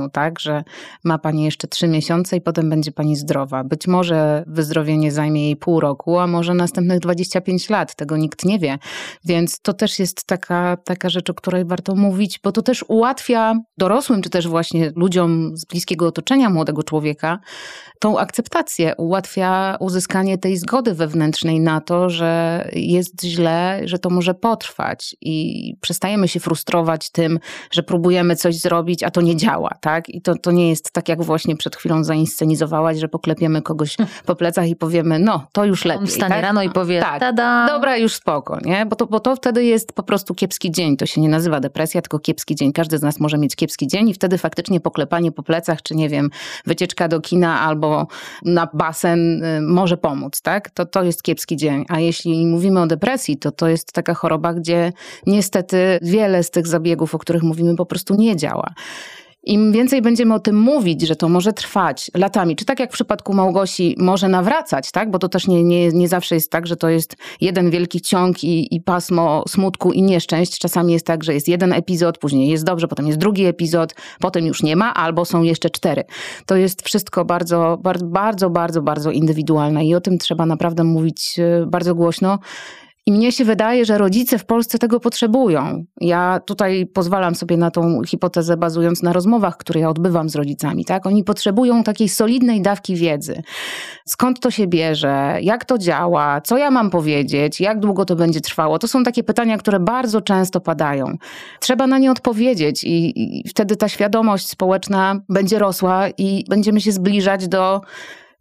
tak, 0.08 0.40
że 0.40 0.64
ma 1.04 1.18
pani 1.18 1.44
jeszcze 1.44 1.68
trzy 1.68 1.88
miesiące 1.88 2.36
i 2.36 2.40
potem 2.40 2.70
będzie 2.70 2.92
pani 2.92 3.16
zdrowa. 3.16 3.64
Być 3.64 3.86
może 3.86 4.44
wyzdrowienie 4.46 5.12
zajmie 5.12 5.44
jej 5.44 5.56
pół 5.56 5.80
roku, 5.80 6.18
a 6.18 6.26
może 6.26 6.54
następnych 6.54 7.00
25 7.00 7.70
lat. 7.70 7.94
Tego 7.94 8.16
nikt 8.16 8.44
nie 8.44 8.58
wie. 8.58 8.78
Więc 9.24 9.60
to 9.60 9.72
też 9.72 9.98
jest 9.98 10.26
taka, 10.26 10.76
taka 10.84 11.08
rzecz, 11.08 11.30
o 11.30 11.34
której 11.34 11.64
warto 11.64 11.94
mówić, 11.94 12.40
bo 12.44 12.52
to 12.52 12.62
też 12.62 12.84
ułatwia 12.88 13.54
dorosłym, 13.78 14.22
czy 14.22 14.30
też 14.30 14.48
właśnie 14.48 14.92
ludziom 14.96 15.56
z 15.56 15.64
bliskiego 15.64 16.06
otoczenia 16.06 16.50
młodego 16.50 16.82
człowieka 16.82 17.38
tą 18.02 18.18
akceptację, 18.18 18.94
ułatwia 18.96 19.76
uzyskanie 19.80 20.38
tej 20.38 20.56
zgody 20.56 20.94
wewnętrznej 20.94 21.60
na 21.60 21.80
to, 21.80 22.10
że 22.10 22.68
jest 22.72 23.24
źle, 23.24 23.80
że 23.84 23.98
to 23.98 24.10
może 24.10 24.34
potrwać 24.34 25.16
i 25.20 25.76
przestajemy 25.80 26.28
się 26.28 26.40
frustrować 26.40 27.10
tym, 27.10 27.38
że 27.70 27.82
próbujemy 27.82 28.36
coś 28.36 28.56
zrobić, 28.56 29.02
a 29.02 29.10
to 29.10 29.20
nie 29.20 29.36
działa, 29.36 29.70
tak? 29.82 30.08
I 30.08 30.22
to, 30.22 30.34
to 30.34 30.50
nie 30.50 30.68
jest 30.68 30.92
tak, 30.92 31.08
jak 31.08 31.22
właśnie 31.22 31.56
przed 31.56 31.76
chwilą 31.76 32.04
zainscenizowałaś, 32.04 32.98
że 32.98 33.08
poklepiemy 33.08 33.62
kogoś 33.62 33.96
po 34.26 34.36
plecach 34.36 34.68
i 34.68 34.76
powiemy, 34.76 35.18
no, 35.18 35.46
to 35.52 35.64
już 35.64 35.84
lepiej. 35.84 36.00
On 36.00 36.06
wstanie 36.06 36.34
tak? 36.34 36.42
rano 36.42 36.62
i 36.62 36.70
powie, 36.70 37.00
tak, 37.00 37.20
tada. 37.20 37.66
dobra, 37.66 37.96
już 37.96 38.14
spoko, 38.14 38.58
nie? 38.64 38.86
Bo 38.86 38.96
to, 38.96 39.06
bo 39.06 39.20
to 39.20 39.36
wtedy 39.36 39.64
jest 39.64 39.92
po 39.92 40.02
prostu 40.02 40.34
kiepski 40.34 40.70
dzień. 40.70 40.96
To 40.96 41.06
się 41.06 41.20
nie 41.20 41.28
nazywa 41.28 41.60
depresja, 41.60 42.02
tylko 42.02 42.18
kiepski 42.18 42.54
dzień. 42.54 42.72
Każdy 42.72 42.98
z 42.98 43.02
nas 43.02 43.20
może 43.20 43.38
mieć 43.38 43.56
kiepski 43.56 43.86
dzień 43.86 44.08
i 44.08 44.14
wtedy 44.14 44.38
faktycznie 44.38 44.80
poklepanie 44.80 45.32
po 45.32 45.42
plecach, 45.42 45.82
czy 45.82 45.94
nie 45.94 46.08
wiem, 46.08 46.30
wycieczka 46.66 47.08
do 47.08 47.20
kina 47.20 47.60
albo 47.60 48.06
na 48.44 48.68
basen 48.74 49.44
y, 49.44 49.60
może 49.60 49.96
pomóc, 49.96 50.40
tak? 50.42 50.70
To, 50.70 50.86
to 50.86 51.02
jest 51.02 51.22
kiepski 51.22 51.56
dzień. 51.56 51.84
A 51.88 52.00
jeśli 52.00 52.46
mówimy 52.46 52.80
o 52.80 52.86
depresji, 52.86 53.36
to 53.36 53.52
to 53.52 53.68
jest 53.68 53.92
taka 53.92 54.14
choroba, 54.14 54.54
gdzie 54.54 54.92
niestety 55.26 55.98
wiele 56.02 56.42
z 56.42 56.50
tych 56.50 56.66
zabiegów, 56.66 57.14
o 57.14 57.18
których 57.18 57.42
mówimy, 57.42 57.76
po 57.76 57.86
prostu 57.86 58.14
nie 58.14 58.36
działa. 58.36 58.74
Im 59.44 59.72
więcej 59.72 60.02
będziemy 60.02 60.34
o 60.34 60.38
tym 60.38 60.56
mówić, 60.56 61.02
że 61.02 61.16
to 61.16 61.28
może 61.28 61.52
trwać 61.52 62.10
latami, 62.14 62.56
czy 62.56 62.64
tak 62.64 62.80
jak 62.80 62.90
w 62.90 62.92
przypadku 62.92 63.34
Małgosi, 63.34 63.96
może 63.98 64.28
nawracać, 64.28 64.90
tak? 64.90 65.10
Bo 65.10 65.18
to 65.18 65.28
też 65.28 65.46
nie, 65.46 65.64
nie, 65.64 65.88
nie 65.88 66.08
zawsze 66.08 66.34
jest 66.34 66.50
tak, 66.50 66.66
że 66.66 66.76
to 66.76 66.88
jest 66.88 67.16
jeden 67.40 67.70
wielki 67.70 68.00
ciąg 68.00 68.44
i, 68.44 68.74
i 68.74 68.80
pasmo 68.80 69.44
smutku 69.48 69.92
i 69.92 70.02
nieszczęść. 70.02 70.58
Czasami 70.58 70.92
jest 70.92 71.06
tak, 71.06 71.24
że 71.24 71.34
jest 71.34 71.48
jeden 71.48 71.72
epizod, 71.72 72.18
później 72.18 72.48
jest 72.48 72.64
dobrze, 72.64 72.88
potem 72.88 73.06
jest 73.06 73.18
drugi 73.18 73.44
epizod, 73.44 73.94
potem 74.20 74.46
już 74.46 74.62
nie 74.62 74.76
ma, 74.76 74.94
albo 74.94 75.24
są 75.24 75.42
jeszcze 75.42 75.70
cztery. 75.70 76.04
To 76.46 76.56
jest 76.56 76.82
wszystko 76.82 77.24
bardzo, 77.24 77.78
bardzo, 77.82 78.06
bardzo, 78.06 78.50
bardzo, 78.50 78.82
bardzo 78.82 79.10
indywidualne 79.10 79.86
i 79.86 79.94
o 79.94 80.00
tym 80.00 80.18
trzeba 80.18 80.46
naprawdę 80.46 80.84
mówić 80.84 81.38
e, 81.38 81.66
bardzo 81.66 81.94
głośno 81.94 82.38
I 83.06 83.12
mnie 83.12 83.32
się 83.32 83.44
wydaje, 83.44 83.84
że 83.84 83.98
rodzice 83.98 84.38
w 84.38 84.44
Polsce 84.44 84.78
tego 84.78 85.00
potrzebują. 85.00 85.84
Ja 86.00 86.40
tutaj 86.46 86.86
pozwalam 86.86 87.34
sobie 87.34 87.56
na 87.56 87.70
tą 87.70 88.02
hipotezę, 88.02 88.56
bazując 88.56 89.02
na 89.02 89.12
rozmowach, 89.12 89.56
które 89.56 89.80
ja 89.80 89.88
odbywam 89.88 90.28
z 90.28 90.36
rodzicami. 90.36 90.84
Tak? 90.84 91.06
Oni 91.06 91.24
potrzebują 91.24 91.82
takiej 91.82 92.08
solidnej 92.08 92.62
dawki 92.62 92.96
wiedzy. 92.96 93.42
Skąd 94.06 94.40
to 94.40 94.50
się 94.50 94.66
bierze, 94.66 95.38
jak 95.40 95.64
to 95.64 95.78
działa, 95.78 96.40
co 96.40 96.58
ja 96.58 96.70
mam 96.70 96.90
powiedzieć, 96.90 97.60
jak 97.60 97.80
długo 97.80 98.04
to 98.04 98.16
będzie 98.16 98.40
trwało. 98.40 98.78
To 98.78 98.88
są 98.88 99.04
takie 99.04 99.24
pytania, 99.24 99.58
które 99.58 99.80
bardzo 99.80 100.20
często 100.20 100.60
padają. 100.60 101.16
Trzeba 101.60 101.86
na 101.86 101.98
nie 101.98 102.10
odpowiedzieć, 102.10 102.84
i, 102.84 103.12
i 103.16 103.48
wtedy 103.48 103.76
ta 103.76 103.88
świadomość 103.88 104.48
społeczna 104.48 105.20
będzie 105.28 105.58
rosła 105.58 106.08
i 106.18 106.44
będziemy 106.48 106.80
się 106.80 106.92
zbliżać 106.92 107.48
do 107.48 107.80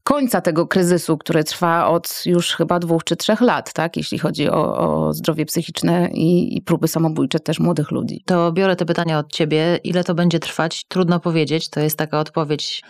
końca 0.04 0.42
tego 0.42 0.68
kryzysu, 0.68 1.18
który 1.18 1.44
trwa 1.44 1.88
od 1.88 2.26
już 2.26 2.56
chyba 2.56 2.80
dwóch 2.80 3.04
czy 3.04 3.16
trzech 3.16 3.42
lat, 3.42 3.74
tak? 3.74 3.98
jeśli 3.98 4.20
chodzi 4.20 4.50
o, 4.50 4.78
o 4.78 5.14
zdrowie 5.14 5.46
psychiczne 5.46 6.10
i, 6.14 6.58
i, 6.58 6.62
próby 6.62 6.88
samobójcze 6.88 7.40
też 7.40 7.60
młodych 7.60 7.92
ludzi. 7.92 8.24
To 8.26 8.52
biorę 8.52 8.76
te 8.76 8.86
pytania 8.86 9.20
od 9.20 9.32
ciebie. 9.32 9.80
Ile 9.84 10.04
to 10.04 10.16
będzie 10.16 10.40
trwać? 10.40 10.86
Trudno 10.88 11.20
powiedzieć. 11.20 11.70
To 11.70 11.80
jest 11.80 11.98
taka 11.98 12.20
odpowiedź 12.20 12.84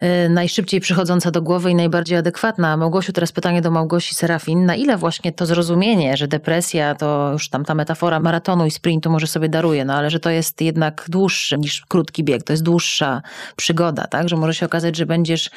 yy, 0.00 0.28
najszybciej 0.28 0.80
przychodząca 0.80 1.30
do 1.30 1.42
głowy 1.42 1.70
i 1.70 1.74
najbardziej 1.74 2.18
adekwatna. 2.18 2.76
Małgosiu, 2.76 3.12
teraz 3.12 3.32
pytanie 3.32 3.62
do 3.62 3.70
Małgosi 3.70 4.14
Serafin. 4.14 4.66
Na 4.66 4.74
ile 4.74 4.96
właśnie 4.96 5.32
to 5.32 5.46
zrozumienie, 5.46 6.16
że 6.16 6.28
depresja 6.28 6.94
to 6.94 7.30
już 7.32 7.48
tam 7.48 7.64
ta 7.64 7.74
metafora 7.74 8.20
maratonu 8.20 8.66
i 8.66 8.70
sprintu 8.70 9.10
może 9.10 9.26
sobie 9.26 9.48
daruje, 9.48 9.84
no 9.84 9.94
ale 9.94 10.10
że 10.10 10.20
to 10.20 10.30
jest 10.30 10.60
jednak 10.60 11.04
dłuższy 11.08 11.58
niż 11.58 11.86
krótki 11.88 12.24
bieg, 12.24 12.42
to 12.42 12.52
jest 12.52 12.62
dłuższa 12.62 13.22
przygoda, 13.56 14.06
tak? 14.06 14.28
Że 14.28 14.36
może 14.36 14.54
się 14.54 14.66
okazać, 14.66 14.96
że 14.96 15.06
będziesz 15.06 15.50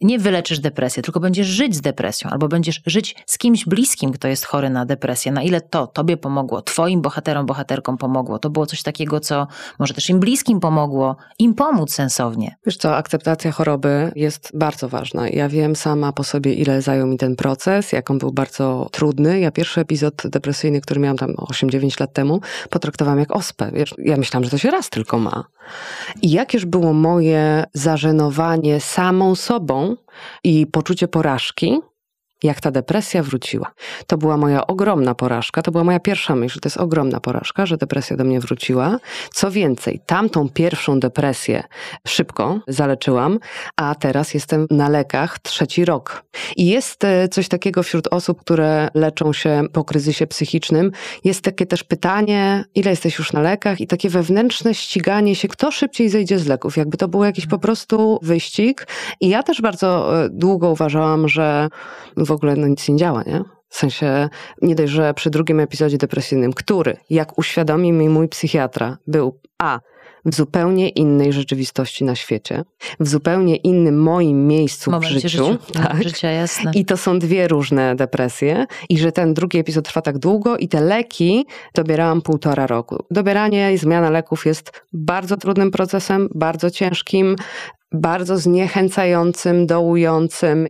nie 0.00 0.18
wyleczyć 0.18 0.49
wyleczysz 0.50 0.60
depresję, 0.60 1.02
tylko 1.02 1.20
będziesz 1.20 1.46
żyć 1.46 1.76
z 1.76 1.80
depresją, 1.80 2.30
albo 2.30 2.48
będziesz 2.48 2.82
żyć 2.86 3.16
z 3.26 3.38
kimś 3.38 3.64
bliskim, 3.64 4.12
kto 4.12 4.28
jest 4.28 4.44
chory 4.44 4.70
na 4.70 4.86
depresję. 4.86 5.32
Na 5.32 5.42
ile 5.42 5.60
to 5.60 5.86
tobie 5.86 6.16
pomogło, 6.16 6.62
twoim 6.62 7.02
bohaterom, 7.02 7.46
bohaterkom 7.46 7.98
pomogło. 7.98 8.38
To 8.38 8.50
było 8.50 8.66
coś 8.66 8.82
takiego, 8.82 9.20
co 9.20 9.46
może 9.78 9.94
też 9.94 10.10
im 10.10 10.20
bliskim 10.20 10.60
pomogło, 10.60 11.16
im 11.38 11.54
pomóc 11.54 11.92
sensownie. 11.92 12.56
Wiesz 12.66 12.76
co, 12.76 12.96
akceptacja 12.96 13.52
choroby 13.52 14.12
jest 14.16 14.50
bardzo 14.54 14.88
ważna. 14.88 15.28
Ja 15.28 15.48
wiem 15.48 15.76
sama 15.76 16.12
po 16.12 16.24
sobie, 16.24 16.54
ile 16.54 16.82
zajął 16.82 17.06
mi 17.06 17.18
ten 17.18 17.36
proces, 17.36 17.92
jak 17.92 18.10
on 18.10 18.18
był 18.18 18.32
bardzo 18.32 18.88
trudny. 18.92 19.40
Ja 19.40 19.50
pierwszy 19.50 19.80
epizod 19.80 20.22
depresyjny, 20.24 20.80
który 20.80 21.00
miałam 21.00 21.16
tam 21.16 21.34
8-9 21.34 22.00
lat 22.00 22.12
temu, 22.12 22.40
potraktowałam 22.70 23.18
jak 23.18 23.36
ospę. 23.36 23.70
Wiesz, 23.72 23.94
ja 23.98 24.16
myślałam, 24.16 24.44
że 24.44 24.50
to 24.50 24.58
się 24.58 24.70
raz 24.70 24.90
tylko 24.90 25.18
ma. 25.18 25.44
I 26.22 26.30
jakież 26.30 26.66
było 26.66 26.92
moje 26.92 27.64
zażenowanie 27.74 28.80
samą 28.80 29.34
sobą, 29.34 29.96
i 30.44 30.66
poczucie 30.66 31.08
porażki, 31.08 31.80
jak 32.42 32.60
ta 32.60 32.70
depresja 32.70 33.22
wróciła. 33.22 33.72
To 34.06 34.18
była 34.18 34.36
moja 34.36 34.66
ogromna 34.66 35.14
porażka, 35.14 35.62
to 35.62 35.70
była 35.70 35.84
moja 35.84 36.00
pierwsza 36.00 36.36
myśl, 36.36 36.60
to 36.60 36.66
jest 36.66 36.76
ogromna 36.76 37.20
porażka, 37.20 37.66
że 37.66 37.76
depresja 37.76 38.16
do 38.16 38.24
mnie 38.24 38.40
wróciła. 38.40 38.98
Co 39.32 39.50
więcej, 39.50 40.00
tamtą 40.06 40.48
pierwszą 40.48 41.00
depresję 41.00 41.62
szybko 42.06 42.60
zaleczyłam, 42.68 43.38
a 43.76 43.94
teraz 43.94 44.34
jestem 44.34 44.66
na 44.70 44.88
lekach 44.88 45.38
trzeci 45.38 45.84
rok. 45.84 46.22
I 46.56 46.66
jest 46.66 47.04
e, 47.04 47.28
coś 47.28 47.48
takiego 47.48 47.82
wśród 47.82 48.08
osób, 48.10 48.40
które 48.40 48.88
leczą 48.94 49.32
się 49.32 49.62
po 49.72 49.84
kryzysie 49.84 50.26
psychicznym, 50.26 50.92
jest 51.24 51.42
takie 51.42 51.66
też 51.66 51.84
pytanie, 51.84 52.64
ile 52.74 52.90
jesteś 52.90 53.18
już 53.18 53.32
na 53.32 53.40
lekach 53.40 53.80
i 53.80 53.86
takie 53.86 54.10
wewnętrzne 54.10 54.74
ściganie 54.74 55.34
się, 55.34 55.48
kto 55.48 55.70
szybciej 55.70 56.08
zejdzie 56.08 56.38
z 56.38 56.46
leków, 56.46 56.76
jakby 56.76 56.96
to 56.96 57.08
był 57.08 57.24
jakiś 57.24 57.46
po 57.46 57.58
prostu 57.58 58.18
wyścig. 58.22 58.86
I 59.20 59.28
ja 59.28 59.42
też 59.42 59.60
bardzo 59.60 60.22
e, 60.24 60.28
długo 60.30 60.70
uważałam, 60.70 61.28
że 61.28 61.68
w 62.30 62.32
ogóle 62.32 62.56
no 62.56 62.66
nic 62.66 62.88
nie 62.88 62.96
działa, 62.96 63.22
nie? 63.22 63.42
W 63.68 63.76
sensie, 63.76 64.28
nie 64.62 64.74
dość, 64.74 64.92
że 64.92 65.14
przy 65.14 65.30
drugim 65.30 65.60
epizodzie 65.60 65.98
depresyjnym, 65.98 66.52
który, 66.52 66.96
jak 67.10 67.38
uświadomił 67.38 67.94
mi 67.94 68.08
mój 68.08 68.28
psychiatra, 68.28 68.98
był 69.06 69.40
A, 69.58 69.80
w 70.24 70.34
zupełnie 70.34 70.88
innej 70.88 71.32
rzeczywistości 71.32 72.04
na 72.04 72.14
świecie, 72.14 72.64
w 73.00 73.08
zupełnie 73.08 73.56
innym 73.56 74.02
moim 74.02 74.46
miejscu 74.46 74.90
w 75.00 75.04
życiu. 75.04 75.28
życiu 75.28 75.58
tak. 75.72 76.02
Życia, 76.02 76.30
jasne. 76.30 76.70
I 76.74 76.84
to 76.84 76.96
są 76.96 77.18
dwie 77.18 77.48
różne 77.48 77.96
depresje. 77.96 78.66
I 78.88 78.98
że 78.98 79.12
ten 79.12 79.34
drugi 79.34 79.58
epizod 79.58 79.84
trwa 79.84 80.02
tak 80.02 80.18
długo 80.18 80.56
i 80.56 80.68
te 80.68 80.80
leki 80.80 81.46
dobierałam 81.74 82.22
półtora 82.22 82.66
roku. 82.66 83.04
Dobieranie 83.10 83.72
i 83.72 83.78
zmiana 83.78 84.10
leków 84.10 84.46
jest 84.46 84.82
bardzo 84.92 85.36
trudnym 85.36 85.70
procesem, 85.70 86.28
bardzo 86.34 86.70
ciężkim, 86.70 87.36
bardzo 87.92 88.38
zniechęcającym, 88.38 89.66
dołującym. 89.66 90.66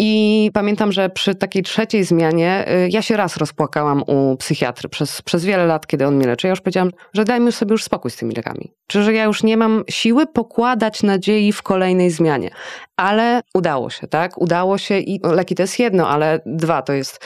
I 0.00 0.50
pamiętam, 0.54 0.92
że 0.92 1.10
przy 1.10 1.34
takiej 1.34 1.62
trzeciej 1.62 2.04
zmianie 2.04 2.64
y, 2.68 2.88
ja 2.90 3.02
się 3.02 3.16
raz 3.16 3.36
rozpłakałam 3.36 4.02
u 4.06 4.36
psychiatry 4.36 4.88
przez, 4.88 5.22
przez 5.22 5.44
wiele 5.44 5.66
lat, 5.66 5.86
kiedy 5.86 6.06
on 6.06 6.16
mnie 6.16 6.26
leczy. 6.26 6.46
Ja 6.46 6.50
już 6.50 6.60
powiedziałam, 6.60 6.90
że 7.12 7.24
dajmy 7.24 7.52
sobie 7.52 7.72
już 7.72 7.84
spokój 7.84 8.10
z 8.10 8.16
tymi 8.16 8.34
lekami. 8.34 8.72
Czy 8.86 9.02
że 9.02 9.12
ja 9.12 9.24
już 9.24 9.42
nie 9.42 9.56
mam 9.56 9.84
siły 9.90 10.26
pokładać 10.26 11.02
nadziei 11.02 11.52
w 11.52 11.62
kolejnej 11.62 12.10
zmianie. 12.10 12.50
Ale 12.96 13.40
udało 13.54 13.90
się, 13.90 14.06
tak? 14.06 14.40
Udało 14.40 14.78
się 14.78 14.98
i 14.98 15.20
leki 15.24 15.54
to 15.54 15.62
jest 15.62 15.78
jedno, 15.78 16.08
ale 16.08 16.40
dwa 16.46 16.82
to 16.82 16.92
jest 16.92 17.24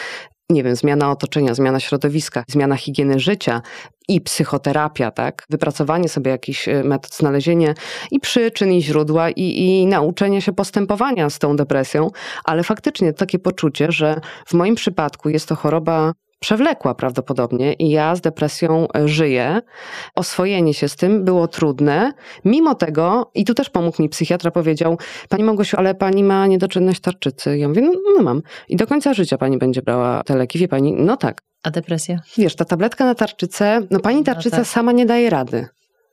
nie 0.53 0.63
wiem, 0.63 0.77
zmiana 0.77 1.11
otoczenia, 1.11 1.55
zmiana 1.55 1.81
środowiska, 1.81 2.45
zmiana 2.49 2.77
higieny 2.77 3.21
życia 3.21 3.63
i 4.09 4.21
psychoterapia, 4.21 5.11
tak? 5.11 5.47
Wypracowanie 5.51 6.09
sobie 6.09 6.31
jakichś 6.31 6.69
e, 6.69 6.85
metod, 6.85 7.15
znalezienie 7.15 7.75
i 8.11 8.21
przyczyn, 8.21 8.73
i 8.73 8.83
źródła, 8.83 9.31
i, 9.31 9.59
i 9.59 9.87
nauczenie 9.87 10.43
się 10.43 10.53
postępowania 10.53 11.31
z 11.31 11.39
tą 11.39 11.57
depresją, 11.57 12.11
ale 12.45 12.63
faktycznie 12.63 13.13
takie 13.13 13.39
poczucie, 13.39 13.93
że 13.93 14.21
w 14.47 14.55
moim 14.55 14.75
przypadku 14.75 15.29
jest 15.29 15.49
to 15.49 15.57
choroba 15.57 16.13
przewlekła 16.43 16.95
prawdopodobnie 16.95 17.73
i 17.73 17.91
ja 17.91 18.17
z 18.17 18.21
depresją 18.21 18.89
e, 18.97 19.09
żyję. 19.09 19.61
Oswojenie 20.15 20.75
się 20.75 20.89
z 20.89 20.97
tym 20.97 21.25
było 21.25 21.49
trudne. 21.49 22.13
Mimo 22.45 22.75
tego, 22.75 23.31
i 23.35 23.45
tu 23.45 23.55
też 23.55 23.71
pomógł 23.71 24.03
mi 24.03 24.09
psychiatra, 24.09 24.51
powiedział, 24.51 24.99
pani 25.29 25.45
Małgosiu, 25.45 25.77
ale 25.77 25.95
pani 25.95 26.25
ma 26.25 26.47
niedoczynność 26.47 27.01
tarczycy. 27.01 27.59
Ja 27.59 27.69
mówię, 27.69 27.83
no, 27.83 27.93
no 28.17 28.23
mam. 28.23 28.43
I 28.69 28.77
do 28.77 28.87
końca 28.87 29.15
życia 29.15 29.39
pani 29.39 29.59
będzie 29.59 29.83
brała 29.83 30.23
te 30.25 30.37
leki. 30.37 30.59
Wie 30.59 30.69
pani, 30.69 30.93
no 30.93 31.17
tak. 31.17 31.43
A 31.63 31.71
depresja? 31.71 32.21
Wiesz, 32.37 32.57
ta 32.57 32.65
tabletka 32.65 33.05
na 33.05 33.15
tarczycę, 33.15 33.81
no 33.91 34.01
pani 34.01 34.19
no 34.19 34.25
tarczyca 34.25 34.57
no 34.57 34.63
tak. 34.63 34.73
sama 34.73 34.93
nie 34.93 35.07
daje 35.07 35.31
rady. 35.31 35.67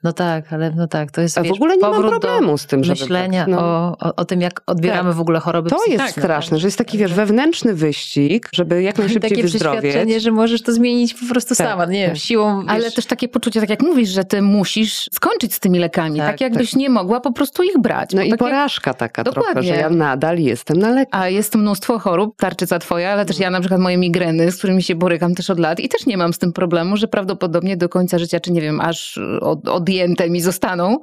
No 0.04 0.14
tak, 0.14 0.54
ale 0.54 0.72
no 0.72 0.88
tak, 0.88 1.12
to 1.12 1.22
jest 1.22 1.38
A 1.38 1.42
wiesz, 1.42 1.52
w 1.52 1.56
ogóle 1.56 1.78
nie 1.78 1.82
mam 1.82 2.02
problemu 2.02 2.58
z 2.58 2.66
tym, 2.66 2.84
żeby 2.84 3.00
myślenia 3.02 3.46
tak, 3.46 3.50
no. 3.50 3.60
o, 3.60 3.98
o, 4.00 4.16
o, 4.16 4.26
tym, 4.26 4.42
jak 4.42 4.62
odbieramy 4.66 5.10
tak. 5.10 5.18
w 5.18 5.22
ogóle 5.22 5.40
choroby 5.40 5.70
To 5.70 5.76
psychiczne. 5.76 6.04
jest 6.04 6.18
straszne, 6.20 6.60
że 6.60 6.68
jest 6.68 6.78
taki, 6.78 6.98
wiesz, 6.98 7.14
wewnętrzny 7.14 7.74
wyścig, 7.74 8.50
żeby 8.54 8.82
jak 8.82 8.98
najszybciej 9.00 9.30
takie 9.32 9.42
wyzdrowieć. 9.42 9.76
Takie 9.76 9.88
przeświadczenie, 9.90 10.20
że 10.20 10.32
możesz 10.32 10.62
to 10.62 10.74
zmienić 10.74 11.14
po 11.14 11.26
prostu 11.30 11.56
tak, 11.56 11.68
sama, 11.68 11.86
nie 11.86 12.02
wiem, 12.02 12.10
tak. 12.10 12.20
siłą. 12.20 12.62
Wiesz. 12.62 12.72
Ale 12.72 12.92
też 12.92 13.06
takie 13.06 13.28
poczucie, 13.28 13.60
tak 13.60 13.70
jak 13.70 13.82
mówisz, 13.82 14.10
że 14.10 14.24
ty 14.24 14.42
musisz 14.42 15.10
skończyć 15.14 15.54
z 15.54 15.60
tymi 15.60 15.80
lekami, 15.80 16.20
tak, 16.20 16.28
tak 16.28 16.42
jakbyś 16.42 16.76
nie 16.76 16.90
mogła 16.90 17.20
po 17.20 17.32
prostu 17.32 17.64
ich 17.64 17.80
brać. 17.80 18.14
No 18.14 18.22
i 18.22 18.38
porażka 18.38 18.94
taka 18.94 19.24
Dokładnie. 19.24 19.54
trochę, 19.54 19.68
że 19.68 19.76
ja 19.76 19.90
nadal 19.90 20.40
jestem 20.40 20.78
na 20.78 20.90
lekach. 20.90 21.22
A 21.22 21.30
jest 21.30 21.56
mnóstwo 21.56 22.00
chorób, 22.00 22.36
tarczyca 22.38 22.80
twoja, 22.80 23.12
ale 23.12 23.26
też 23.26 23.40
ja 23.40 23.50
na 23.50 23.60
przykład 23.60 23.82
moje 23.82 23.98
migreny, 23.98 24.52
z 24.52 24.58
którymi 24.58 24.84
się 24.84 24.96
borykam 24.96 25.36
też 25.36 25.50
od 25.50 25.60
lat 25.60 25.80
i 25.80 25.90
też 25.90 26.06
nie 26.06 26.18
mam 26.18 26.34
z 26.34 26.38
tym 26.38 26.54
problemu, 26.54 26.98
że 26.98 27.08
prawdopodobnie 27.08 27.78
do 27.78 27.90
końca 27.90 28.20
życia, 28.20 28.40
czy 28.40 28.52
nie 28.52 28.62
wiem, 28.62 28.82
aż 28.82 29.20
od, 29.42 29.70
odjęte 29.90 30.30
mi 30.30 30.42
zostaną 30.42 30.98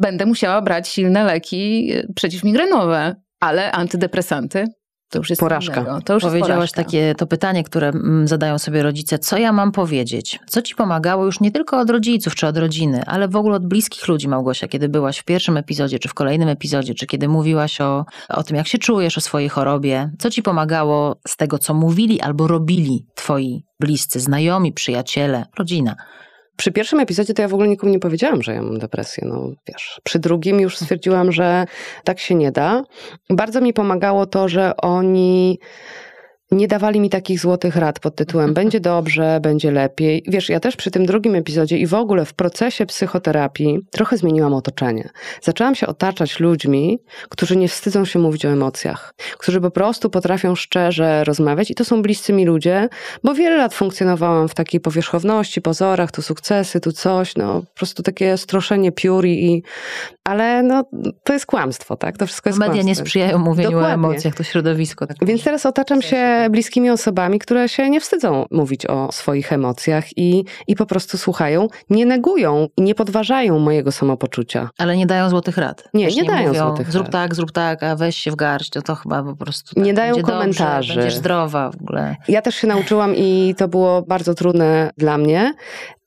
będę 0.00 0.26
musiała 0.26 0.62
brać 0.62 0.88
silne 0.88 1.24
leki 1.24 1.92
y, 1.92 2.12
przeciwmigrenowe, 2.14 3.14
ale 3.40 3.72
antydepresanty 3.72 4.64
to 5.10 5.18
już 5.18 5.30
jest 5.30 5.40
porażka. 5.40 6.00
To 6.04 6.14
już 6.14 6.22
Powiedziałaś 6.22 6.62
jest 6.62 6.74
takie 6.74 7.14
to 7.14 7.26
pytanie, 7.26 7.64
które 7.64 7.88
mm, 7.88 8.28
zadają 8.28 8.58
sobie 8.58 8.82
rodzice. 8.82 9.18
Co 9.18 9.38
ja 9.38 9.52
mam 9.52 9.72
powiedzieć? 9.72 10.38
Co 10.46 10.62
ci 10.62 10.74
pomagało 10.74 11.24
już 11.24 11.40
nie 11.40 11.50
tylko 11.50 11.78
od 11.78 11.90
rodziców 11.90 12.34
czy 12.34 12.46
od 12.46 12.56
rodziny, 12.56 13.02
ale 13.06 13.28
w 13.28 13.36
ogóle 13.36 13.56
od 13.56 13.68
bliskich 13.68 14.08
ludzi, 14.08 14.28
Małgosia, 14.28 14.68
kiedy 14.68 14.88
byłaś 14.88 15.18
w 15.18 15.24
pierwszym 15.24 15.56
epizodzie, 15.56 15.98
czy 15.98 16.08
w 16.08 16.14
kolejnym 16.14 16.48
epizodzie, 16.48 16.94
czy 16.94 17.06
kiedy 17.06 17.28
mówiłaś 17.28 17.80
o, 17.80 18.04
o 18.28 18.42
tym, 18.42 18.56
jak 18.56 18.68
się 18.68 18.78
czujesz, 18.78 19.18
o 19.18 19.20
swojej 19.20 19.48
chorobie? 19.48 20.10
Co 20.18 20.30
ci 20.30 20.42
pomagało 20.42 21.20
z 21.26 21.36
tego, 21.36 21.58
co 21.58 21.74
mówili 21.74 22.20
albo 22.20 22.46
robili 22.46 23.06
twoi 23.14 23.64
bliscy, 23.80 24.20
znajomi, 24.20 24.72
przyjaciele, 24.72 25.44
rodzina? 25.58 25.96
Przy 26.58 26.72
pierwszym 26.72 27.00
epizodzie 27.00 27.34
to 27.34 27.42
ja 27.42 27.48
w 27.48 27.54
ogóle 27.54 27.68
nikomu 27.68 27.92
nie 27.92 27.98
powiedziałam, 27.98 28.42
że 28.42 28.54
ja 28.54 28.62
mam 28.62 28.78
depresję. 28.78 29.24
No 29.26 29.50
wiesz, 29.68 30.00
przy 30.04 30.18
drugim 30.18 30.60
już 30.60 30.76
stwierdziłam, 30.76 31.32
że 31.32 31.66
tak 32.04 32.20
się 32.20 32.34
nie 32.34 32.52
da. 32.52 32.82
Bardzo 33.30 33.60
mi 33.60 33.72
pomagało 33.72 34.26
to, 34.26 34.48
że 34.48 34.76
oni 34.76 35.58
nie 36.50 36.68
dawali 36.68 37.00
mi 37.00 37.10
takich 37.10 37.40
złotych 37.40 37.76
rad 37.76 38.00
pod 38.00 38.16
tytułem 38.16 38.54
będzie 38.54 38.80
dobrze, 38.80 39.38
będzie 39.42 39.70
lepiej. 39.70 40.22
Wiesz, 40.26 40.48
ja 40.48 40.60
też 40.60 40.76
przy 40.76 40.90
tym 40.90 41.06
drugim 41.06 41.34
epizodzie 41.34 41.78
i 41.78 41.86
w 41.86 41.94
ogóle 41.94 42.24
w 42.24 42.34
procesie 42.34 42.86
psychoterapii 42.86 43.78
trochę 43.90 44.16
zmieniłam 44.16 44.54
otoczenie. 44.54 45.08
Zaczęłam 45.42 45.74
się 45.74 45.86
otaczać 45.86 46.40
ludźmi, 46.40 46.98
którzy 47.28 47.56
nie 47.56 47.68
wstydzą 47.68 48.04
się 48.04 48.18
mówić 48.18 48.46
o 48.46 48.48
emocjach, 48.48 49.14
którzy 49.38 49.60
po 49.60 49.70
prostu 49.70 50.10
potrafią 50.10 50.54
szczerze 50.54 51.24
rozmawiać 51.24 51.70
i 51.70 51.74
to 51.74 51.84
są 51.84 52.02
bliscy 52.02 52.32
mi 52.32 52.44
ludzie, 52.46 52.88
bo 53.24 53.34
wiele 53.34 53.56
lat 53.56 53.74
funkcjonowałam 53.74 54.48
w 54.48 54.54
takiej 54.54 54.80
powierzchowności, 54.80 55.62
pozorach, 55.62 56.12
tu 56.12 56.22
sukcesy, 56.22 56.80
tu 56.80 56.92
coś, 56.92 57.36
no 57.36 57.60
po 57.60 57.74
prostu 57.74 58.02
takie 58.02 58.36
stroszenie 58.36 58.92
piór 58.92 59.26
i, 59.26 59.62
ale 60.24 60.62
no 60.62 60.84
to 61.22 61.32
jest 61.32 61.46
kłamstwo, 61.46 61.96
tak? 61.96 62.18
To 62.18 62.26
wszystko 62.26 62.48
jest 62.48 62.58
Media 62.58 62.72
kłamstwo. 62.72 62.88
nie 62.88 62.94
sprzyjają 62.94 63.38
mówieniu 63.38 63.70
Dokładnie. 63.70 63.90
o 63.90 63.94
emocjach, 63.94 64.34
to 64.34 64.42
środowisko. 64.42 65.06
Tak 65.06 65.16
Więc 65.22 65.44
teraz 65.44 65.66
otaczam 65.66 66.02
się 66.02 66.37
bliskimi 66.50 66.90
osobami, 66.90 67.38
które 67.38 67.68
się 67.68 67.90
nie 67.90 68.00
wstydzą 68.00 68.46
mówić 68.50 68.86
o 68.86 69.12
swoich 69.12 69.52
emocjach 69.52 70.18
i, 70.18 70.44
i 70.66 70.76
po 70.76 70.86
prostu 70.86 71.18
słuchają, 71.18 71.68
nie 71.90 72.06
negują 72.06 72.68
i 72.76 72.82
nie 72.82 72.94
podważają 72.94 73.58
mojego 73.58 73.92
samopoczucia. 73.92 74.70
Ale 74.78 74.96
nie 74.96 75.06
dają 75.06 75.30
złotych 75.30 75.56
rad. 75.58 75.88
Nie, 75.94 76.04
Też 76.04 76.16
nie 76.16 76.24
dają 76.24 76.48
mówią, 76.48 76.66
złotych 76.66 76.92
Zrób 76.92 77.04
rad. 77.04 77.12
tak, 77.12 77.34
zrób 77.34 77.52
tak, 77.52 77.82
a 77.82 77.96
weź 77.96 78.16
się 78.16 78.30
w 78.30 78.36
garść, 78.36 78.70
to, 78.70 78.82
to 78.82 78.94
chyba 78.94 79.22
po 79.22 79.36
prostu 79.36 79.74
tak 79.74 79.84
Nie 79.84 79.94
dają 79.94 80.22
komentarzy. 80.22 80.88
Dobrze, 80.88 81.00
będziesz 81.00 81.18
zdrowa 81.18 81.70
w 81.70 81.82
ogóle. 81.82 82.16
Ja 82.28 82.42
też 82.42 82.54
się 82.54 82.66
nauczyłam 82.66 83.14
i 83.16 83.54
to 83.58 83.68
było 83.68 84.02
bardzo 84.02 84.34
trudne 84.34 84.90
dla 84.96 85.18
mnie, 85.18 85.54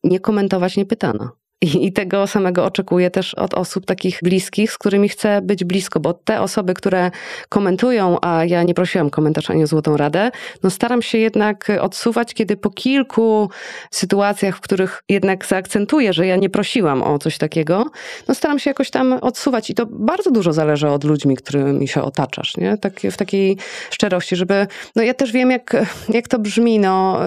nie 0.04 0.20
komentować 0.20 0.78
nie 0.78 0.86
pytano. 0.86 1.41
I, 1.62 1.94
tego 1.94 2.28
samego 2.28 2.66
oczekuję 2.66 3.12
też 3.12 3.34
od 3.34 3.54
osób 3.54 3.86
takich 3.86 4.20
bliskich, 4.24 4.72
z 4.72 4.78
którymi 4.78 5.10
chcę 5.10 5.42
być 5.42 5.64
blisko, 5.64 6.00
bo 6.00 6.14
te 6.14 6.42
osoby, 6.42 6.74
które 6.74 7.12
komentują, 7.50 8.18
a 8.22 8.46
ja 8.46 8.64
nie 8.64 8.74
prosiłam 8.74 9.10
komentarz 9.10 9.50
ani 9.50 9.64
o 9.64 9.68
złotą 9.68 9.98
radę, 9.98 10.32
no 10.64 10.70
staram 10.70 11.02
się 11.02 11.18
jednak 11.18 11.72
odsuwać, 11.82 12.34
kiedy 12.34 12.58
po 12.58 12.70
kilku 12.70 13.50
sytuacjach, 13.92 14.58
w 14.58 14.62
których 14.62 15.04
jednak 15.10 15.46
zaakcentuję, 15.46 16.14
że 16.14 16.28
ja 16.28 16.36
nie 16.36 16.50
prosiłam 16.50 17.04
o 17.04 17.20
coś 17.20 17.38
takiego, 17.38 17.86
no 18.28 18.36
staram 18.36 18.60
się 18.60 18.70
jakoś 18.70 18.90
tam 18.90 19.14
odsuwać 19.14 19.70
i 19.70 19.74
to 19.74 19.86
bardzo 19.90 20.32
dużo 20.32 20.54
zależy 20.54 20.90
od 20.90 21.04
ludźmi, 21.04 21.36
którymi 21.36 21.88
się 21.88 22.02
otaczasz, 22.02 22.58
nie? 22.58 22.78
Tak, 22.78 23.00
w 23.12 23.18
takiej 23.18 23.58
szczerości, 23.92 24.36
żeby, 24.36 24.68
no 24.96 25.04
ja 25.04 25.14
też 25.14 25.32
wiem, 25.32 25.52
jak, 25.52 25.76
jak 26.10 26.28
to 26.28 26.40
brzmi, 26.40 26.80
no 26.80 27.20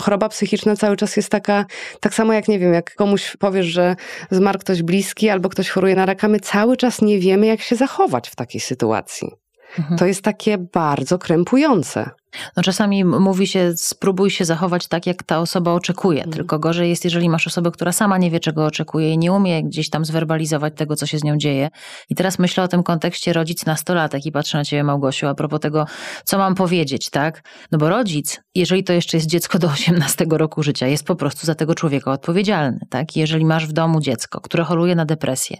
choroba 0.00 0.28
psychiczna 0.28 0.76
cały 0.76 0.96
czas 0.96 1.16
jest 1.16 1.28
taka, 1.28 1.64
tak 2.00 2.14
samo 2.14 2.32
jak, 2.32 2.48
nie 2.48 2.58
wiem, 2.58 2.72
jak 2.74 2.94
komuś 2.94 3.36
powiesz, 3.36 3.71
że 3.72 3.96
zmarł 4.30 4.58
ktoś 4.58 4.82
bliski 4.82 5.28
albo 5.30 5.48
ktoś 5.48 5.70
choruje 5.70 5.94
na 5.94 6.06
raka, 6.06 6.28
my 6.28 6.40
cały 6.40 6.76
czas 6.76 7.02
nie 7.02 7.18
wiemy, 7.18 7.46
jak 7.46 7.60
się 7.60 7.76
zachować 7.76 8.28
w 8.28 8.36
takiej 8.36 8.60
sytuacji. 8.60 9.30
Mhm. 9.78 9.98
To 9.98 10.06
jest 10.06 10.22
takie 10.22 10.58
bardzo 10.58 11.18
krępujące. 11.18 12.10
No 12.56 12.62
czasami 12.62 13.04
mówi 13.04 13.46
się, 13.46 13.72
spróbuj 13.76 14.30
się 14.30 14.44
zachować 14.44 14.88
tak, 14.88 15.06
jak 15.06 15.22
ta 15.22 15.38
osoba 15.38 15.72
oczekuje. 15.72 16.18
Mhm. 16.18 16.32
Tylko 16.32 16.58
gorzej 16.58 16.90
jest, 16.90 17.04
jeżeli 17.04 17.28
masz 17.28 17.46
osobę, 17.46 17.70
która 17.70 17.92
sama 17.92 18.18
nie 18.18 18.30
wie, 18.30 18.40
czego 18.40 18.66
oczekuje 18.66 19.12
i 19.12 19.18
nie 19.18 19.32
umie 19.32 19.64
gdzieś 19.64 19.90
tam 19.90 20.04
zwerbalizować 20.04 20.72
tego, 20.76 20.96
co 20.96 21.06
się 21.06 21.18
z 21.18 21.24
nią 21.24 21.36
dzieje. 21.36 21.70
I 22.10 22.14
teraz 22.14 22.38
myślę 22.38 22.64
o 22.64 22.68
tym 22.68 22.82
kontekście 22.82 23.32
rodzic 23.32 23.66
nastolatek 23.66 24.26
i 24.26 24.32
patrzę 24.32 24.58
na 24.58 24.64
ciebie, 24.64 24.84
Małgosiu, 24.84 25.26
a 25.26 25.34
propos 25.34 25.60
tego, 25.60 25.86
co 26.24 26.38
mam 26.38 26.54
powiedzieć, 26.54 27.10
tak? 27.10 27.42
No 27.72 27.78
bo 27.78 27.88
rodzic, 27.88 28.40
jeżeli 28.54 28.84
to 28.84 28.92
jeszcze 28.92 29.16
jest 29.16 29.26
dziecko 29.26 29.58
do 29.58 29.68
18 29.68 30.26
roku 30.30 30.62
życia, 30.62 30.86
jest 30.86 31.06
po 31.06 31.16
prostu 31.16 31.46
za 31.46 31.54
tego 31.54 31.74
człowieka 31.74 32.12
odpowiedzialny, 32.12 32.80
tak? 32.90 33.16
I 33.16 33.20
Jeżeli 33.20 33.44
masz 33.44 33.66
w 33.66 33.72
domu 33.72 34.00
dziecko, 34.00 34.40
które 34.40 34.64
choruje 34.64 34.94
na 34.94 35.04
depresję 35.04 35.56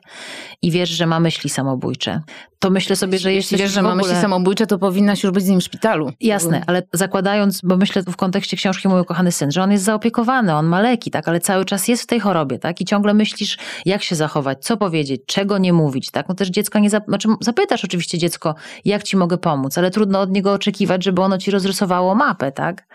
i 0.63 0.71
wiesz, 0.71 0.91
że 0.91 1.07
ma 1.07 1.21
myśli 1.21 1.51
samobójcze, 1.51 2.23
to 2.59 2.71
myślę 2.71 2.97
sobie, 2.97 3.19
że 3.19 3.33
Jeśli 3.33 3.55
jesteś 3.55 3.61
wiesz, 3.61 3.73
że 3.73 3.83
ma 3.83 3.93
ogóle... 3.93 4.03
myśli 4.03 4.21
samobójcze, 4.23 4.67
to 4.67 4.79
powinnaś 4.79 5.23
już 5.23 5.33
być 5.33 5.45
z 5.45 5.49
nim 5.49 5.61
w 5.61 5.65
szpitalu. 5.65 6.13
Jasne, 6.21 6.62
ale 6.67 6.83
zakładając, 6.93 7.61
bo 7.61 7.77
myślę 7.77 8.03
w 8.03 8.17
kontekście 8.17 8.57
książki 8.57 8.89
Mój 8.89 9.01
ukochany 9.01 9.33
syn, 9.33 9.51
że 9.53 9.63
on 9.63 9.73
jest 9.73 9.85
zaopiekowany, 9.85 10.55
on 10.55 10.67
ma 10.67 10.81
leki, 10.81 11.11
tak, 11.11 11.29
ale 11.29 11.41
cały 11.41 11.65
czas 11.65 11.89
jest 11.89 12.03
w 12.03 12.07
tej 12.07 12.21
chorobie, 12.21 12.59
tak, 12.59 12.81
i 12.81 12.85
ciągle 12.85 13.15
myślisz, 13.15 13.59
jak 13.85 14.03
się 14.03 14.15
zachować, 14.15 14.65
co 14.65 14.77
powiedzieć, 14.77 15.23
czego 15.27 15.59
nie 15.59 15.73
mówić, 15.73 16.11
tak, 16.11 16.29
no 16.29 16.35
też 16.35 16.49
dziecka 16.49 16.79
nie, 16.79 16.91
zap... 16.91 17.05
znaczy 17.09 17.29
zapytasz 17.41 17.85
oczywiście 17.85 18.19
dziecko, 18.19 18.55
jak 18.85 19.03
ci 19.03 19.17
mogę 19.17 19.39
pomóc, 19.39 19.79
ale 19.79 19.91
trudno 19.91 20.21
od 20.21 20.31
niego 20.31 20.53
oczekiwać, 20.53 21.05
żeby 21.05 21.23
ono 21.23 21.39
ci 21.39 21.51
rozrysowało 21.51 22.15
mapę, 22.15 22.53
tak. 22.53 22.87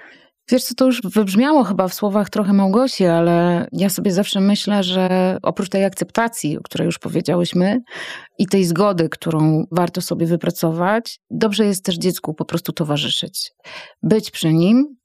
Wiesz 0.51 0.63
co, 0.63 0.75
to 0.75 0.85
już 0.85 1.01
wybrzmiało 1.01 1.63
chyba 1.63 1.87
w 1.87 1.93
słowach 1.93 2.29
trochę 2.29 2.53
Małgosi, 2.53 3.05
ale 3.05 3.67
ja 3.71 3.89
sobie 3.89 4.11
zawsze 4.11 4.39
myślę, 4.39 4.83
że 4.83 5.37
oprócz 5.41 5.69
tej 5.69 5.85
akceptacji, 5.85 6.57
o 6.57 6.61
której 6.61 6.85
już 6.85 6.99
powiedziałyśmy, 6.99 7.81
i 8.39 8.47
tej 8.47 8.63
zgody, 8.65 9.09
którą 9.09 9.65
warto 9.71 10.01
sobie 10.01 10.25
wypracować, 10.25 11.19
dobrze 11.29 11.65
jest 11.65 11.85
też 11.85 11.97
dziecku 11.97 12.33
po 12.33 12.45
prostu 12.45 12.71
towarzyszyć. 12.71 13.51
Być 14.03 14.31
przy 14.31 14.53
nim, 14.53 14.96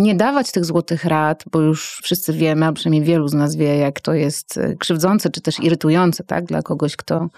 nie 0.00 0.14
dawać 0.14 0.52
tych 0.52 0.64
złotych 0.64 1.04
rad, 1.04 1.44
bo 1.52 1.60
już 1.60 2.00
wszyscy 2.02 2.32
wiemy, 2.32 2.66
a 2.66 2.72
przynajmniej 2.72 3.02
wielu 3.02 3.28
z 3.28 3.34
nas 3.34 3.56
wie, 3.56 3.76
jak 3.76 4.00
to 4.00 4.14
jest 4.14 4.58
e, 4.58 4.76
krzywdzące 4.76 5.30
czy 5.30 5.40
też 5.40 5.60
irytujące 5.60 6.24
tak, 6.24 6.44
dla 6.44 6.62
kogoś, 6.62 6.96
kto 6.96 7.28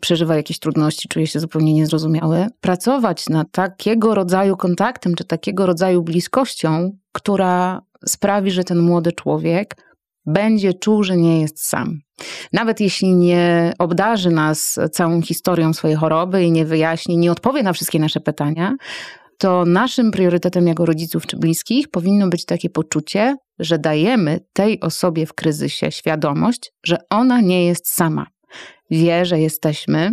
przeżywa 0.00 0.36
jakieś 0.36 0.58
trudności, 0.58 1.08
czuje 1.08 1.26
się 1.26 1.40
zupełnie 1.40 1.74
niezrozumiały. 1.74 2.46
Pracować 2.60 3.28
nad 3.28 3.50
takiego 3.50 4.14
rodzaju 4.14 4.56
kontaktem 4.56 5.14
czy 5.14 5.24
takiego 5.24 5.66
rodzaju 5.66 6.02
bliskością, 6.02 6.90
która 7.12 7.82
sprawi, 8.06 8.50
że 8.50 8.64
ten 8.64 8.78
młody 8.78 9.12
człowiek 9.12 9.76
będzie 10.26 10.74
czuł, 10.74 11.02
że 11.02 11.16
nie 11.16 11.40
jest 11.40 11.66
sam. 11.66 12.00
Nawet 12.52 12.80
jeśli 12.80 13.14
nie 13.14 13.72
obdarzy 13.78 14.30
nas 14.30 14.78
całą 14.92 15.22
historią 15.22 15.72
swojej 15.72 15.96
choroby 15.96 16.44
i 16.44 16.52
nie 16.52 16.64
wyjaśni, 16.64 17.16
nie 17.16 17.32
odpowie 17.32 17.62
na 17.62 17.72
wszystkie 17.72 17.98
nasze 17.98 18.20
pytania, 18.20 18.76
to 19.42 19.64
naszym 19.64 20.10
priorytetem 20.10 20.66
jako 20.66 20.86
rodziców 20.86 21.26
czy 21.26 21.36
bliskich 21.36 21.88
powinno 21.88 22.28
być 22.28 22.44
takie 22.44 22.70
poczucie, 22.70 23.36
że 23.58 23.78
dajemy 23.78 24.40
tej 24.52 24.80
osobie 24.80 25.26
w 25.26 25.34
kryzysie 25.34 25.90
świadomość, 25.90 26.72
że 26.86 26.98
ona 27.10 27.40
nie 27.40 27.66
jest 27.66 27.88
sama. 27.88 28.26
Wie, 28.90 29.24
że 29.24 29.40
jesteśmy, 29.40 30.10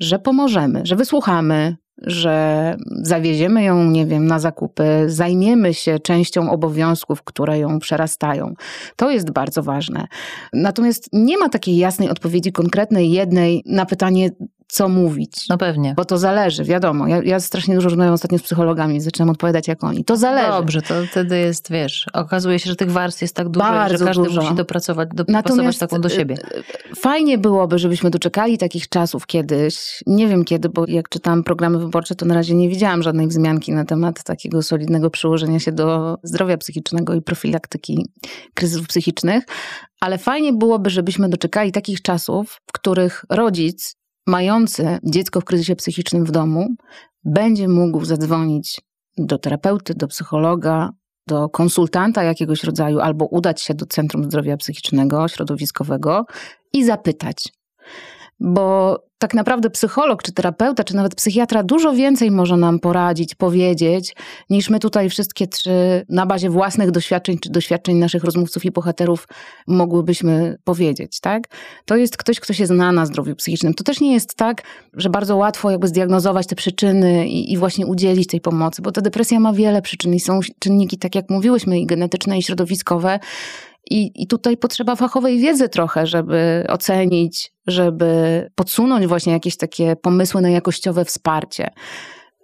że 0.00 0.18
pomożemy, 0.18 0.80
że 0.84 0.96
wysłuchamy, 0.96 1.76
że 2.02 2.76
zawieziemy 3.02 3.62
ją, 3.62 3.90
nie 3.90 4.06
wiem, 4.06 4.26
na 4.26 4.38
zakupy, 4.38 5.04
zajmiemy 5.06 5.74
się 5.74 5.98
częścią 5.98 6.50
obowiązków, 6.50 7.22
które 7.22 7.58
ją 7.58 7.78
przerastają. 7.78 8.54
To 8.96 9.10
jest 9.10 9.30
bardzo 9.30 9.62
ważne. 9.62 10.06
Natomiast 10.52 11.08
nie 11.12 11.38
ma 11.38 11.48
takiej 11.48 11.76
jasnej 11.76 12.10
odpowiedzi 12.10 12.52
konkretnej, 12.52 13.10
jednej 13.10 13.62
na 13.66 13.86
pytanie, 13.86 14.30
co 14.68 14.88
mówić. 14.88 15.32
No 15.50 15.58
pewnie. 15.58 15.94
Bo 15.96 16.04
to 16.04 16.18
zależy, 16.18 16.64
wiadomo. 16.64 17.06
Ja, 17.08 17.22
ja 17.22 17.40
strasznie 17.40 17.74
dużo 17.74 17.88
rozmawiam 17.88 18.14
ostatnio 18.14 18.38
z 18.38 18.42
psychologami, 18.42 19.00
zaczynam 19.00 19.30
odpowiadać 19.30 19.68
jak 19.68 19.84
oni. 19.84 20.04
To 20.04 20.16
zależy. 20.16 20.48
Dobrze, 20.48 20.82
to 20.82 20.94
wtedy 21.10 21.38
jest, 21.38 21.70
wiesz, 21.70 22.06
okazuje 22.12 22.58
się, 22.58 22.70
że 22.70 22.76
tych 22.76 22.90
warstw 22.90 23.22
jest 23.22 23.34
tak 23.34 23.48
dużo, 23.48 23.66
Bardzo 23.66 23.98
że 23.98 24.04
każdy 24.04 24.24
dużo. 24.24 24.42
musi 24.42 24.54
dopracować, 24.54 25.08
dopasować 25.14 25.78
taką 25.78 26.00
do 26.00 26.08
siebie. 26.08 26.36
e, 26.54 26.94
Fajnie 26.96 27.38
byłoby, 27.38 27.78
żebyśmy 27.78 28.10
doczekali 28.10 28.58
takich 28.58 28.88
czasów 28.88 29.26
kiedyś. 29.26 30.02
Nie 30.06 30.28
wiem 30.28 30.44
kiedy, 30.44 30.68
bo 30.68 30.84
jak 30.88 31.08
czytałam 31.08 31.44
programy 31.44 31.78
wyborcze, 31.78 32.14
to 32.14 32.26
na 32.26 32.34
razie 32.34 32.54
nie 32.54 32.68
widziałam 32.68 33.02
żadnej 33.02 33.26
wzmianki 33.28 33.72
na 33.72 33.84
temat 33.84 34.24
takiego 34.24 34.62
solidnego 34.62 35.10
przyłożenia 35.10 35.60
się 35.60 35.72
do 35.72 36.16
zdrowia 36.22 36.56
psychicznego 36.56 37.14
i 37.14 37.22
profilaktyki 37.22 38.06
kryzysów 38.54 38.86
psychicznych. 38.86 39.44
Ale 40.00 40.18
fajnie 40.18 40.52
byłoby, 40.52 40.90
żebyśmy 40.90 41.28
doczekali 41.28 41.72
takich 41.72 42.02
czasów, 42.02 42.60
w 42.66 42.72
których 42.72 43.24
rodzic 43.30 43.96
mający 44.26 44.98
dziecko 45.04 45.40
w 45.40 45.44
kryzysie 45.44 45.76
psychicznym 45.76 46.24
w 46.24 46.30
domu 46.30 46.68
będzie 47.24 47.68
mógł 47.68 48.04
zadzwonić 48.04 48.80
do 49.18 49.38
terapeuty, 49.38 49.94
do 49.94 50.08
psychologa, 50.08 50.90
do 51.26 51.48
konsultanta 51.48 52.22
jakiegoś 52.22 52.64
rodzaju, 52.64 53.00
albo 53.00 53.26
udać 53.26 53.62
się 53.62 53.74
do 53.74 53.86
Centrum 53.86 54.24
Zdrowia 54.24 54.56
Psychicznego, 54.56 55.28
środowiskowego 55.28 56.24
i 56.72 56.84
zapytać. 56.84 57.48
Bo 58.40 58.96
tak 59.18 59.34
naprawdę 59.34 59.70
psycholog, 59.70 60.22
czy 60.22 60.32
terapeuta, 60.32 60.84
czy 60.84 60.96
nawet 60.96 61.14
psychiatra 61.14 61.62
dużo 61.62 61.92
więcej 61.92 62.30
może 62.30 62.56
nam 62.56 62.78
poradzić, 62.78 63.34
powiedzieć, 63.34 64.16
niż 64.50 64.70
my 64.70 64.78
tutaj 64.78 65.10
wszystkie 65.10 65.46
trzy 65.46 66.04
na 66.08 66.26
bazie 66.26 66.50
własnych 66.50 66.90
doświadczeń, 66.90 67.38
czy 67.38 67.50
doświadczeń 67.50 67.96
naszych 67.96 68.24
rozmówców 68.24 68.64
i 68.64 68.70
bohaterów 68.70 69.28
mogłybyśmy 69.66 70.56
powiedzieć, 70.64 71.20
tak? 71.20 71.48
To 71.84 71.96
jest 71.96 72.16
ktoś, 72.16 72.40
kto 72.40 72.52
się 72.52 72.66
zna 72.66 72.92
na 72.92 73.06
zdrowiu 73.06 73.36
psychicznym. 73.36 73.74
To 73.74 73.84
też 73.84 74.00
nie 74.00 74.12
jest 74.12 74.34
tak, 74.34 74.62
że 74.92 75.10
bardzo 75.10 75.36
łatwo 75.36 75.70
jakby 75.70 75.88
zdiagnozować 75.88 76.46
te 76.46 76.56
przyczyny 76.56 77.28
i, 77.28 77.52
i 77.52 77.56
właśnie 77.56 77.86
udzielić 77.86 78.26
tej 78.26 78.40
pomocy, 78.40 78.82
bo 78.82 78.92
ta 78.92 79.00
depresja 79.00 79.40
ma 79.40 79.52
wiele 79.52 79.82
przyczyn 79.82 80.14
i 80.14 80.20
są 80.20 80.40
czynniki, 80.58 80.98
tak 80.98 81.14
jak 81.14 81.30
mówiłyśmy, 81.30 81.80
i 81.80 81.86
genetyczne, 81.86 82.38
i 82.38 82.42
środowiskowe. 82.42 83.18
I, 83.90 84.22
I 84.22 84.26
tutaj 84.26 84.56
potrzeba 84.56 84.96
fachowej 84.96 85.38
wiedzy 85.38 85.68
trochę, 85.68 86.06
żeby 86.06 86.64
ocenić, 86.68 87.52
żeby 87.66 88.50
podsunąć 88.54 89.06
właśnie 89.06 89.32
jakieś 89.32 89.56
takie 89.56 89.96
pomysły 89.96 90.40
na 90.40 90.50
jakościowe 90.50 91.04
wsparcie. 91.04 91.70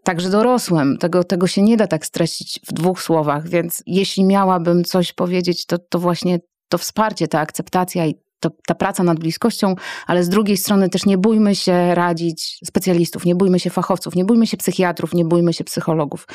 Także 0.04 0.30
dorosłym. 0.30 0.98
Tego, 0.98 1.24
tego 1.24 1.46
się 1.46 1.62
nie 1.62 1.76
da 1.76 1.86
tak 1.86 2.06
streścić 2.06 2.60
w 2.66 2.72
dwóch 2.72 3.02
słowach, 3.02 3.48
więc 3.48 3.82
jeśli 3.86 4.24
miałabym 4.24 4.84
coś 4.84 5.12
powiedzieć, 5.12 5.66
to, 5.66 5.78
to 5.78 5.98
właśnie 5.98 6.40
to 6.68 6.78
wsparcie, 6.78 7.28
ta 7.28 7.40
akceptacja 7.40 8.06
i 8.06 8.14
to, 8.40 8.50
ta 8.66 8.74
praca 8.74 9.02
nad 9.02 9.18
bliskością, 9.20 9.74
ale 10.06 10.24
z 10.24 10.28
drugiej 10.28 10.56
strony 10.56 10.88
też 10.88 11.06
nie 11.06 11.18
bójmy 11.18 11.56
się 11.56 11.94
radzić 11.94 12.58
specjalistów, 12.64 13.24
nie 13.24 13.34
bójmy 13.34 13.60
się 13.60 13.70
fachowców, 13.70 14.14
nie 14.14 14.24
bójmy 14.24 14.46
się 14.46 14.56
psychiatrów, 14.56 15.14
nie 15.14 15.24
bójmy 15.24 15.52
się 15.52 15.64
psychologów. 15.64 16.26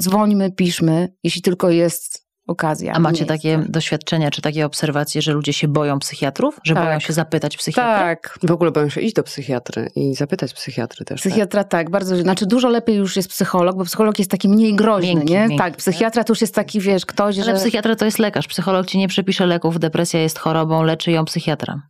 Dzwońmy, 0.00 0.52
piszmy, 0.52 1.12
jeśli 1.24 1.42
tylko 1.42 1.70
jest 1.70 2.25
okazja. 2.46 2.92
A 2.92 2.98
macie 2.98 3.24
miejsce. 3.24 3.26
takie 3.34 3.58
doświadczenia, 3.68 4.30
czy 4.30 4.42
takie 4.42 4.66
obserwacje, 4.66 5.22
że 5.22 5.32
ludzie 5.32 5.52
się 5.52 5.68
boją 5.68 5.98
psychiatrów? 5.98 6.60
Że 6.64 6.74
Tak. 6.74 6.84
boją 6.84 7.00
się 7.00 7.12
zapytać 7.12 7.56
psychiatry? 7.56 8.04
Tak, 8.04 8.38
W 8.42 8.50
ogóle 8.50 8.70
boją 8.70 8.88
się 8.88 9.00
iść 9.00 9.14
do 9.14 9.22
psychiatry 9.22 9.90
i 9.96 10.14
zapytać 10.14 10.54
psychiatry 10.54 11.04
też. 11.04 11.22
tak? 11.22 11.32
Psychiatra 11.32 11.64
tak, 11.64 11.90
bardzo, 11.90 12.16
znaczy 12.16 12.46
dużo 12.46 12.68
lepiej 12.68 12.96
już 12.96 13.16
jest 13.16 13.28
psycholog, 13.28 13.76
bo 13.76 13.84
psycholog 13.84 14.18
jest 14.18 14.30
taki 14.30 14.48
mniej 14.48 14.74
groźny, 14.76 15.08
Miękki, 15.08 15.32
nie? 15.32 15.38
miękki, 15.38 15.58
tak, 15.58 15.76
psychiatra 15.76 16.24
to 16.24 16.30
już 16.32 16.40
jest 16.40 16.54
taki, 16.54 16.80
wiesz, 16.80 17.06
ktoś, 17.06 17.36
Ale 17.38 17.44
że... 17.44 17.54
psychiatra 17.54 17.96
to 17.96 18.04
jest 18.04 18.18
lekarz. 18.18 18.46
Psycholog 18.46 18.86
ci 18.86 18.98
nie 18.98 19.08
przepisze 19.08 19.46
leków, 19.46 19.78
depresja 19.78 20.20
jest 20.20 20.38
chorobą, 20.38 20.82
leczy 20.82 21.10
ją 21.12 21.24
psychiatra. 21.24 21.82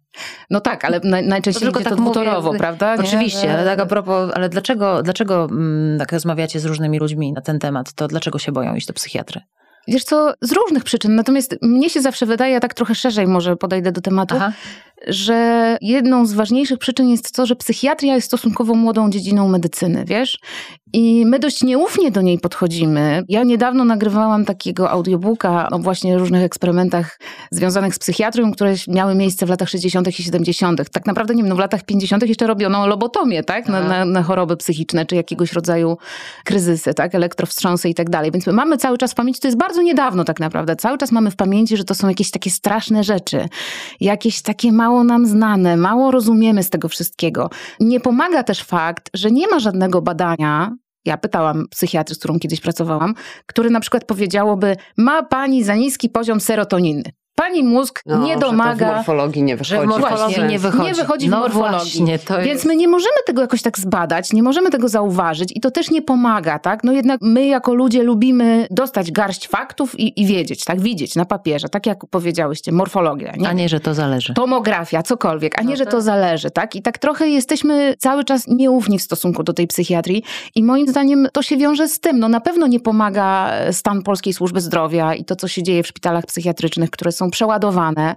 No 0.51 0.61
tak, 0.61 0.85
ale 0.85 1.01
naj, 1.05 1.27
najczęściej 1.27 1.61
To 1.69 1.73
tylko 1.73 1.81
tak 1.91 1.97
to 1.97 2.03
mówię, 2.03 2.13
dwutorowo, 2.21 2.55
prawda? 2.55 2.97
Nie? 2.97 3.03
Oczywiście, 3.03 3.53
ale 3.53 3.65
tak 3.65 3.81
a 3.81 3.87
propos, 3.87 4.31
ale 4.35 4.49
dlaczego, 4.49 5.03
dlaczego 5.03 5.45
mm, 5.51 5.99
jak 5.99 6.13
rozmawiacie 6.13 6.61
z 6.61 6.65
różnymi 6.65 6.99
ludźmi 6.99 7.33
na 7.33 7.41
ten 7.41 7.59
temat, 7.59 7.93
to 7.93 8.09
dlaczego 8.09 8.39
się 8.39 8.53
boją 8.53 8.75
iść 8.75 8.87
do 8.87 8.93
psychiatry? 8.93 9.41
Wiesz 9.89 10.05
co, 10.05 10.35
z 10.41 10.53
różnych 10.53 10.85
przyczyn, 10.85 11.15
natomiast 11.15 11.57
mnie 11.63 11.91
się 11.91 12.01
zawsze 12.01 12.27
wydaje, 12.27 12.53
ja 12.53 12.61
tak 12.61 12.75
trochę 12.75 12.95
szerzej 12.95 13.27
może 13.27 13.57
podejdę 13.57 13.93
do 13.93 14.01
tematu, 14.01 14.35
Aha. 14.37 14.53
Że 15.07 15.79
jedną 15.81 16.27
z 16.27 16.33
ważniejszych 16.33 16.79
przyczyn 16.79 17.09
jest 17.09 17.37
to, 17.37 17.47
że 17.47 17.57
psychiatria 17.57 18.15
jest 18.15 18.27
stosunkowo 18.27 18.75
młodą 18.75 19.11
dziedziną 19.11 19.49
medycyny, 19.49 20.05
wiesz? 20.05 20.39
I 20.93 21.27
my 21.27 21.39
dość 21.39 21.63
nieufnie 21.63 22.11
do 22.11 22.23
niej 22.23 22.39
podchodzimy. 22.39 23.25
Ja 23.29 23.45
niedawno 23.45 23.85
nagrywałam 23.85 24.45
takiego 24.45 24.91
audiobooka 24.91 25.69
o 25.71 25.79
właśnie 25.79 26.19
różnych 26.19 26.43
eksperymentach 26.43 27.21
związanych 27.51 27.95
z 27.95 27.99
psychiatrią, 27.99 28.53
które 28.53 28.75
miały 28.89 29.15
miejsce 29.15 29.47
w 29.47 29.49
latach 29.49 29.69
60. 29.69 30.09
i 30.09 30.23
70. 30.23 30.91
Tak 30.91 31.07
naprawdę, 31.07 31.35
nie 31.35 31.43
wiem, 31.43 31.49
no 31.49 31.57
w 31.57 31.59
latach 31.59 31.85
50. 31.85 32.29
jeszcze 32.29 32.47
robiono 32.47 32.87
lobotomię, 32.87 33.43
tak? 33.43 33.69
Na, 33.69 33.81
na, 33.81 34.05
na 34.05 34.23
choroby 34.23 34.57
psychiczne, 34.57 35.07
czy 35.07 35.17
jakiegoś 35.17 35.53
rodzaju 35.53 35.99
kryzysy, 36.45 36.95
tak? 36.95 37.15
Elektrowstrząsy 37.15 37.89
i 37.89 37.95
tak 37.95 38.11
dalej. 38.11 38.31
Więc 38.31 38.47
my 38.47 38.53
mamy 38.53 38.77
cały 38.77 38.99
czas 38.99 39.13
w 39.13 39.15
pamięci, 39.15 39.41
to 39.41 39.49
jest 39.49 39.59
bardzo 39.59 39.83
niedawno 39.83 40.25
tak 40.25 40.41
naprawdę, 40.41 40.77
cały 40.77 40.99
czas 40.99 41.13
mamy 41.13 41.31
w 41.31 41.37
pamięci, 41.37 41.77
że 41.77 41.85
to 41.85 41.95
są 41.95 42.09
jakieś 42.09 42.31
takie 42.31 42.51
straszne 42.51 43.05
rzeczy, 43.05 43.49
jakieś 44.01 44.43
takie 44.43 44.73
mało 44.73 44.96
nam 45.05 45.27
znane, 45.27 45.77
mało 45.77 46.11
rozumiemy 46.11 46.63
z 46.63 46.71
tego 46.71 46.89
wszystkiego. 46.89 47.51
Nie 47.81 48.01
pomaga 48.01 48.43
też 48.43 48.63
fakt, 48.63 49.11
że 49.15 49.31
nie 49.31 49.49
ma 49.49 49.59
żadnego 49.59 50.03
badania, 50.03 50.77
ja 51.05 51.17
pytałam 51.17 51.69
psychiatry, 51.71 52.15
z 52.15 52.19
którą 52.19 52.39
kiedyś 52.39 52.61
pracowałam, 52.61 53.15
który 53.47 53.71
na 53.71 53.81
przykład 53.81 54.05
powiedziałoby, 54.05 54.77
ma 54.97 55.23
pani 55.23 55.65
za 55.65 55.75
niski 55.75 56.09
poziom 56.09 56.41
serotoniny. 56.41 57.03
Pani 57.39 57.63
mózg 57.63 58.03
No, 58.07 58.19
nie 58.19 58.35
Że 58.35 58.41
to 58.41 58.47
w 58.47 58.51
domaga. 58.51 58.95
morfologii 58.95 59.43
nie 59.43 59.57
Że 59.57 59.65
w 59.65 59.69
wychodzi. 59.69 59.89
morfologii 59.89 60.35
Właśnie. 60.37 60.45
nie 60.53 60.59
wychodzi. 60.59 60.85
Nie 60.85 60.95
wychodzi 60.95 61.27
w 61.27 61.31
no 61.31 61.39
morfologii. 61.39 61.79
Właśnie, 61.79 62.19
to 62.19 62.35
Więc 62.37 62.47
jest... 62.49 62.65
my 62.65 62.77
nie 62.77 62.89
możemy 62.89 63.17
tego 63.27 63.41
jakoś 63.43 63.63
tak 63.63 63.79
zbadać, 63.79 64.33
nie 64.33 64.43
możemy 64.43 64.71
tego 64.71 64.89
zauważyć 64.89 65.53
i 65.57 65.61
to 65.61 65.71
też 65.71 65.91
nie 65.91 66.03
pomaga, 66.03 66.59
tak? 66.59 66.85
No 66.85 66.93
jednak 66.93 67.21
my 67.23 67.47
jako 67.47 67.75
ludzie 67.75 68.03
lubimy 68.03 68.67
dostać 68.71 69.13
garść 69.13 69.49
faktów 69.49 70.01
i, 70.01 70.23
i 70.23 70.27
wiedzieć, 70.27 70.65
tak? 70.65 70.81
Widzieć 70.81 71.15
na 71.15 71.25
papierze, 71.25 71.69
tak 71.69 71.87
jak 71.87 72.07
powiedziałyście, 72.11 72.73
morfologia, 72.73 73.33
nie? 73.37 73.49
A 73.49 73.53
nie, 73.53 73.69
że 73.69 73.81
to 73.81 73.95
zależy. 73.95 74.35
Tomografia, 74.35 75.03
cokolwiek, 75.03 75.59
a 75.59 75.63
nie, 75.63 75.71
No 75.71 75.77
że 75.77 75.85
tak. 75.85 75.93
to 75.93 76.01
zależy, 76.01 76.51
tak? 76.51 76.77
I 76.77 76.83
tak 76.83 76.99
trochę 76.99 77.29
jesteśmy 77.29 77.95
cały 77.99 78.25
czas 78.25 78.47
nieufni 78.49 78.99
w 78.99 79.03
stosunku 79.03 79.43
do 79.43 79.53
tej 79.53 79.67
psychiatrii 79.67 80.23
i 80.55 80.63
moim 80.63 80.89
zdaniem 80.89 81.29
to 81.33 81.43
się 81.43 81.57
wiąże 81.57 81.89
z 81.89 82.01
tym, 82.01 82.19
no 82.19 82.29
na 82.29 82.41
pewno 82.41 82.67
nie 82.67 82.81
pomaga 82.81 83.53
stan 83.73 84.03
polskiej 84.03 84.33
służby 84.33 84.61
zdrowia 84.61 85.15
i 85.15 85.25
to, 85.25 85.37
co 85.37 85.49
się 85.49 85.63
dzieje 85.63 85.83
w 85.83 85.87
szpitalach 85.87 86.27
psychiatrycznych, 86.27 86.91
które 86.91 87.13
są 87.13 87.26
przeładowane, 87.31 88.15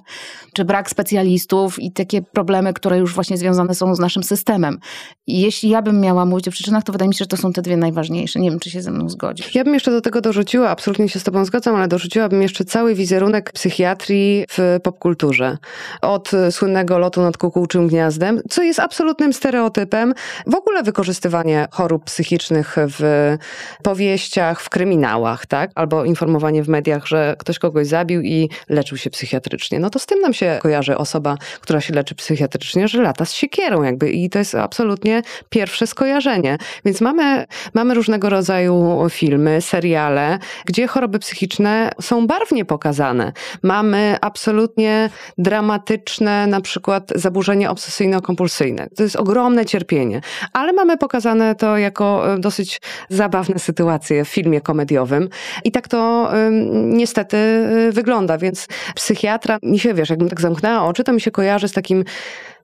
czy 0.53 0.65
brak 0.65 0.89
specjalistów 0.89 1.79
i 1.79 1.91
takie 1.91 2.21
problemy, 2.21 2.73
które 2.73 2.97
już 2.97 3.13
właśnie 3.13 3.37
związane 3.37 3.75
są 3.75 3.95
z 3.95 3.99
naszym 3.99 4.23
systemem. 4.23 4.79
I 5.27 5.41
jeśli 5.41 5.69
ja 5.69 5.81
bym 5.81 6.01
miała 6.01 6.25
mówić 6.25 6.47
o 6.47 6.51
przyczynach, 6.51 6.83
to 6.83 6.91
wydaje 6.91 7.09
mi 7.09 7.15
się, 7.15 7.19
że 7.19 7.27
to 7.27 7.37
są 7.37 7.53
te 7.53 7.61
dwie 7.61 7.77
najważniejsze. 7.77 8.39
Nie 8.39 8.49
wiem, 8.49 8.59
czy 8.59 8.69
się 8.69 8.81
ze 8.81 8.91
mną 8.91 9.09
zgodzisz. 9.09 9.55
Ja 9.55 9.63
bym 9.63 9.73
jeszcze 9.73 9.91
do 9.91 10.01
tego 10.01 10.21
dorzuciła, 10.21 10.69
absolutnie 10.69 11.09
się 11.09 11.19
z 11.19 11.23
Tobą 11.23 11.45
zgadzam, 11.45 11.75
ale 11.75 11.87
dorzuciłabym 11.87 12.41
jeszcze 12.41 12.65
cały 12.65 12.95
wizerunek 12.95 13.51
psychiatrii 13.51 14.45
w 14.49 14.79
popkulturze. 14.83 15.57
Od 16.01 16.31
słynnego 16.51 16.97
lotu 16.97 17.21
nad 17.21 17.37
kukułczym 17.37 17.87
gniazdem, 17.87 18.41
co 18.49 18.63
jest 18.63 18.79
absolutnym 18.79 19.33
stereotypem. 19.33 20.13
W 20.47 20.55
ogóle 20.55 20.83
wykorzystywanie 20.83 21.67
chorób 21.71 22.03
psychicznych 22.03 22.75
w 22.77 23.37
powieściach, 23.83 24.61
w 24.61 24.69
kryminałach, 24.69 25.45
tak? 25.45 25.71
Albo 25.75 26.05
informowanie 26.05 26.63
w 26.63 26.67
mediach, 26.67 27.07
że 27.07 27.35
ktoś 27.39 27.59
kogoś 27.59 27.87
zabił 27.87 28.21
i 28.21 28.49
leczył 28.69 28.97
się 28.99 29.09
psychiatrycznie. 29.09 29.79
No 29.79 29.89
to 29.89 29.99
z 29.99 30.05
tym 30.05 30.19
nam 30.19 30.33
się 30.33 30.59
kojarzy 30.61 30.97
osoba, 30.97 31.37
która 31.61 31.81
się 31.81 31.93
leczy 31.93 32.15
psychiatrycznie, 32.15 32.87
że 32.87 33.01
lata 33.01 33.25
z 33.25 33.33
siekierą 33.33 33.83
jakby 33.83 34.11
i 34.11 34.29
to 34.29 34.39
jest 34.39 34.55
absolutnie 34.55 35.21
pierwsze 35.49 35.87
skojarzenie. 35.87 36.57
Więc 36.85 37.01
mamy, 37.01 37.45
mamy 37.73 37.93
różnego 37.93 38.29
rodzaju 38.29 39.07
filmy, 39.09 39.61
seriale, 39.61 40.39
gdzie 40.65 40.87
choroby 40.87 41.19
psychiczne 41.19 41.91
są 42.01 42.27
barwnie 42.27 42.65
pokazane. 42.65 43.31
Mamy 43.63 44.17
absolutnie 44.21 45.09
dramatyczne 45.37 46.47
na 46.47 46.61
przykład 46.61 47.11
zaburzenie 47.15 47.69
obsesyjno-kompulsyjne. 47.69 48.87
To 48.95 49.03
jest 49.03 49.15
ogromne 49.15 49.65
cierpienie, 49.65 50.21
ale 50.53 50.73
mamy 50.73 50.97
pokazane 50.97 51.55
to 51.55 51.77
jako 51.77 52.33
e, 52.33 52.39
dosyć 52.39 52.81
zabawne 53.09 53.59
sytuacje 53.59 54.25
w 54.25 54.29
filmie 54.29 54.61
komediowym 54.61 55.29
i 55.63 55.71
tak 55.71 55.87
to 55.87 56.29
niestety 56.73 57.37
y, 57.37 57.91
wygląda, 57.91 58.37
więc 58.37 58.67
psychiatra, 58.95 59.57
mi 59.63 59.79
się 59.79 59.93
wiesz, 59.93 60.09
jakbym 60.09 60.29
tak 60.29 60.41
zamknęła 60.41 60.85
oczy, 60.87 61.03
to 61.03 61.13
mi 61.13 61.21
się 61.21 61.31
kojarzy 61.31 61.67
z 61.67 61.71
takim 61.71 62.03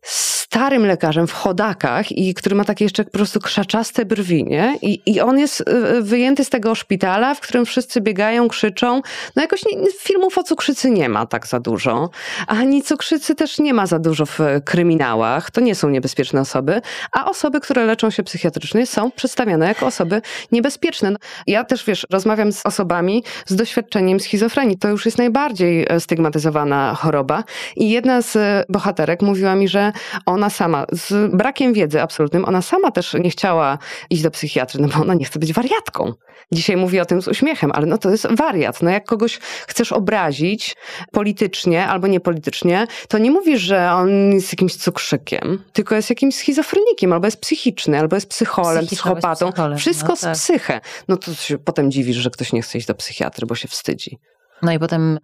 starym 0.05 0.85
lekarzem 0.85 1.27
w 1.27 1.31
chodakach 1.33 2.11
i 2.11 2.33
który 2.33 2.55
ma 2.55 2.65
takie 2.65 2.85
jeszcze 2.85 3.03
po 3.03 3.11
prostu 3.11 3.39
krzaczaste 3.39 4.05
brwi, 4.05 4.43
nie? 4.43 4.77
I, 4.81 5.01
I 5.05 5.21
on 5.21 5.39
jest 5.39 5.61
y, 5.61 6.01
wyjęty 6.01 6.45
z 6.45 6.49
tego 6.49 6.75
szpitala, 6.75 7.35
w 7.35 7.39
którym 7.39 7.65
wszyscy 7.65 8.01
biegają, 8.01 8.47
krzyczą. 8.47 9.01
No 9.35 9.41
jakoś 9.41 9.65
nie, 9.65 9.91
filmów 9.99 10.37
o 10.37 10.43
cukrzycy 10.43 10.91
nie 10.91 11.09
ma 11.09 11.25
tak 11.25 11.47
za 11.47 11.59
dużo, 11.59 12.09
ani 12.47 12.83
cukrzycy 12.83 13.35
też 13.35 13.59
nie 13.59 13.73
ma 13.73 13.85
za 13.85 13.99
dużo 13.99 14.25
w 14.25 14.39
kryminałach. 14.65 15.51
To 15.51 15.61
nie 15.61 15.75
są 15.75 15.89
niebezpieczne 15.89 16.41
osoby, 16.41 16.81
a 17.11 17.29
osoby, 17.29 17.59
które 17.59 17.85
leczą 17.85 18.09
się 18.09 18.23
psychiatrycznie 18.23 18.85
są 18.85 19.11
przedstawiane 19.11 19.67
jako 19.67 19.85
osoby 19.85 20.21
niebezpieczne. 20.51 21.11
No, 21.11 21.17
Ja 21.47 21.63
też, 21.63 21.85
wiesz, 21.85 22.07
rozmawiam 22.11 22.51
z 22.51 22.65
osobami 22.65 23.23
z 23.45 23.55
doświadczeniem 23.55 24.19
schizofrenii. 24.19 24.77
To 24.77 24.87
już 24.87 25.05
jest 25.05 25.17
najbardziej 25.17 25.85
e, 25.89 25.99
stygmatyzowana 25.99 26.95
choroba. 26.95 27.43
I 27.75 27.89
jedna 27.89 28.21
z 28.21 28.35
e, 28.35 28.63
bohaterek 28.69 29.21
mówiła 29.21 29.55
mi, 29.55 29.67
że 29.67 29.91
ona 30.25 30.49
sama, 30.49 30.85
z 30.91 31.35
brakiem 31.35 31.73
wiedzy 31.73 32.01
absolutnym, 32.01 32.45
ona 32.45 32.61
sama 32.61 32.91
też 32.91 33.13
nie 33.13 33.29
chciała 33.29 33.77
iść 34.09 34.23
do 34.23 34.31
psychiatry, 34.31 34.81
no 34.81 34.87
bo 34.87 35.01
ona 35.01 35.13
nie 35.13 35.25
chce 35.25 35.39
być 35.39 35.53
wariatką. 35.53 36.13
Dzisiaj 36.51 36.77
mówi 36.77 36.99
o 36.99 37.05
tym 37.05 37.21
z 37.21 37.27
uśmiechem, 37.27 37.71
ale 37.71 37.85
no 37.85 37.97
to 37.97 38.09
jest 38.09 38.27
wariat. 38.35 38.81
No 38.81 38.89
jak 38.89 39.05
kogoś 39.05 39.37
chcesz 39.67 39.91
obrazić 39.91 40.75
politycznie 41.11 41.87
albo 41.87 42.07
niepolitycznie, 42.07 42.87
to 43.07 43.17
nie 43.17 43.31
mówisz, 43.31 43.61
że 43.61 43.91
on 43.91 44.31
jest 44.33 44.53
jakimś 44.53 44.75
cukrzykiem, 44.75 45.63
tylko 45.73 45.95
jest 45.95 46.09
jakimś 46.09 46.35
schizofrenikiem, 46.35 47.13
albo 47.13 47.27
jest 47.27 47.41
psychiczny, 47.41 47.99
albo 47.99 48.15
jest 48.15 48.29
psycholem, 48.29 48.85
Psychiczny, 48.85 49.09
albo 49.09 49.15
jest 49.17 49.21
psychopatą. 49.27 49.51
psycholem, 49.51 49.77
Wszystko 49.77 50.07
no 50.09 50.15
z 50.15 50.21
tak. 50.21 50.33
psychę. 50.33 50.81
No 51.07 51.17
to 51.17 51.33
się 51.33 51.57
potem 51.57 51.91
dziwisz, 51.91 52.17
że 52.17 52.29
ktoś 52.29 52.53
nie 52.53 52.61
chce 52.61 52.77
iść 52.77 52.87
do 52.87 52.95
psychiatry, 52.95 53.45
bo 53.47 53.55
się 53.55 53.67
wstydzi. 53.67 54.19
No 54.65 54.71
i 54.71 54.79
potem 54.79 55.19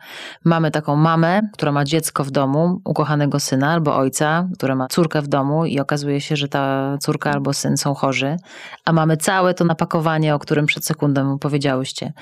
mamy 0.46 0.72
taką 0.72 0.96
mamę, 0.96 1.42
która 1.54 1.72
ma 1.72 1.86
dziecko 1.86 2.24
w 2.24 2.32
domu, 2.32 2.82
ukochanego 2.86 3.40
syna 3.40 3.72
albo 3.72 3.96
ojca, 3.96 4.48
która 4.54 4.76
ma 4.76 4.88
córkę 4.88 5.22
w 5.22 5.28
domu 5.28 5.66
i 5.66 5.80
okazuje 5.80 6.22
się, 6.22 6.36
że 6.36 6.48
ta 6.48 6.98
córka 7.00 7.32
albo 7.32 7.54
syn 7.54 7.78
są 7.78 7.94
chorzy, 7.94 8.38
a 8.86 8.94
mamy 8.94 9.18
całe 9.18 9.54
to 9.54 9.66
napakowanie, 9.66 10.36
o 10.36 10.40
którym 10.40 10.66
przed 10.66 10.86
sekundą 10.86 11.40
powiedziałyście. 11.40 12.14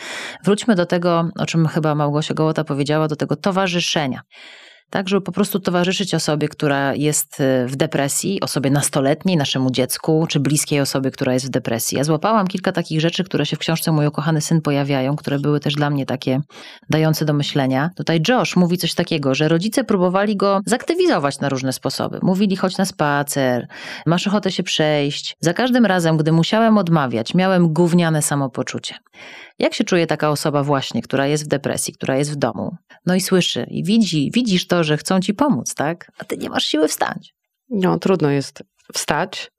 Wróćmy 0.43 0.76
do 0.76 0.86
tego, 0.86 1.30
o 1.39 1.45
czym 1.45 1.67
chyba 1.67 1.95
Małgosia 1.95 2.34
Gołota 2.34 2.63
powiedziała, 2.63 3.07
do 3.07 3.15
tego 3.15 3.36
towarzyszenia. 3.36 4.22
Tak, 4.89 5.09
żeby 5.09 5.21
po 5.21 5.31
prostu 5.31 5.59
towarzyszyć 5.59 6.13
osobie, 6.15 6.47
która 6.47 6.95
jest 6.95 7.39
y, 7.39 7.67
w 7.67 7.75
depresji, 7.75 8.41
osobie 8.41 8.71
nastoletniej, 8.71 9.37
naszemu 9.37 9.71
dziecku, 9.71 10.25
czy 10.29 10.39
bliskiej 10.39 10.81
osobie, 10.81 11.11
która 11.11 11.33
jest 11.33 11.45
w 11.45 11.49
depresji. 11.49 11.97
Ja 11.97 12.03
złapałam 12.03 12.47
kilka 12.47 12.71
takich 12.71 13.01
rzeczy, 13.01 13.23
które 13.23 13.45
się 13.45 13.55
w 13.55 13.59
książce 13.59 13.91
Mój 13.91 14.07
ukochany 14.07 14.41
syn 14.41 14.61
pojawiają, 14.61 15.15
które 15.15 15.39
były 15.39 15.59
też 15.59 15.73
dla 15.73 15.89
mnie 15.89 16.05
takie 16.05 16.41
dające 16.89 17.25
do 17.25 17.33
myślenia. 17.33 17.89
Tutaj 17.95 18.21
Josh 18.27 18.55
mówi 18.55 18.77
coś 18.77 18.93
takiego, 18.93 19.35
że 19.35 19.47
rodzice 19.47 19.83
próbowali 19.83 20.37
go 20.37 20.61
zaktywizować 20.65 21.39
na 21.39 21.49
różne 21.49 21.73
sposoby. 21.73 22.19
Mówili, 22.21 22.55
chodź 22.55 22.77
na 22.77 22.85
spacer, 22.85 23.67
masz 24.05 24.27
ochotę 24.27 24.51
się 24.51 24.63
przejść. 24.63 25.37
Za 25.39 25.53
każdym 25.53 25.85
razem, 25.85 26.17
gdy 26.17 26.31
musiałem 26.31 26.77
odmawiać, 26.77 27.33
miałem 27.33 27.73
gówniane 27.73 28.21
samopoczucie. 28.21 28.95
Jak 29.60 29.74
się 29.74 29.84
czuje 29.84 30.07
taka 30.07 30.30
osoba 30.30 30.64
właśnie, 30.64 31.01
która 31.01 31.28
jest 31.28 31.43
w 31.43 31.47
depresji, 31.47 31.93
która 31.93 32.18
jest 32.18 32.32
w 32.32 32.36
domu, 32.36 32.76
no 33.05 33.16
i 33.16 33.22
słyszy 33.22 33.66
i 33.70 33.84
widzi, 33.84 34.32
widzisz 34.34 34.68
to, 34.68 34.84
że 34.84 34.97
chcą 34.97 35.20
ci 35.20 35.34
pomóc, 35.34 35.76
tak? 35.76 36.12
A 36.18 36.24
ty 36.24 36.38
nie 36.38 36.49
masz 36.49 36.64
siły 36.64 36.88
wstać. 36.88 37.34
No, 37.70 37.99
trudno 37.99 38.30
jest 38.30 38.64
wstać, 38.93 39.51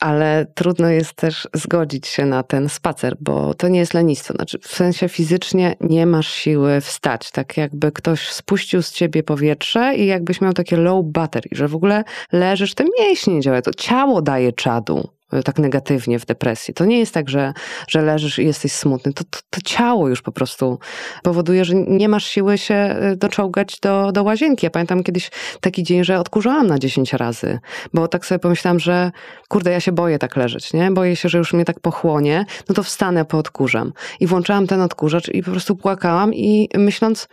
ale 0.00 0.46
trudno 0.54 0.88
jest 0.88 1.12
też 1.12 1.48
zgodzić 1.54 2.06
się 2.06 2.26
na 2.26 2.42
ten 2.42 2.68
spacer, 2.68 3.16
bo 3.20 3.54
to 3.54 3.68
nie 3.68 3.78
jest 3.78 3.94
lenistwo. 3.94 4.34
Znaczy, 4.34 4.58
w 4.58 4.68
sensie 4.68 5.08
fizycznie 5.08 5.76
nie 5.80 6.06
masz 6.06 6.28
siły 6.28 6.80
wstać. 6.80 7.30
Tak 7.30 7.56
jakby 7.56 7.92
ktoś 7.92 8.28
spuścił 8.28 8.82
z 8.82 8.92
ciebie 8.92 9.22
powietrze 9.22 9.94
i 9.96 10.06
jakbyś 10.06 10.40
miał 10.40 10.52
takie 10.52 10.76
low 10.76 11.04
battery, 11.04 11.48
że 11.52 11.68
w 11.68 11.74
ogóle 11.74 12.04
leżysz, 12.32 12.74
te 12.74 12.84
mięśnie 13.00 13.34
nie 13.34 13.40
działają, 13.40 13.62
to 13.62 13.74
ciało 13.74 14.22
daje 14.22 14.52
czadu. 14.52 15.17
Y, 15.34 15.42
tak 15.42 15.58
negatywnie 15.58 16.18
w 16.18 16.26
depresji. 16.26 16.74
To 16.74 16.84
nie 16.84 16.98
jest 16.98 17.14
tak, 17.14 17.28
że, 17.28 17.52
że 17.88 18.02
leżysz 18.02 18.38
i 18.38 18.46
jesteś 18.46 18.72
smutny. 18.72 19.12
To, 19.12 19.24
to, 19.24 19.38
to 19.50 19.60
ciało 19.64 20.08
już 20.08 20.22
po 20.22 20.32
prostu 20.32 20.78
powoduje, 21.22 21.64
że 21.64 21.74
nie 21.74 22.08
masz 22.08 22.24
siły 22.26 22.58
się 22.58 22.96
y, 23.12 23.16
doczołgać 23.16 23.80
do, 23.80 24.12
do 24.12 24.22
łazienki. 24.22 24.66
Ja 24.66 24.70
pamiętam 24.70 25.02
kiedyś 25.02 25.30
taki 25.60 25.82
dzień, 25.82 26.04
że 26.04 26.18
odkurzałam 26.18 26.66
na 26.66 26.78
10 26.78 27.12
razy, 27.12 27.58
bo 27.94 28.08
tak 28.08 28.26
sobie 28.26 28.38
pomyślałam, 28.38 28.80
że 28.80 29.10
kurde, 29.48 29.70
ja 29.70 29.80
się 29.80 29.92
boję 29.92 30.18
tak 30.18 30.36
leżeć, 30.36 30.72
nie? 30.72 30.90
Boję 30.90 31.16
się, 31.16 31.28
że 31.28 31.38
już 31.38 31.52
mnie 31.52 31.64
tak 31.64 31.80
pochłonie, 31.80 32.44
no 32.68 32.74
to 32.74 32.82
wstanę, 32.82 33.24
poodkurzam. 33.24 33.92
I 34.20 34.26
włączałam 34.26 34.66
ten 34.66 34.80
odkurzacz 34.80 35.28
i 35.28 35.42
po 35.42 35.50
prostu 35.50 35.76
płakałam 35.76 36.34
i 36.34 36.68
myśląc, 36.74 37.28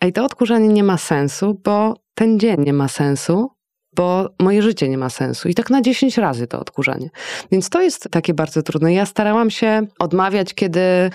ej, 0.00 0.12
to 0.12 0.24
odkurzanie 0.24 0.68
nie 0.68 0.84
ma 0.84 0.98
sensu, 0.98 1.60
bo 1.64 1.94
ten 2.14 2.40
dzień 2.40 2.56
nie 2.60 2.72
ma 2.72 2.88
sensu, 2.88 3.55
bo 3.96 4.30
moje 4.40 4.62
życie 4.62 4.88
nie 4.88 4.98
ma 4.98 5.10
sensu. 5.10 5.48
I 5.48 5.54
tak 5.54 5.70
na 5.70 5.82
10 5.82 6.18
razy 6.18 6.46
to 6.46 6.60
odkurzanie. 6.60 7.10
Więc 7.52 7.70
to 7.70 7.82
jest 7.82 8.08
takie 8.10 8.34
bardzo 8.34 8.62
trudne. 8.62 8.94
Ja 8.94 9.06
starałam 9.06 9.50
się 9.50 9.82
odmawiać, 9.98 10.54
kiedy. 10.54 11.10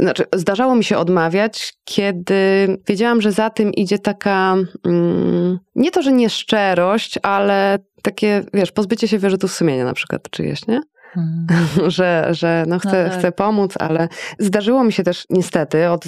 Znaczy, 0.00 0.24
zdarzało 0.34 0.74
mi 0.74 0.84
się 0.84 0.98
odmawiać, 0.98 1.72
kiedy 1.84 2.34
wiedziałam, 2.88 3.20
że 3.20 3.32
za 3.32 3.50
tym 3.50 3.72
idzie 3.72 3.98
taka, 3.98 4.56
mm, 4.86 5.58
nie 5.74 5.90
to, 5.90 6.02
że 6.02 6.12
nieszczerość, 6.12 7.18
ale 7.22 7.78
takie, 8.02 8.44
wiesz, 8.54 8.72
pozbycie 8.72 9.08
się 9.08 9.18
wyrzutów 9.18 9.52
sumienia 9.52 9.84
na 9.84 9.94
przykład 9.94 10.30
czyjeś, 10.30 10.66
nie? 10.66 10.80
Hmm. 11.12 11.46
że, 11.90 12.28
że 12.30 12.64
no 12.68 12.78
chcę, 12.78 13.04
no 13.04 13.10
tak. 13.10 13.18
chcę 13.18 13.32
pomóc, 13.32 13.74
ale 13.78 14.08
zdarzyło 14.38 14.84
mi 14.84 14.92
się 14.92 15.02
też 15.02 15.26
niestety, 15.30 15.90
od 15.90 16.04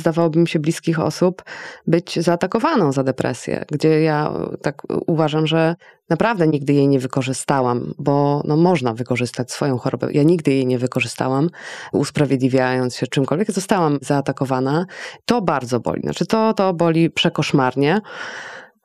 się 0.46 0.58
bliskich 0.58 1.00
osób, 1.00 1.42
być 1.86 2.20
zaatakowaną 2.20 2.92
za 2.92 3.04
depresję, 3.04 3.64
gdzie 3.72 4.00
ja 4.00 4.32
tak 4.62 4.82
uważam, 5.06 5.46
że 5.46 5.76
naprawdę 6.08 6.46
nigdy 6.46 6.72
jej 6.72 6.88
nie 6.88 6.98
wykorzystałam, 6.98 7.94
bo 7.98 8.42
no, 8.44 8.56
można 8.56 8.94
wykorzystać 8.94 9.52
swoją 9.52 9.78
chorobę. 9.78 10.08
Ja 10.12 10.22
nigdy 10.22 10.50
jej 10.50 10.66
nie 10.66 10.78
wykorzystałam, 10.78 11.50
usprawiedliwiając 11.92 12.96
się 12.96 13.06
czymkolwiek. 13.06 13.52
Zostałam 13.52 13.98
zaatakowana. 14.02 14.86
To 15.24 15.42
bardzo 15.42 15.80
boli. 15.80 16.02
Znaczy 16.02 16.26
to, 16.26 16.54
to 16.54 16.74
boli 16.74 17.10
przekoszmarnie. 17.10 18.00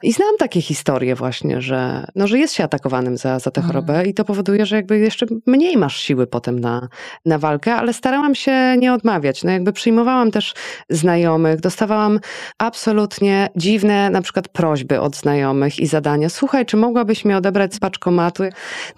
I 0.03 0.13
znam 0.13 0.37
takie 0.39 0.61
historie 0.61 1.15
właśnie, 1.15 1.61
że, 1.61 2.07
no, 2.15 2.27
że 2.27 2.39
jest 2.39 2.53
się 2.53 2.63
atakowanym 2.63 3.17
za, 3.17 3.39
za 3.39 3.51
tę 3.51 3.61
mhm. 3.61 3.67
chorobę 3.67 4.05
i 4.05 4.13
to 4.13 4.25
powoduje, 4.25 4.65
że 4.65 4.75
jakby 4.75 4.99
jeszcze 4.99 5.25
mniej 5.45 5.77
masz 5.77 5.97
siły 6.01 6.27
potem 6.27 6.59
na, 6.59 6.87
na 7.25 7.37
walkę, 7.37 7.75
ale 7.75 7.93
starałam 7.93 8.35
się 8.35 8.77
nie 8.77 8.93
odmawiać. 8.93 9.43
No 9.43 9.51
jakby 9.51 9.73
przyjmowałam 9.73 10.31
też 10.31 10.53
znajomych, 10.89 11.59
dostawałam 11.59 12.19
absolutnie 12.57 13.49
dziwne 13.55 14.09
na 14.09 14.21
przykład 14.21 14.47
prośby 14.47 14.99
od 14.99 15.15
znajomych 15.15 15.79
i 15.79 15.87
zadania. 15.87 16.29
Słuchaj, 16.29 16.65
czy 16.65 16.77
mogłabyś 16.77 17.25
mi 17.25 17.33
odebrać 17.33 17.73
z 17.73 17.79
paczkomatu? 17.79 18.43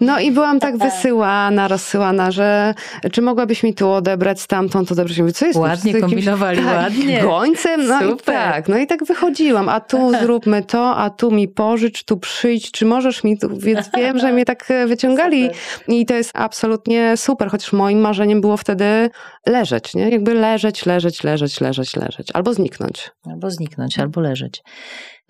No 0.00 0.20
i 0.20 0.30
byłam 0.30 0.60
tak 0.60 0.78
wysyłana, 0.88 1.68
rozsyłana, 1.68 2.30
że 2.30 2.74
czy 3.12 3.22
mogłabyś 3.22 3.62
mi 3.62 3.74
tu 3.74 3.90
odebrać, 3.90 4.40
stamtąd 4.40 4.92
odebrać? 4.92 5.18
Mówię, 5.18 5.32
co 5.32 5.46
jest 5.46 5.58
Ładnie 5.58 6.00
kombinowali, 6.00 6.58
tak, 6.64 6.76
ładnie. 6.76 7.20
Gońcem? 7.22 7.86
No 7.86 8.00
Super. 8.00 8.34
i 8.34 8.38
tak, 8.38 8.68
no 8.68 8.78
i 8.78 8.86
tak 8.86 9.04
wychodziłam, 9.04 9.68
a 9.68 9.80
tu 9.80 10.12
zróbmy 10.22 10.62
to, 10.62 10.91
a 10.96 11.10
tu 11.10 11.30
mi 11.30 11.48
pożycz, 11.48 12.04
tu 12.04 12.16
przyjdź, 12.16 12.70
czy 12.70 12.86
możesz 12.86 13.24
mi 13.24 13.38
tu, 13.38 13.56
więc 13.58 13.90
wiem, 13.96 14.18
że 14.18 14.32
mnie 14.32 14.44
tak 14.44 14.70
e, 14.70 14.86
wyciągali 14.86 15.42
super. 15.44 15.94
i 15.94 16.06
to 16.06 16.14
jest 16.14 16.30
absolutnie 16.34 17.16
super, 17.16 17.50
chociaż 17.50 17.72
moim 17.72 18.00
marzeniem 18.00 18.40
było 18.40 18.56
wtedy 18.56 19.10
leżeć, 19.46 19.94
nie? 19.94 20.08
Jakby 20.08 20.34
leżeć, 20.34 20.86
leżeć, 20.86 21.24
leżeć, 21.24 21.60
leżeć, 21.60 21.96
leżeć, 21.96 22.28
albo 22.34 22.54
zniknąć. 22.54 23.10
Albo 23.30 23.50
zniknąć, 23.50 23.98
albo 23.98 24.20
leżeć. 24.20 24.62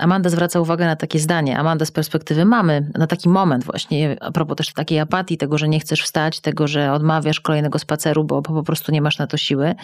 Amanda 0.02 0.30
zwraca 0.30 0.60
uwagę 0.60 0.86
na 0.86 0.96
takie 0.96 1.18
zdanie. 1.18 1.58
Amanda 1.58 1.84
z 1.84 1.90
perspektywy 1.90 2.44
mamy, 2.44 2.90
na 2.94 3.06
taki 3.06 3.28
moment 3.28 3.64
właśnie, 3.64 4.16
a 4.20 4.32
propos 4.32 4.56
też 4.56 4.72
takiej 4.72 5.00
apatii, 5.00 5.38
tego, 5.38 5.58
że 5.58 5.68
nie 5.68 5.80
chcesz 5.80 6.02
wstać, 6.02 6.40
tego, 6.40 6.68
że 6.68 6.92
odmawiasz 6.92 7.40
kolejnego 7.40 7.78
spaceru, 7.78 8.24
bo 8.24 8.42
po 8.42 8.62
prostu 8.62 8.92
nie 8.92 9.02
masz 9.02 9.18
na 9.18 9.26
to 9.26 9.36
siły. 9.36 9.74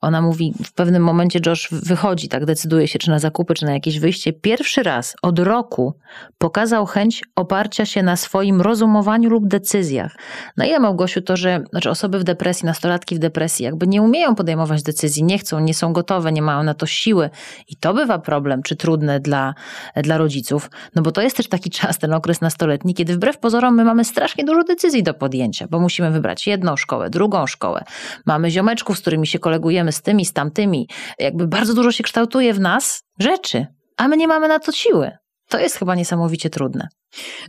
Ona 0.00 0.22
mówi, 0.22 0.54
w 0.64 0.72
pewnym 0.72 1.02
momencie 1.02 1.40
Josh 1.46 1.68
wychodzi, 1.70 2.28
tak 2.28 2.44
decyduje 2.44 2.88
się, 2.88 2.98
czy 2.98 3.10
na 3.10 3.18
zakupy, 3.18 3.54
czy 3.54 3.64
na 3.64 3.72
jakieś 3.72 3.98
wyjście. 3.98 4.32
Pierwszy 4.32 4.82
raz 4.82 5.16
od 5.22 5.38
roku 5.38 5.98
pokazał 6.38 6.86
chęć 6.86 7.24
oparcia 7.36 7.86
się 7.86 8.02
na 8.02 8.16
swoim 8.16 8.60
rozumowaniu 8.60 9.30
lub 9.30 9.48
decyzjach. 9.48 10.16
No 10.56 10.64
i 10.64 10.68
ja, 10.68 10.80
Małgosiu, 10.80 11.22
to, 11.22 11.36
że 11.36 11.64
znaczy 11.70 11.90
osoby 11.90 12.18
w 12.18 12.24
depresji, 12.24 12.66
nastolatki 12.66 13.14
w 13.14 13.18
depresji, 13.18 13.64
jakby 13.64 13.86
nie 13.86 14.02
umieją 14.02 14.34
podejmować 14.34 14.82
decyzji, 14.82 15.24
nie 15.24 15.38
chcą, 15.38 15.60
nie 15.60 15.74
są 15.74 15.92
gotowe, 15.92 16.32
nie 16.32 16.42
mają 16.42 16.62
na 16.62 16.74
to 16.74 16.86
siły. 16.86 17.30
I 17.68 17.76
to 17.76 17.94
bywa 17.94 18.18
problem, 18.18 18.62
czy 18.62 18.76
trudne 18.76 19.20
dla 19.20 19.54
dla 19.96 20.18
rodziców, 20.18 20.70
no 20.94 21.02
bo 21.02 21.12
to 21.12 21.22
jest 21.22 21.36
też 21.36 21.48
taki 21.48 21.70
czas, 21.70 21.98
ten 21.98 22.14
okres 22.14 22.40
nastoletni, 22.40 22.94
kiedy 22.94 23.14
wbrew 23.14 23.38
pozorom 23.38 23.74
my 23.74 23.84
mamy 23.84 24.04
strasznie 24.04 24.44
dużo 24.44 24.64
decyzji 24.64 25.02
do 25.02 25.14
podjęcia, 25.14 25.66
bo 25.70 25.80
musimy 25.80 26.10
wybrać 26.10 26.46
jedną 26.46 26.76
szkołę, 26.76 27.10
drugą 27.10 27.46
szkołę. 27.46 27.84
Mamy 28.26 28.50
ziomeczków, 28.50 28.98
z 28.98 29.00
którymi 29.00 29.26
się 29.26 29.38
kolegujemy, 29.38 29.92
z 29.92 30.02
tymi, 30.02 30.24
z 30.24 30.32
tamtymi. 30.32 30.88
Jakby 31.18 31.46
bardzo 31.46 31.74
dużo 31.74 31.92
się 31.92 32.04
kształtuje 32.04 32.54
w 32.54 32.60
nas 32.60 33.02
rzeczy, 33.20 33.66
a 33.96 34.08
my 34.08 34.16
nie 34.16 34.28
mamy 34.28 34.48
na 34.48 34.58
to 34.58 34.72
siły. 34.72 35.10
To 35.48 35.58
jest 35.58 35.76
chyba 35.76 35.94
niesamowicie 35.94 36.50
trudne. 36.50 36.88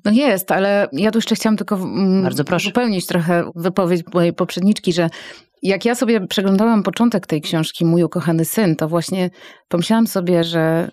No 0.05 0.11
jest, 0.11 0.51
ale 0.51 0.87
ja 0.91 1.11
tu 1.11 1.17
jeszcze 1.17 1.35
chciałam 1.35 1.57
tylko 1.57 1.75
mm, 1.75 2.23
Bardzo 2.23 2.43
proszę. 2.43 2.63
uzupełnić 2.65 3.05
trochę 3.05 3.51
wypowiedź 3.55 4.03
mojej 4.13 4.33
poprzedniczki, 4.33 4.93
że 4.93 5.09
jak 5.63 5.85
ja 5.85 5.95
sobie 5.95 6.27
przeglądałam 6.27 6.83
początek 6.83 7.27
tej 7.27 7.41
książki, 7.41 7.85
Mój 7.85 8.03
ukochany 8.03 8.45
syn, 8.45 8.75
to 8.75 8.87
właśnie 8.87 9.29
pomyślałam 9.67 10.07
sobie, 10.07 10.43
że 10.43 10.91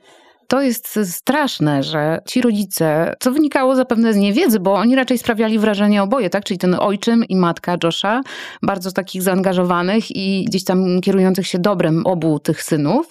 to 0.48 0.62
jest 0.62 0.98
straszne, 1.04 1.82
że 1.82 2.18
ci 2.28 2.40
rodzice, 2.40 3.14
co 3.20 3.32
wynikało 3.32 3.76
zapewne 3.76 4.12
z 4.12 4.16
niewiedzy, 4.16 4.60
bo 4.60 4.74
oni 4.74 4.94
raczej 4.94 5.18
sprawiali 5.18 5.58
wrażenie 5.58 6.02
oboje, 6.02 6.30
tak? 6.30 6.44
Czyli 6.44 6.58
ten 6.58 6.76
ojczym 6.78 7.24
i 7.24 7.36
matka 7.36 7.76
Josha, 7.84 8.20
bardzo 8.62 8.92
takich 8.92 9.22
zaangażowanych 9.22 10.16
i 10.16 10.44
gdzieś 10.44 10.64
tam 10.64 11.00
kierujących 11.00 11.46
się 11.46 11.58
dobrem 11.58 12.06
obu 12.06 12.38
tych 12.38 12.62
synów, 12.62 13.10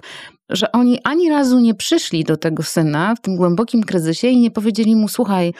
że 0.49 0.71
oni 0.71 0.99
ani 1.03 1.29
razu 1.29 1.59
nie 1.59 1.73
przyszli 1.73 2.23
do 2.23 2.37
tego 2.37 2.63
syna 2.63 3.15
w 3.15 3.21
tym 3.21 3.35
głębokim 3.35 3.83
kryzysie 3.83 4.27
i 4.27 4.37
nie 4.37 4.51
powiedzieli 4.51 4.95
mu: 4.95 5.07
Słuchaj, 5.07 5.53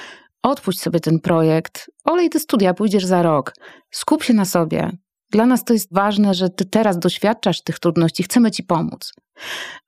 odpuść 0.44 0.82
sobie 0.82 1.00
ten 1.00 1.20
projekt, 1.20 1.92
olej 2.04 2.30
te 2.30 2.40
studia, 2.40 2.74
pójdziesz 2.74 3.06
za 3.06 3.24
rok, 3.24 3.54
skup 3.92 4.24
się 4.24 4.34
na 4.34 4.46
sobie. 4.46 4.92
Dla 5.34 5.46
nas 5.46 5.64
to 5.64 5.74
jest 5.74 5.94
ważne, 5.94 6.34
że 6.34 6.50
ty 6.50 6.66
teraz 6.66 7.00
doświadczasz 7.00 7.62
tych 7.62 7.80
trudności, 7.80 8.24
chcemy 8.24 8.52
ci 8.52 8.64
pomóc. 8.64 9.14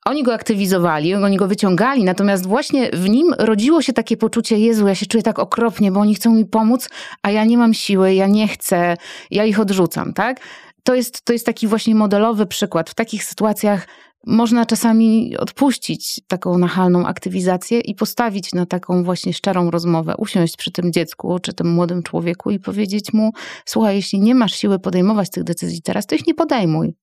Oni 0.06 0.24
go 0.24 0.34
aktywizowali, 0.34 1.16
oni 1.16 1.38
go 1.38 1.48
wyciągali, 1.48 2.04
natomiast 2.04 2.46
właśnie 2.46 2.90
w 2.94 3.10
nim 3.10 3.34
rodziło 3.38 3.82
się 3.82 3.94
takie 3.94 4.18
poczucie, 4.18 4.60
Jezu, 4.60 4.88
ja 4.88 4.96
się 4.96 5.06
czuję 5.06 5.24
tak 5.24 5.40
okropnie, 5.40 5.92
bo 5.92 6.00
oni 6.00 6.16
chcą 6.16 6.34
mi 6.34 6.46
pomóc, 6.46 6.90
a 7.24 7.32
ja 7.32 7.46
nie 7.46 7.58
mam 7.58 7.74
siły, 7.74 8.14
ja 8.14 8.28
nie 8.28 8.48
chcę, 8.48 8.98
ja 9.32 9.46
ich 9.46 9.60
odrzucam, 9.60 10.14
tak? 10.14 10.40
To 10.84 10.96
jest, 10.96 11.26
to 11.26 11.34
jest 11.34 11.46
taki 11.46 11.68
właśnie 11.68 11.96
modelowy 11.96 12.46
przykład. 12.46 12.90
W 12.90 12.96
takich 12.96 13.24
sytuacjach 13.24 13.88
można 14.26 14.66
czasami 14.66 15.38
odpuścić 15.38 16.22
taką 16.28 16.58
nachalną 16.58 17.06
aktywizację 17.06 17.80
i 17.80 17.96
postawić 17.96 18.54
na 18.54 18.66
taką 18.66 19.04
właśnie 19.04 19.34
szczerą 19.34 19.72
rozmowę, 19.72 20.16
usiąść 20.18 20.58
przy 20.58 20.72
tym 20.72 20.94
dziecku 20.94 21.40
czy 21.40 21.54
tym 21.54 21.74
młodym 21.74 22.04
człowieku 22.04 22.52
i 22.52 22.60
powiedzieć 22.60 23.14
mu: 23.14 23.32
Słuchaj, 23.66 23.96
jeśli 23.96 24.20
nie 24.20 24.36
masz 24.36 24.54
siły 24.54 24.80
podejmować 24.80 25.30
tych 25.30 25.44
decyzji 25.44 25.82
teraz, 25.82 26.06
to 26.06 26.16
ich 26.16 26.28
nie 26.28 26.34
podejmuj. 26.34 26.94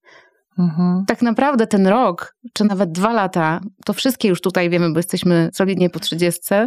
Mhm. 0.58 1.04
Tak 1.06 1.22
naprawdę 1.22 1.66
ten 1.66 1.86
rok, 1.86 2.36
czy 2.52 2.64
nawet 2.64 2.92
dwa 2.92 3.12
lata, 3.12 3.60
to 3.84 3.92
wszystkie 3.92 4.28
już 4.28 4.40
tutaj 4.40 4.70
wiemy, 4.70 4.92
bo 4.92 4.98
jesteśmy 4.98 5.50
solidnie 5.52 5.90
po 5.90 6.00
trzydziestce, 6.00 6.66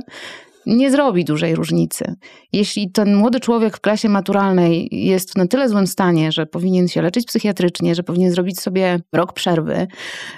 nie 0.65 0.91
zrobi 0.91 1.25
dużej 1.25 1.55
różnicy. 1.55 2.15
Jeśli 2.53 2.91
ten 2.91 3.15
młody 3.15 3.39
człowiek 3.39 3.77
w 3.77 3.81
klasie 3.81 4.09
maturalnej 4.09 4.87
jest 4.91 5.31
w 5.31 5.35
na 5.35 5.47
tyle 5.47 5.69
złym 5.69 5.87
stanie, 5.87 6.31
że 6.31 6.45
powinien 6.45 6.87
się 6.87 7.01
leczyć 7.01 7.25
psychiatrycznie, 7.25 7.95
że 7.95 8.03
powinien 8.03 8.31
zrobić 8.31 8.59
sobie 8.59 8.99
rok 9.13 9.33
przerwy, 9.33 9.87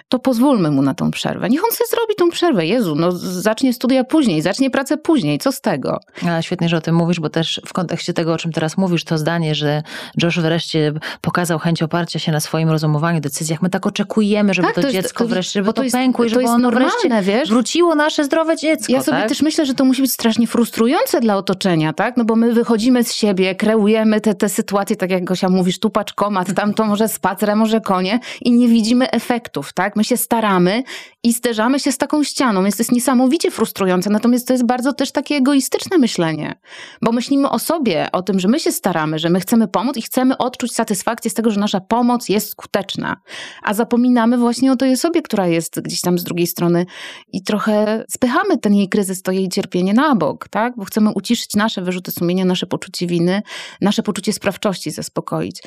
to 0.09 0.19
pozwólmy 0.19 0.71
mu 0.71 0.81
na 0.81 0.93
tą 0.93 1.11
przerwę. 1.11 1.49
Niech 1.49 1.63
on 1.63 1.71
sobie 1.71 1.87
zrobi 1.89 2.15
tą 2.17 2.29
przerwę. 2.29 2.65
Jezu, 2.65 2.95
no 2.95 3.11
zacznie 3.11 3.73
studia 3.73 4.03
później, 4.03 4.41
zacznie 4.41 4.69
pracę 4.69 4.97
później. 4.97 5.39
Co 5.39 5.51
z 5.51 5.61
tego? 5.61 5.99
A, 6.27 6.41
świetnie, 6.41 6.69
że 6.69 6.77
o 6.77 6.81
tym 6.81 6.95
mówisz, 6.95 7.19
bo 7.19 7.29
też 7.29 7.61
w 7.65 7.73
kontekście 7.73 8.13
tego, 8.13 8.33
o 8.33 8.37
czym 8.37 8.51
teraz 8.51 8.77
mówisz, 8.77 9.03
to 9.03 9.17
zdanie, 9.17 9.55
że 9.55 9.83
Josh 10.23 10.39
wreszcie 10.39 10.93
pokazał 11.21 11.59
chęć 11.59 11.83
oparcia 11.83 12.19
się 12.19 12.31
na 12.31 12.39
swoim 12.39 12.69
rozumowaniu, 12.69 13.21
decyzjach. 13.21 13.61
My 13.61 13.69
tak 13.69 13.87
oczekujemy, 13.87 14.53
żeby 14.53 14.67
tak, 14.67 14.75
to, 14.75 14.81
to 14.81 14.87
jest, 14.87 15.07
dziecko 15.07 15.27
wreszcie, 15.27 15.51
żeby 15.51 15.73
to, 15.73 15.83
to 15.83 15.91
pękło 15.91 16.25
i 16.25 16.29
żeby 16.29 16.43
to 16.43 16.49
ono 16.49 16.71
wreszcie 16.71 17.21
wiesz? 17.21 17.49
wróciło 17.49 17.95
nasze 17.95 18.23
zdrowe 18.23 18.57
dziecko. 18.57 18.93
Ja 18.93 19.03
sobie 19.03 19.17
tak? 19.17 19.29
też 19.29 19.41
myślę, 19.41 19.65
że 19.65 19.73
to 19.73 19.85
musi 19.85 20.01
być 20.01 20.16
strasznie 20.19 20.47
frustrujące 20.47 21.19
dla 21.19 21.37
otoczenia, 21.37 21.93
tak? 21.93 22.17
No 22.17 22.25
bo 22.25 22.35
my 22.35 22.53
wychodzimy 22.53 23.03
z 23.03 23.13
siebie, 23.13 23.55
kreujemy 23.55 24.21
te, 24.21 24.35
te 24.35 24.49
sytuacje, 24.49 24.95
tak 24.95 25.11
jak 25.11 25.23
Gosia 25.23 25.49
mówisz, 25.49 25.79
tu 25.79 25.89
paczkomat, 25.89 26.53
tam 26.53 26.73
to 26.73 26.85
może 26.85 27.07
spacer, 27.07 27.55
może 27.55 27.81
konie 27.81 28.19
i 28.41 28.51
nie 28.51 28.67
widzimy 28.67 29.11
efektów, 29.11 29.73
tak? 29.73 29.95
My 29.95 30.03
się 30.03 30.17
staramy 30.17 30.83
i 31.23 31.33
zderzamy 31.33 31.79
się 31.79 31.91
z 31.91 31.97
taką 31.97 32.23
ścianą. 32.23 32.65
Jest 32.65 32.77
to 32.77 32.81
jest 32.81 32.91
niesamowicie 32.91 33.51
frustrujące, 33.51 34.09
natomiast 34.09 34.47
to 34.47 34.53
jest 34.53 34.65
bardzo 34.65 34.93
też 34.93 35.11
takie 35.11 35.35
egoistyczne 35.35 35.97
myślenie, 35.97 36.59
bo 37.01 37.11
myślimy 37.11 37.49
o 37.49 37.59
sobie, 37.59 38.07
o 38.11 38.21
tym, 38.21 38.39
że 38.39 38.47
my 38.47 38.59
się 38.59 38.71
staramy, 38.71 39.19
że 39.19 39.29
my 39.29 39.39
chcemy 39.39 39.67
pomóc 39.67 39.97
i 39.97 40.01
chcemy 40.01 40.37
odczuć 40.37 40.73
satysfakcję 40.73 41.31
z 41.31 41.33
tego, 41.33 41.51
że 41.51 41.59
nasza 41.59 41.79
pomoc 41.79 42.29
jest 42.29 42.49
skuteczna, 42.49 43.17
a 43.63 43.73
zapominamy 43.73 44.37
właśnie 44.37 44.71
o 44.71 44.75
tej 44.75 44.93
osobie, 44.93 45.21
która 45.21 45.47
jest 45.47 45.81
gdzieś 45.81 46.01
tam 46.01 46.19
z 46.19 46.23
drugiej 46.23 46.47
strony 46.47 46.85
i 47.33 47.43
trochę 47.43 48.05
spychamy 48.09 48.57
ten 48.57 48.73
jej 48.73 48.89
kryzys, 48.89 49.21
to 49.21 49.31
jej 49.31 49.49
cierpienie 49.49 49.93
na 49.93 50.06
na 50.09 50.15
bok, 50.15 50.47
tak? 50.49 50.73
Bo 50.77 50.85
chcemy 50.85 51.09
uciszyć 51.09 51.55
nasze 51.55 51.81
wyrzuty 51.81 52.11
sumienia, 52.11 52.45
nasze 52.45 52.65
poczucie 52.65 53.07
winy, 53.07 53.41
nasze 53.81 54.03
poczucie 54.03 54.33
sprawczości 54.33 54.91
zaspokoić. 54.91 55.61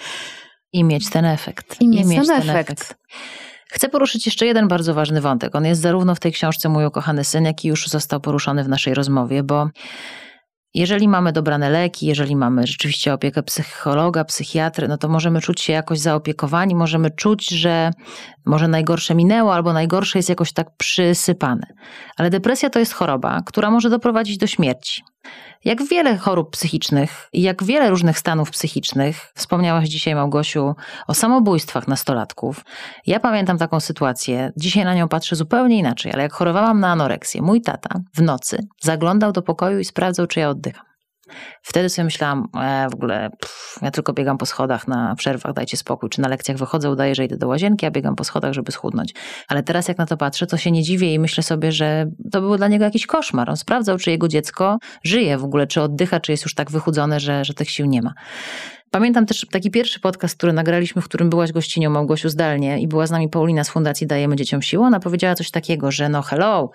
I 0.73 0.85
mieć 0.85 1.11
ten 1.11 1.25
efekt. 1.25 1.81
I 1.81 1.89
mieć, 1.89 2.09
ten, 2.09 2.27
ten 2.27 2.51
efekt. 2.51 2.71
efekt. 2.71 2.95
Chcę 3.73 3.89
poruszyć 3.89 4.27
jeszcze 4.27 4.47
jeden 4.47 4.69
bardzo 4.69 4.95
ważny 4.95 5.21
wątek. 5.21 5.55
On 5.55 5.65
jest 5.65 5.81
zarówno 5.81 6.15
w 6.15 6.21
tej 6.21 6.33
książce 6.33 6.69
Mój 6.69 6.87
ukochany 6.87 7.25
syn, 7.25 7.45
jak 7.45 7.65
i 7.65 7.69
już 7.69 7.89
został 7.89 8.21
poruszony 8.21 8.65
w 8.65 8.69
naszej 8.69 8.95
rozmowie, 8.95 9.43
bo 9.43 9.69
jeżeli 10.75 11.09
mamy 11.09 11.33
dobrane 11.33 11.71
leki, 11.71 12.07
jeżeli 12.07 12.37
mamy 12.37 12.67
rzeczywiście 12.67 13.15
opiekę 13.15 13.43
psychologa, 13.43 14.25
psychiatry, 14.25 14.89
no 14.89 14.99
to 14.99 15.09
możemy 15.09 15.41
czuć 15.41 15.61
się 15.61 15.73
jakoś 15.73 15.99
zaopiekowani, 15.99 16.75
możemy 16.75 17.11
czuć, 17.11 17.49
że 17.49 17.91
może 18.47 18.69
najgorsze 18.69 19.15
minęło, 19.15 19.55
albo 19.55 19.73
najgorsze 19.73 20.19
jest 20.19 20.29
jakoś 20.29 20.53
tak 20.53 20.77
przysypane. 20.77 21.67
Ale 22.17 22.31
depresja 22.31 22.71
to 22.71 22.79
jest 22.79 22.93
choroba, 22.93 23.41
która 23.47 23.71
może 23.71 23.91
doprowadzić 23.91 24.39
do 24.39 24.47
śmierci. 24.47 25.03
Jak 25.65 25.85
wiele 25.85 26.17
chorób 26.17 26.51
psychicznych 26.51 27.29
jak 27.33 27.65
wiele 27.65 27.91
różnych 27.91 28.19
stanów 28.19 28.51
psychicznych, 28.51 29.33
wspomniałaś 29.35 29.89
dzisiaj, 29.89 30.15
Małgosiu, 30.15 30.75
o 31.07 31.15
samobójstwach 31.15 31.89
nastolatków. 31.89 32.65
Ja 33.07 33.21
pamiętam 33.21 33.59
taką 33.59 33.81
sytuację, 33.81 34.53
dzisiaj 34.57 34.85
na 34.85 34.95
nią 34.95 35.09
patrzę 35.09 35.37
zupełnie 35.37 35.79
inaczej, 35.79 36.13
ale 36.13 36.23
jak 36.23 36.33
chorowałam 36.33 36.81
na 36.81 36.93
anoreksję, 36.93 37.43
mój 37.43 37.63
tata 37.63 38.01
w 38.15 38.23
nocy 38.23 38.67
zaglądał 38.81 39.33
do 39.33 39.43
pokoju 39.43 39.79
i 39.79 39.85
sprawdzał, 39.85 40.27
czy 40.27 40.41
ja 40.41 40.49
oddycham. 40.49 40.90
Wtedy 41.63 41.89
sobie 41.89 42.05
myślałam, 42.05 42.49
e, 42.61 42.89
w 42.91 42.95
ogóle 42.95 43.31
pff, 43.41 43.79
ja 43.83 43.91
tylko 43.91 44.13
biegam 44.13 44.39
po 44.39 44.47
schodach 44.47 44.89
na 44.89 45.15
przerwach, 45.15 45.53
dajcie 45.53 45.77
spokój, 45.77 46.11
czy 46.11 46.21
na 46.21 46.29
lekcjach 46.29 46.57
wychodzę, 46.57 46.91
udaję, 46.91 47.15
że 47.15 47.25
idę 47.25 47.37
do 47.37 47.49
łazienki, 47.49 47.87
a 47.87 47.91
biegam 47.91 48.17
po 48.17 48.25
schodach, 48.25 48.53
żeby 48.53 48.73
schudnąć. 48.73 49.15
Ale 49.49 49.63
teraz 49.63 49.89
jak 49.89 49.99
na 49.99 50.07
to 50.07 50.17
patrzę, 50.17 50.47
to 50.47 50.57
się 50.57 50.71
nie 50.71 50.83
dziwię 50.83 51.15
i 51.15 51.19
myślę 51.19 51.43
sobie, 51.43 51.73
że 51.73 52.07
to 52.33 52.41
był 52.41 52.57
dla 52.57 52.69
niego 52.69 52.85
jakiś 52.85 53.07
koszmar. 53.07 53.51
On 53.51 53.57
sprawdzał, 53.57 53.99
czy 53.99 54.11
jego 54.11 54.29
dziecko 54.29 54.79
żyje 55.05 55.39
w 55.39 55.45
ogóle, 55.45 55.67
czy 55.67 55.83
oddycha, 55.83 56.21
czy 56.21 56.33
jest 56.33 56.45
już 56.45 56.55
tak 56.55 56.71
wychudzone, 56.71 57.21
że, 57.21 57.45
że 57.45 57.55
tych 57.55 57.71
sił 57.71 57.87
nie 57.87 58.03
ma. 58.03 58.15
Pamiętam 58.93 59.27
też 59.27 59.47
taki 59.51 59.71
pierwszy 59.71 60.01
podcast, 60.01 60.37
który 60.37 60.53
nagraliśmy, 60.53 61.03
w 61.03 61.05
którym 61.05 61.31
byłaś 61.31 61.53
gościnią 61.53 61.91
Małgosiu 61.91 62.29
zdalnie 62.29 62.81
i 62.81 62.89
była 62.89 63.07
z 63.07 63.11
nami 63.11 63.29
Paulina 63.29 63.65
z 63.65 63.71
Fundacji 63.71 64.07
Dajemy 64.07 64.37
Dzieciom 64.37 64.63
Siłę. 64.63 64.87
Ona 64.87 65.01
powiedziała 65.01 65.35
coś 65.35 65.51
takiego, 65.51 65.91
że 65.91 66.09
no 66.09 66.23
hello, 66.23 66.71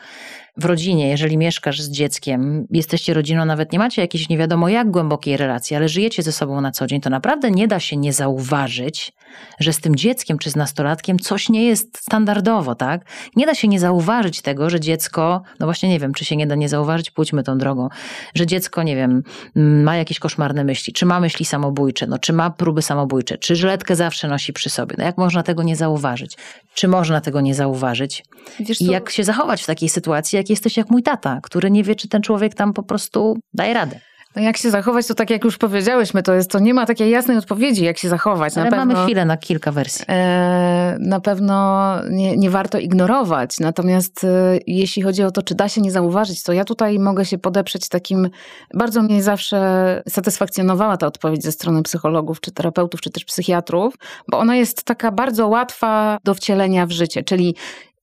w 0.57 0.66
rodzinie, 0.66 1.09
jeżeli 1.09 1.38
mieszkasz 1.38 1.82
z 1.82 1.89
dzieckiem, 1.89 2.68
jesteście 2.72 3.13
rodziną, 3.13 3.45
nawet 3.45 3.74
nie 3.74 3.80
macie 3.80 4.01
jakiejś 4.01 4.30
nie 4.30 4.38
wiadomo 4.38 4.70
jak 4.70 4.91
głębokiej 4.91 5.38
relacji, 5.38 5.76
ale 5.76 5.89
żyjecie 5.89 6.24
ze 6.24 6.32
sobą 6.32 6.61
na 6.61 6.72
co 6.72 6.88
dzień, 6.88 7.01
to 7.01 7.09
naprawdę 7.09 7.51
nie 7.51 7.68
da 7.68 7.80
się 7.80 7.97
nie 7.97 8.13
zauważyć, 8.13 9.13
że 9.59 9.74
z 9.74 9.80
tym 9.80 9.95
dzieckiem 9.95 10.38
czy 10.38 10.49
z 10.49 10.55
nastolatkiem 10.55 11.20
coś 11.20 11.49
nie 11.49 11.66
jest 11.66 11.97
standardowo, 11.97 12.76
tak? 12.76 13.05
Nie 13.36 13.45
da 13.45 13.55
się 13.55 13.68
nie 13.68 13.80
zauważyć 13.80 14.41
tego, 14.41 14.70
że 14.70 14.80
dziecko, 14.80 15.41
no 15.59 15.66
właśnie 15.66 15.89
nie 15.89 15.99
wiem, 15.99 16.13
czy 16.13 16.26
się 16.26 16.36
nie 16.36 16.47
da 16.47 16.55
nie 16.55 16.70
zauważyć, 16.70 17.11
pójdźmy 17.11 17.43
tą 17.43 17.57
drogą, 17.57 17.89
że 18.36 18.45
dziecko, 18.45 18.84
nie 18.84 18.95
wiem, 18.95 19.24
ma 19.55 19.95
jakieś 19.97 20.20
koszmarne 20.20 20.63
myśli, 20.63 20.93
czy 20.93 21.05
ma 21.05 21.20
myśli 21.20 21.45
samobójcze, 21.45 22.04
no 22.07 22.19
czy 22.19 22.33
ma 22.33 22.49
próby 22.49 22.81
samobójcze, 22.81 23.37
czy 23.37 23.55
żyletkę 23.55 23.95
zawsze 23.95 24.27
nosi 24.27 24.53
przy 24.53 24.69
sobie. 24.69 24.95
No 24.97 25.03
jak 25.03 25.17
można 25.17 25.43
tego 25.43 25.63
nie 25.63 25.75
zauważyć? 25.75 26.37
Czy 26.73 26.87
można 26.87 27.21
tego 27.21 27.41
nie 27.41 27.55
zauważyć? 27.55 28.23
I 28.79 28.85
jak 28.85 29.09
się 29.09 29.23
zachować 29.23 29.63
w 29.63 29.65
takiej 29.65 29.89
sytuacji, 29.89 30.37
jak 30.37 30.49
jesteś 30.49 30.77
jak 30.77 30.89
mój 30.89 31.03
tata, 31.03 31.39
który 31.43 31.71
nie 31.71 31.83
wie, 31.83 31.95
czy 31.95 32.07
ten 32.07 32.21
człowiek 32.21 32.55
tam 32.55 32.73
po 32.73 32.83
prostu 32.83 33.37
daje 33.53 33.73
radę. 33.73 33.99
No 34.36 34.41
jak 34.41 34.57
się 34.57 34.71
zachować, 34.71 35.07
to 35.07 35.15
tak 35.15 35.29
jak 35.29 35.43
już 35.43 35.57
powiedziałyśmy, 35.57 36.23
to 36.23 36.33
jest 36.33 36.51
to 36.51 36.59
nie 36.59 36.73
ma 36.73 36.86
takiej 36.86 37.11
jasnej 37.11 37.38
odpowiedzi, 37.38 37.86
jak 37.86 37.97
się 37.97 38.09
zachować. 38.09 38.55
Na 38.55 38.61
Ale 38.61 38.71
pewno, 38.71 38.86
mamy 38.86 39.05
chwilę 39.05 39.25
na 39.25 39.38
kilka 39.38 39.71
wersji. 39.71 40.05
E, 40.09 40.97
na 40.99 41.19
pewno 41.19 41.95
nie, 42.09 42.38
nie 42.38 42.49
warto 42.49 42.77
ignorować. 42.79 43.59
Natomiast 43.59 44.23
e, 44.23 44.27
jeśli 44.67 45.01
chodzi 45.01 45.23
o 45.23 45.31
to, 45.31 45.41
czy 45.41 45.55
da 45.55 45.69
się 45.69 45.81
nie 45.81 45.91
zauważyć, 45.91 46.43
to 46.43 46.53
ja 46.53 46.65
tutaj 46.65 46.99
mogę 46.99 47.25
się 47.25 47.38
podeprzeć 47.38 47.89
takim, 47.89 48.29
bardzo 48.73 49.01
mnie 49.01 49.23
zawsze 49.23 50.03
satysfakcjonowała 50.09 50.97
ta 50.97 51.07
odpowiedź 51.07 51.43
ze 51.43 51.51
strony 51.51 51.83
psychologów, 51.83 52.41
czy 52.41 52.51
terapeutów, 52.51 53.01
czy 53.01 53.09
też 53.09 53.25
psychiatrów, 53.25 53.93
bo 54.27 54.39
ona 54.39 54.55
jest 54.55 54.83
taka 54.83 55.11
bardzo 55.11 55.47
łatwa 55.47 56.17
do 56.23 56.33
wcielenia 56.33 56.86
w 56.86 56.91
życie. 56.91 57.23
Czyli 57.23 57.55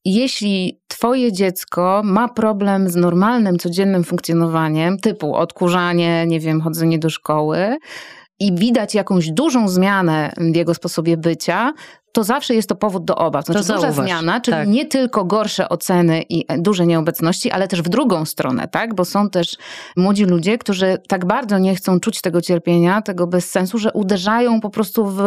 jeśli 0.05 0.83
Twoje 0.89 1.33
dziecko 1.33 2.03
ma 2.05 2.29
problem 2.29 2.91
z 2.91 2.97
normalnym, 2.97 3.59
codziennym 3.59 4.05
funkcjonowaniem, 4.05 4.99
typu 4.99 5.35
odkurzanie, 5.35 6.27
nie 6.27 6.41
wiem, 6.41 6.61
chodzenie 6.61 6.99
do 6.99 7.11
szkoły, 7.11 7.77
i 8.41 8.55
widać 8.55 8.95
jakąś 8.95 9.31
dużą 9.31 9.69
zmianę 9.69 10.33
w 10.37 10.57
jego 10.57 10.75
sposobie 10.75 11.17
bycia, 11.17 11.73
to 12.13 12.25
zawsze 12.25 12.55
jest 12.55 12.69
to 12.69 12.75
powód 12.75 13.05
do 13.05 13.17
obaw. 13.17 13.45
Znaczy 13.45 13.67
to 13.67 13.75
duża 13.75 13.93
zmiana, 13.93 14.41
czyli 14.41 14.57
tak. 14.57 14.69
nie 14.69 14.87
tylko 14.87 15.25
gorsze 15.25 15.69
oceny 15.69 16.23
i 16.29 16.45
duże 16.59 16.87
nieobecności, 16.87 17.51
ale 17.51 17.69
też 17.69 17.83
w 17.83 17.89
drugą 17.89 18.25
stronę, 18.25 18.69
tak? 18.69 18.95
Bo 18.95 19.05
są 19.05 19.31
też 19.31 19.57
młodzi 19.97 20.25
ludzie, 20.25 20.59
którzy 20.59 20.99
tak 21.09 21.25
bardzo 21.25 21.59
nie 21.59 21.75
chcą 21.75 22.01
czuć 22.01 22.21
tego 22.21 22.43
cierpienia, 22.43 23.03
tego 23.03 23.27
bezsensu, 23.27 23.79
że 23.79 23.93
uderzają 23.93 24.61
po 24.61 24.71
prostu 24.71 25.07
w 25.07 25.23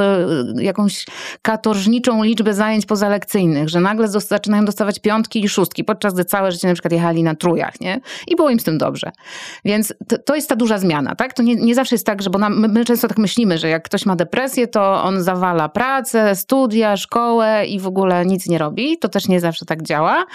jakąś 0.57 1.05
katorżniczą 1.41 2.23
liczbę 2.23 2.53
zajęć 2.53 2.85
pozalekcyjnych, 2.85 3.69
że 3.69 3.79
nagle 3.79 4.07
zaczynają 4.07 4.65
dostawać 4.65 4.99
piątki 4.99 5.43
i 5.43 5.49
szóstki, 5.49 5.83
podczas 5.83 6.13
gdy 6.13 6.25
całe 6.25 6.51
życie 6.51 6.67
na 6.67 6.73
przykład 6.73 6.91
jechali 6.91 7.23
na 7.23 7.35
trójach, 7.35 7.81
nie? 7.81 8.01
I 8.27 8.35
było 8.35 8.49
im 8.49 8.59
z 8.59 8.63
tym 8.63 8.77
dobrze. 8.77 9.11
Więc 9.65 9.93
to, 10.07 10.17
to 10.17 10.35
jest 10.35 10.49
ta 10.49 10.55
duża 10.55 10.77
zmiana, 10.77 11.15
tak? 11.15 11.33
To 11.33 11.43
nie, 11.43 11.55
nie 11.55 11.75
zawsze 11.75 11.95
jest 11.95 12.05
tak, 12.05 12.21
że 12.21 12.29
bo 12.29 12.39
nam, 12.39 12.59
my, 12.59 12.67
my 12.67 12.85
często 12.85 13.07
tak 13.07 13.17
myślimy, 13.17 13.57
że 13.57 13.69
jak 13.69 13.83
ktoś 13.83 14.05
ma 14.05 14.15
depresję, 14.15 14.67
to 14.67 15.03
on 15.03 15.23
zawala 15.23 15.69
pracę, 15.69 16.35
studia, 16.35 16.74
studia, 16.75 16.97
szkołę 16.97 17.65
i 17.65 17.79
w 17.79 17.87
ogóle 17.87 18.25
nic 18.25 18.47
nie 18.47 18.57
robi. 18.57 18.97
To 18.97 19.09
też 19.09 19.27
nie 19.27 19.39
zawsze 19.39 19.65
tak 19.65 19.83
działa, 19.83 20.25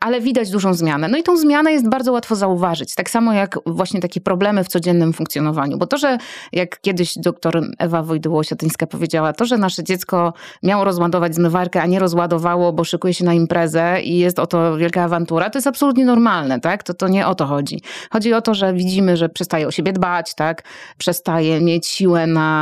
ale 0.00 0.20
widać 0.20 0.50
dużą 0.50 0.74
zmianę. 0.74 1.08
No 1.08 1.18
i 1.18 1.22
tą 1.22 1.36
zmianę 1.36 1.72
jest 1.72 1.88
bardzo 1.88 2.12
łatwo 2.12 2.36
zauważyć. 2.36 2.94
Tak 2.94 3.10
samo 3.10 3.32
jak 3.32 3.58
właśnie 3.66 4.00
takie 4.00 4.20
problemy 4.20 4.64
w 4.64 4.68
codziennym 4.68 5.12
funkcjonowaniu. 5.12 5.78
Bo 5.78 5.86
to, 5.86 5.98
że 5.98 6.18
jak 6.52 6.80
kiedyś 6.80 7.18
doktor 7.18 7.62
Ewa 7.78 8.02
Wojdyło-Siatyńska 8.02 8.86
powiedziała, 8.86 9.32
to, 9.32 9.44
że 9.44 9.58
nasze 9.58 9.84
dziecko 9.84 10.32
miało 10.62 10.84
rozładować 10.84 11.34
zmywarkę, 11.34 11.82
a 11.82 11.86
nie 11.86 11.98
rozładowało, 11.98 12.72
bo 12.72 12.84
szykuje 12.84 13.14
się 13.14 13.24
na 13.24 13.34
imprezę 13.34 14.02
i 14.02 14.18
jest 14.18 14.38
o 14.38 14.46
to 14.46 14.76
wielka 14.76 15.02
awantura, 15.02 15.50
to 15.50 15.58
jest 15.58 15.66
absolutnie 15.66 16.04
normalne, 16.04 16.60
tak? 16.60 16.82
To, 16.82 16.94
to 16.94 17.08
nie 17.08 17.26
o 17.26 17.34
to 17.34 17.46
chodzi. 17.46 17.82
Chodzi 18.10 18.34
o 18.34 18.42
to, 18.42 18.54
że 18.54 18.72
widzimy, 18.72 19.16
że 19.16 19.28
przestaje 19.28 19.66
o 19.66 19.70
siebie 19.70 19.92
dbać, 19.92 20.34
tak? 20.34 20.62
Przestaje 20.98 21.60
mieć 21.60 21.86
siłę 21.86 22.26
na 22.26 22.56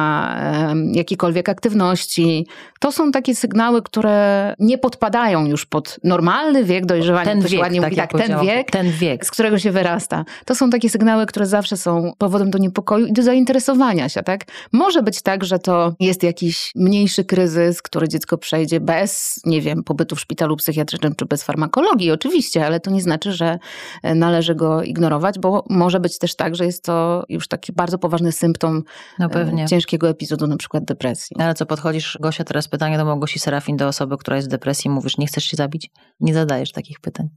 jakiekolwiek 0.93 1.49
aktywności. 1.49 2.47
To 2.80 2.93
są 2.93 3.12
takie 3.12 3.24
takie 3.25 3.35
sygnały, 3.35 3.83
które 3.83 4.55
nie 4.59 4.79
podpadają 4.79 5.47
już 5.47 5.66
pod 5.66 5.99
normalny 6.05 6.64
wiek 6.64 6.87
dojrzewania. 6.87 7.25
Ten 7.25 7.41
wiek, 7.41 7.61
ładnie 7.61 7.81
tak, 7.81 7.91
mówi, 7.91 7.97
tak 7.97 8.12
ten 8.12 8.41
wiek, 8.41 8.70
ten 8.70 8.91
wiek, 8.91 9.27
z 9.27 9.31
którego 9.31 9.59
się 9.59 9.70
wyrasta. 9.70 10.25
To 10.45 10.55
są 10.55 10.70
takie 10.70 10.91
sygnały, 10.91 11.27
które 11.27 11.47
zawsze 11.47 11.77
są 11.77 12.12
powodem 12.18 12.51
do 12.51 12.59
niepokoju 12.59 13.07
i 13.07 13.12
do 13.12 13.22
zainteresowania 13.22 14.09
się, 14.09 14.22
tak? 14.22 14.45
Może 14.72 15.03
być 15.03 15.22
tak, 15.22 15.45
że 15.45 15.59
to 15.59 15.95
jest 16.01 16.22
jakiś 16.22 16.72
mniejszy 16.75 17.25
kryzys, 17.25 17.83
który 17.83 18.09
dziecko 18.09 18.39
przejdzie 18.39 18.81
bez, 18.81 19.41
nie 19.47 19.61
wiem, 19.61 19.85
pobytu 19.85 20.16
w 20.16 20.20
szpitalu 20.20 20.57
psychiatrycznym 20.57 21.14
czy 21.14 21.27
bez 21.27 21.43
farmakologii, 21.43 22.11
oczywiście, 22.11 22.66
ale 22.66 22.81
to 22.81 22.91
nie 22.91 23.03
znaczy, 23.03 23.33
że 23.33 23.59
e, 24.03 24.14
należy 24.14 24.55
go 24.55 24.83
ignorować, 24.83 25.39
bo 25.39 25.64
może 25.70 26.01
być 26.01 26.18
też 26.18 26.37
tak, 26.37 26.55
że 26.55 26.66
jest 26.66 26.85
to 26.85 27.25
już 27.29 27.49
taki 27.49 27.72
bardzo 27.72 27.99
poważny 27.99 28.33
symptom 28.33 28.83
no 29.18 29.29
e, 29.35 29.66
ciężkiego 29.66 30.09
epizodu, 30.09 30.47
na 30.47 30.57
przykład 30.57 30.85
depresji. 30.85 31.37
Ale 31.39 31.55
co, 31.55 31.66
podchodzisz, 31.66 32.18
Gosia, 32.20 32.45
teraz 32.45 32.68
pytanie 32.68 32.99
do 32.99 33.05
Małgosi 33.15 33.39
Serafin 33.39 33.77
do 33.77 33.89
osoby, 33.89 34.19
która 34.19 34.37
jest 34.37 34.49
w 34.49 34.51
depresji, 34.51 34.91
mówisz, 34.91 35.19
nie 35.19 35.27
chcesz 35.27 35.45
się 35.45 35.57
zabić? 35.57 35.91
Nie 36.21 36.35
zadajesz 36.35 36.73
takich 36.73 37.01
pytań. 37.01 37.29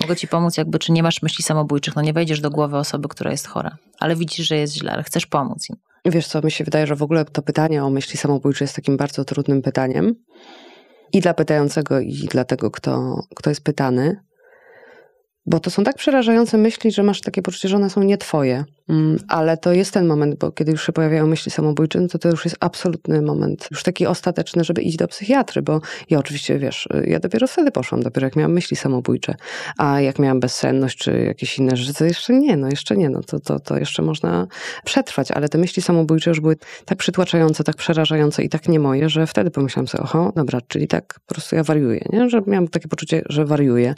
Mogę 0.00 0.16
ci 0.16 0.28
pomóc, 0.28 0.56
jakby, 0.56 0.78
czy 0.78 0.92
nie 0.92 1.02
masz 1.02 1.22
myśli 1.22 1.44
samobójczych, 1.44 1.96
no 1.96 2.02
nie 2.02 2.12
wejdziesz 2.12 2.40
do 2.40 2.50
głowy 2.50 2.76
osoby, 2.76 3.08
która 3.08 3.30
jest 3.30 3.46
chora, 3.46 3.76
ale 4.00 4.16
widzisz, 4.16 4.46
że 4.46 4.56
jest 4.56 4.74
źle, 4.74 4.92
ale 4.92 5.02
chcesz 5.02 5.26
pomóc 5.26 5.70
im. 5.70 5.76
Wiesz 6.04 6.26
co, 6.26 6.42
mi 6.42 6.50
się 6.50 6.64
wydaje, 6.64 6.86
że 6.86 6.96
w 6.96 7.02
ogóle 7.02 7.24
to 7.24 7.42
pytanie 7.42 7.84
o 7.84 7.90
myśli 7.90 8.18
samobójcze 8.18 8.64
jest 8.64 8.76
takim 8.76 8.96
bardzo 8.96 9.24
trudnym 9.24 9.62
pytaniem. 9.62 10.14
I 11.12 11.20
dla 11.20 11.34
pytającego, 11.34 12.00
i 12.00 12.12
dla 12.12 12.44
tego, 12.44 12.70
kto, 12.70 13.22
kto 13.36 13.50
jest 13.50 13.64
pytany. 13.64 14.20
Bo 15.48 15.60
to 15.60 15.70
są 15.70 15.84
tak 15.84 15.96
przerażające 15.96 16.58
myśli, 16.58 16.92
że 16.92 17.02
masz 17.02 17.20
takie 17.20 17.42
poczucie, 17.42 17.68
że 17.68 17.76
one 17.76 17.90
są 17.90 18.02
nie 18.02 18.18
twoje. 18.18 18.64
Mm, 18.88 19.18
ale 19.28 19.56
to 19.56 19.72
jest 19.72 19.94
ten 19.94 20.06
moment, 20.06 20.34
bo 20.34 20.52
kiedy 20.52 20.72
już 20.72 20.86
się 20.86 20.92
pojawiają 20.92 21.26
myśli 21.26 21.52
samobójcze, 21.52 22.00
no 22.00 22.08
to 22.08 22.18
to 22.18 22.28
już 22.28 22.44
jest 22.44 22.56
absolutny 22.60 23.22
moment, 23.22 23.68
już 23.70 23.82
taki 23.82 24.06
ostateczny, 24.06 24.64
żeby 24.64 24.82
iść 24.82 24.96
do 24.96 25.08
psychiatry, 25.08 25.62
bo 25.62 25.80
ja 26.10 26.18
oczywiście, 26.18 26.58
wiesz, 26.58 26.88
ja 27.04 27.20
dopiero 27.20 27.46
wtedy 27.46 27.70
poszłam, 27.70 28.02
dopiero 28.02 28.26
jak 28.26 28.36
miałam 28.36 28.52
myśli 28.52 28.76
samobójcze, 28.76 29.34
a 29.78 30.00
jak 30.00 30.18
miałam 30.18 30.40
bezsenność 30.40 30.98
czy 30.98 31.24
jakieś 31.26 31.58
inne 31.58 31.76
rzeczy, 31.76 31.94
to 31.94 32.04
jeszcze 32.04 32.32
nie, 32.32 32.56
no 32.56 32.68
jeszcze 32.68 32.96
nie, 32.96 33.10
no 33.10 33.20
to, 33.22 33.40
to, 33.40 33.60
to 33.60 33.78
jeszcze 33.78 34.02
można 34.02 34.46
przetrwać, 34.84 35.30
ale 35.30 35.48
te 35.48 35.58
myśli 35.58 35.82
samobójcze 35.82 36.30
już 36.30 36.40
były 36.40 36.56
tak 36.84 36.98
przytłaczające, 36.98 37.64
tak 37.64 37.76
przerażające 37.76 38.42
i 38.42 38.48
tak 38.48 38.68
nie 38.68 38.80
moje, 38.80 39.08
że 39.08 39.26
wtedy 39.26 39.50
pomyślałam 39.50 39.88
sobie, 39.88 40.04
oho, 40.04 40.32
dobra, 40.36 40.60
czyli 40.68 40.88
tak 40.88 41.20
po 41.26 41.34
prostu 41.34 41.56
ja 41.56 41.64
wariuję, 41.64 42.04
nie? 42.12 42.30
że 42.30 42.42
miałam 42.46 42.68
takie 42.68 42.88
poczucie, 42.88 43.22
że 43.28 43.44
wariuję. 43.44 43.94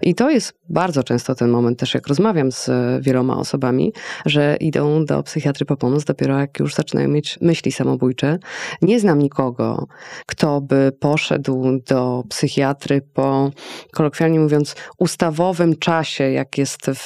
I 0.00 0.14
to 0.14 0.30
jest 0.30 0.54
bardzo 0.68 0.91
bardzo 0.92 1.04
często 1.04 1.34
ten 1.34 1.50
moment 1.50 1.78
też, 1.78 1.94
jak 1.94 2.06
rozmawiam 2.06 2.52
z 2.52 2.70
wieloma 3.00 3.36
osobami, 3.36 3.92
że 4.26 4.56
idą 4.60 5.04
do 5.04 5.22
psychiatry 5.22 5.66
po 5.66 5.76
pomoc 5.76 6.04
dopiero 6.04 6.38
jak 6.38 6.58
już 6.60 6.74
zaczynają 6.74 7.08
mieć 7.08 7.38
myśli 7.40 7.72
samobójcze. 7.72 8.38
Nie 8.82 9.00
znam 9.00 9.18
nikogo, 9.18 9.86
kto 10.26 10.60
by 10.60 10.92
poszedł 11.00 11.80
do 11.86 12.24
psychiatry 12.28 13.02
po, 13.14 13.50
kolokwialnie 13.92 14.40
mówiąc, 14.40 14.74
ustawowym 14.98 15.76
czasie, 15.76 16.24
jak 16.30 16.58
jest 16.58 16.86
w, 16.86 17.04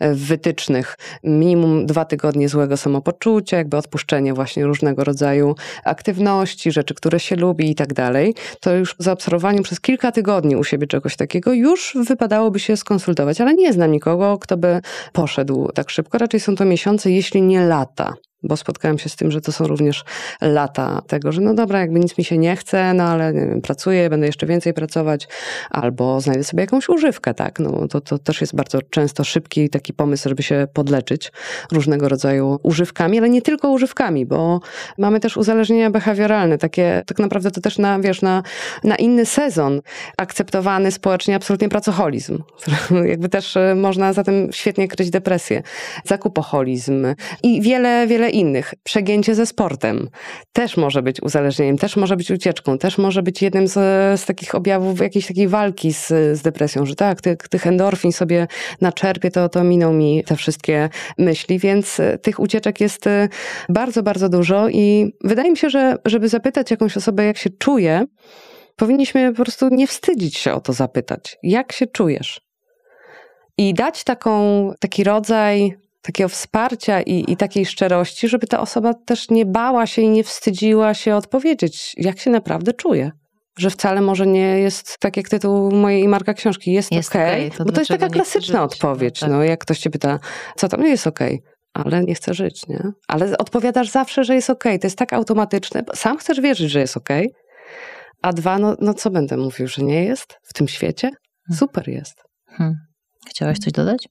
w 0.00 0.26
wytycznych. 0.26 0.96
Minimum 1.24 1.86
dwa 1.86 2.04
tygodnie 2.04 2.48
złego 2.48 2.76
samopoczucia, 2.76 3.56
jakby 3.56 3.76
odpuszczenie 3.76 4.34
właśnie 4.34 4.66
różnego 4.66 5.04
rodzaju 5.04 5.54
aktywności, 5.84 6.72
rzeczy, 6.72 6.94
które 6.94 7.20
się 7.20 7.36
lubi 7.36 7.70
i 7.70 7.74
tak 7.74 7.92
dalej. 7.92 8.34
To 8.60 8.74
już 8.74 8.94
zaobserwowaniu 8.98 9.62
przez 9.62 9.80
kilka 9.80 10.12
tygodni 10.12 10.56
u 10.56 10.64
siebie 10.64 10.86
czegoś 10.86 11.16
takiego 11.16 11.52
już 11.52 11.96
wypadałoby 12.06 12.60
się 12.60 12.76
skonsultować, 12.92 13.40
ale 13.40 13.54
nie 13.54 13.72
znam 13.72 13.90
nikogo, 13.90 14.38
kto 14.38 14.56
by 14.56 14.80
poszedł 15.12 15.68
tak 15.74 15.90
szybko. 15.90 16.18
Raczej 16.18 16.40
są 16.40 16.56
to 16.56 16.64
miesiące, 16.64 17.10
jeśli 17.10 17.42
nie 17.42 17.66
lata 17.66 18.14
bo 18.42 18.56
spotkałem 18.56 18.98
się 18.98 19.08
z 19.08 19.16
tym, 19.16 19.30
że 19.30 19.40
to 19.40 19.52
są 19.52 19.66
również 19.66 20.04
lata 20.40 21.02
tego, 21.06 21.32
że 21.32 21.40
no 21.40 21.54
dobra, 21.54 21.80
jakby 21.80 22.00
nic 22.00 22.18
mi 22.18 22.24
się 22.24 22.38
nie 22.38 22.56
chce, 22.56 22.94
no 22.94 23.04
ale 23.04 23.32
nie 23.32 23.46
wiem, 23.46 23.60
pracuję, 23.60 24.10
będę 24.10 24.26
jeszcze 24.26 24.46
więcej 24.46 24.74
pracować, 24.74 25.28
albo 25.70 26.20
znajdę 26.20 26.44
sobie 26.44 26.60
jakąś 26.60 26.88
używkę, 26.88 27.34
tak, 27.34 27.58
no 27.58 27.88
to, 27.88 28.00
to 28.00 28.18
też 28.18 28.40
jest 28.40 28.54
bardzo 28.54 28.82
często 28.90 29.24
szybki 29.24 29.70
taki 29.70 29.92
pomysł, 29.92 30.28
żeby 30.28 30.42
się 30.42 30.66
podleczyć 30.72 31.32
różnego 31.72 32.08
rodzaju 32.08 32.58
używkami, 32.62 33.18
ale 33.18 33.30
nie 33.30 33.42
tylko 33.42 33.70
używkami, 33.70 34.26
bo 34.26 34.60
mamy 34.98 35.20
też 35.20 35.36
uzależnienia 35.36 35.90
behawioralne, 35.90 36.58
takie 36.58 37.02
tak 37.06 37.18
naprawdę 37.18 37.50
to 37.50 37.60
też 37.60 37.78
na, 37.78 38.00
wiesz, 38.00 38.22
na, 38.22 38.42
na 38.84 38.96
inny 38.96 39.26
sezon 39.26 39.80
akceptowany 40.16 40.92
społecznie 40.92 41.36
absolutnie 41.36 41.68
pracoholizm, 41.68 42.42
jakby 43.12 43.28
też 43.28 43.56
e, 43.56 43.74
można 43.74 44.12
zatem 44.12 44.48
świetnie 44.52 44.88
kryć 44.88 45.10
depresję, 45.10 45.62
zakupoholizm 46.04 47.06
i 47.42 47.60
wiele, 47.60 48.06
wiele 48.06 48.31
innych. 48.32 48.74
Przegięcie 48.82 49.34
ze 49.34 49.46
sportem 49.46 50.08
też 50.52 50.76
może 50.76 51.02
być 51.02 51.22
uzależnieniem, 51.22 51.78
też 51.78 51.96
może 51.96 52.16
być 52.16 52.30
ucieczką, 52.30 52.78
też 52.78 52.98
może 52.98 53.22
być 53.22 53.42
jednym 53.42 53.68
z, 53.68 53.72
z 54.20 54.26
takich 54.26 54.54
objawów 54.54 55.00
jakiejś 55.00 55.26
takiej 55.26 55.48
walki 55.48 55.92
z, 55.92 56.06
z 56.08 56.42
depresją, 56.42 56.86
że 56.86 56.94
tak, 56.94 57.20
tych, 57.20 57.36
tych 57.36 57.66
endorfin 57.66 58.12
sobie 58.12 58.46
naczerpię, 58.80 59.30
to, 59.30 59.48
to 59.48 59.64
miną 59.64 59.92
mi 59.92 60.24
te 60.24 60.36
wszystkie 60.36 60.88
myśli, 61.18 61.58
więc 61.58 62.00
e, 62.00 62.18
tych 62.18 62.40
ucieczek 62.40 62.80
jest 62.80 63.06
e, 63.06 63.28
bardzo, 63.68 64.02
bardzo 64.02 64.28
dużo 64.28 64.68
i 64.68 65.12
wydaje 65.24 65.50
mi 65.50 65.56
się, 65.56 65.70
że 65.70 65.96
żeby 66.04 66.28
zapytać 66.28 66.70
jakąś 66.70 66.96
osobę, 66.96 67.24
jak 67.24 67.36
się 67.36 67.50
czuje, 67.50 68.04
powinniśmy 68.76 69.32
po 69.32 69.42
prostu 69.42 69.68
nie 69.68 69.86
wstydzić 69.86 70.36
się 70.36 70.52
o 70.52 70.60
to 70.60 70.72
zapytać. 70.72 71.38
Jak 71.42 71.72
się 71.72 71.86
czujesz? 71.86 72.40
I 73.58 73.74
dać 73.74 74.04
taką, 74.04 74.70
taki 74.80 75.04
rodzaj 75.04 75.76
takiego 76.02 76.28
wsparcia 76.28 77.02
i, 77.02 77.32
i 77.32 77.36
takiej 77.36 77.66
szczerości, 77.66 78.28
żeby 78.28 78.46
ta 78.46 78.60
osoba 78.60 78.94
też 78.94 79.30
nie 79.30 79.46
bała 79.46 79.86
się 79.86 80.02
i 80.02 80.08
nie 80.08 80.24
wstydziła 80.24 80.94
się 80.94 81.16
odpowiedzieć, 81.16 81.94
jak 81.96 82.18
się 82.18 82.30
naprawdę 82.30 82.72
czuje 82.72 83.10
że 83.58 83.70
wcale 83.70 84.00
może 84.00 84.26
nie 84.26 84.58
jest 84.58 84.98
tak 84.98 85.16
jak 85.16 85.28
tytuł 85.28 85.70
mojej 85.70 86.08
marka 86.08 86.34
książki, 86.34 86.72
jest, 86.72 86.92
jest 86.92 87.08
okej, 87.08 87.50
okay, 87.50 87.66
bo 87.66 87.72
to 87.72 87.80
jest 87.80 87.90
taka 87.90 88.08
klasyczna 88.08 88.62
odpowiedź. 88.62 89.20
No, 89.20 89.26
tak. 89.26 89.36
no, 89.36 89.44
jak 89.44 89.60
ktoś 89.60 89.78
cię 89.78 89.90
pyta, 89.90 90.18
co 90.56 90.68
tam, 90.68 90.80
no 90.80 90.86
jest 90.86 91.06
okej, 91.06 91.34
okay, 91.34 91.84
ale 91.92 92.04
nie 92.04 92.14
chcę 92.14 92.34
żyć, 92.34 92.66
nie? 92.68 92.92
Ale 93.08 93.38
odpowiadasz 93.38 93.88
zawsze, 93.88 94.24
że 94.24 94.34
jest 94.34 94.50
okej, 94.50 94.72
okay. 94.72 94.78
to 94.78 94.86
jest 94.86 94.98
tak 94.98 95.12
automatyczne, 95.12 95.82
sam 95.94 96.18
chcesz 96.18 96.40
wierzyć, 96.40 96.70
że 96.70 96.80
jest 96.80 96.96
okej, 96.96 97.30
a 98.22 98.32
dwa, 98.32 98.58
no, 98.58 98.76
no 98.80 98.94
co 98.94 99.10
będę 99.10 99.36
mówił, 99.36 99.68
że 99.68 99.82
nie 99.82 100.04
jest 100.04 100.38
w 100.42 100.52
tym 100.52 100.68
świecie? 100.68 101.10
Hmm. 101.46 101.58
Super 101.58 101.88
jest. 101.88 102.22
Hmm. 102.48 102.74
Chciałaś 103.32 103.58
coś 103.58 103.72
dodać? 103.72 104.08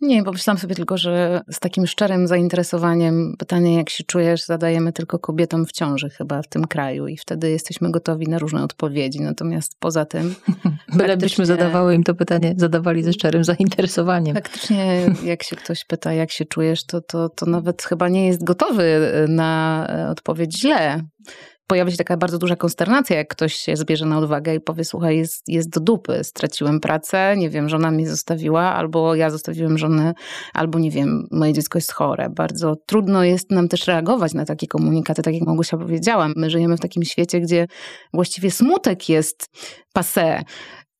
Nie, 0.00 0.24
pomyślałam 0.24 0.58
sobie 0.58 0.74
tylko, 0.74 0.98
że 0.98 1.40
z 1.50 1.60
takim 1.60 1.86
szczerym 1.86 2.26
zainteresowaniem 2.26 3.34
pytanie, 3.38 3.76
jak 3.76 3.90
się 3.90 4.04
czujesz, 4.04 4.44
zadajemy 4.44 4.92
tylko 4.92 5.18
kobietom 5.18 5.66
w 5.66 5.72
ciąży 5.72 6.10
chyba 6.10 6.42
w 6.42 6.48
tym 6.48 6.64
kraju 6.64 7.06
i 7.06 7.16
wtedy 7.16 7.50
jesteśmy 7.50 7.90
gotowi 7.90 8.28
na 8.28 8.38
różne 8.38 8.64
odpowiedzi. 8.64 9.20
Natomiast 9.20 9.76
poza 9.78 10.04
tym... 10.04 10.34
Bylebyśmy 10.96 11.46
zadawały 11.46 11.94
im 11.94 12.04
to 12.04 12.14
pytanie, 12.14 12.54
zadawali 12.56 13.02
ze 13.02 13.12
szczerym 13.12 13.44
zainteresowaniem. 13.44 14.34
Faktycznie, 14.34 15.10
jak 15.24 15.42
się 15.42 15.56
ktoś 15.56 15.84
pyta, 15.84 16.12
jak 16.12 16.30
się 16.30 16.44
czujesz, 16.44 16.84
to, 16.86 17.00
to, 17.00 17.28
to 17.28 17.46
nawet 17.46 17.82
chyba 17.82 18.08
nie 18.08 18.26
jest 18.26 18.44
gotowy 18.44 19.12
na 19.28 19.86
odpowiedź 20.10 20.60
źle 20.60 21.00
pojawia 21.68 21.90
się 21.90 21.96
taka 21.96 22.16
bardzo 22.16 22.38
duża 22.38 22.56
konsternacja, 22.56 23.16
jak 23.16 23.28
ktoś 23.28 23.54
się 23.54 23.76
zbierze 23.76 24.06
na 24.06 24.18
odwagę 24.18 24.54
i 24.54 24.60
powie, 24.60 24.84
słuchaj, 24.84 25.16
jest, 25.16 25.48
jest 25.48 25.70
do 25.70 25.80
dupy, 25.80 26.24
straciłem 26.24 26.80
pracę, 26.80 27.34
nie 27.36 27.50
wiem, 27.50 27.68
żona 27.68 27.90
mnie 27.90 28.08
zostawiła, 28.08 28.62
albo 28.62 29.14
ja 29.14 29.30
zostawiłem 29.30 29.78
żonę, 29.78 30.14
albo 30.54 30.78
nie 30.78 30.90
wiem, 30.90 31.26
moje 31.30 31.52
dziecko 31.52 31.78
jest 31.78 31.92
chore. 31.92 32.30
Bardzo 32.30 32.76
trudno 32.86 33.24
jest 33.24 33.50
nam 33.50 33.68
też 33.68 33.86
reagować 33.86 34.34
na 34.34 34.44
takie 34.44 34.66
komunikaty, 34.66 35.22
tak 35.22 35.34
jak 35.34 35.42
Małgosia 35.42 35.76
powiedziała. 35.76 36.28
My 36.36 36.50
żyjemy 36.50 36.76
w 36.76 36.80
takim 36.80 37.04
świecie, 37.04 37.40
gdzie 37.40 37.66
właściwie 38.12 38.50
smutek 38.50 39.08
jest 39.08 39.50
passé 39.98 40.42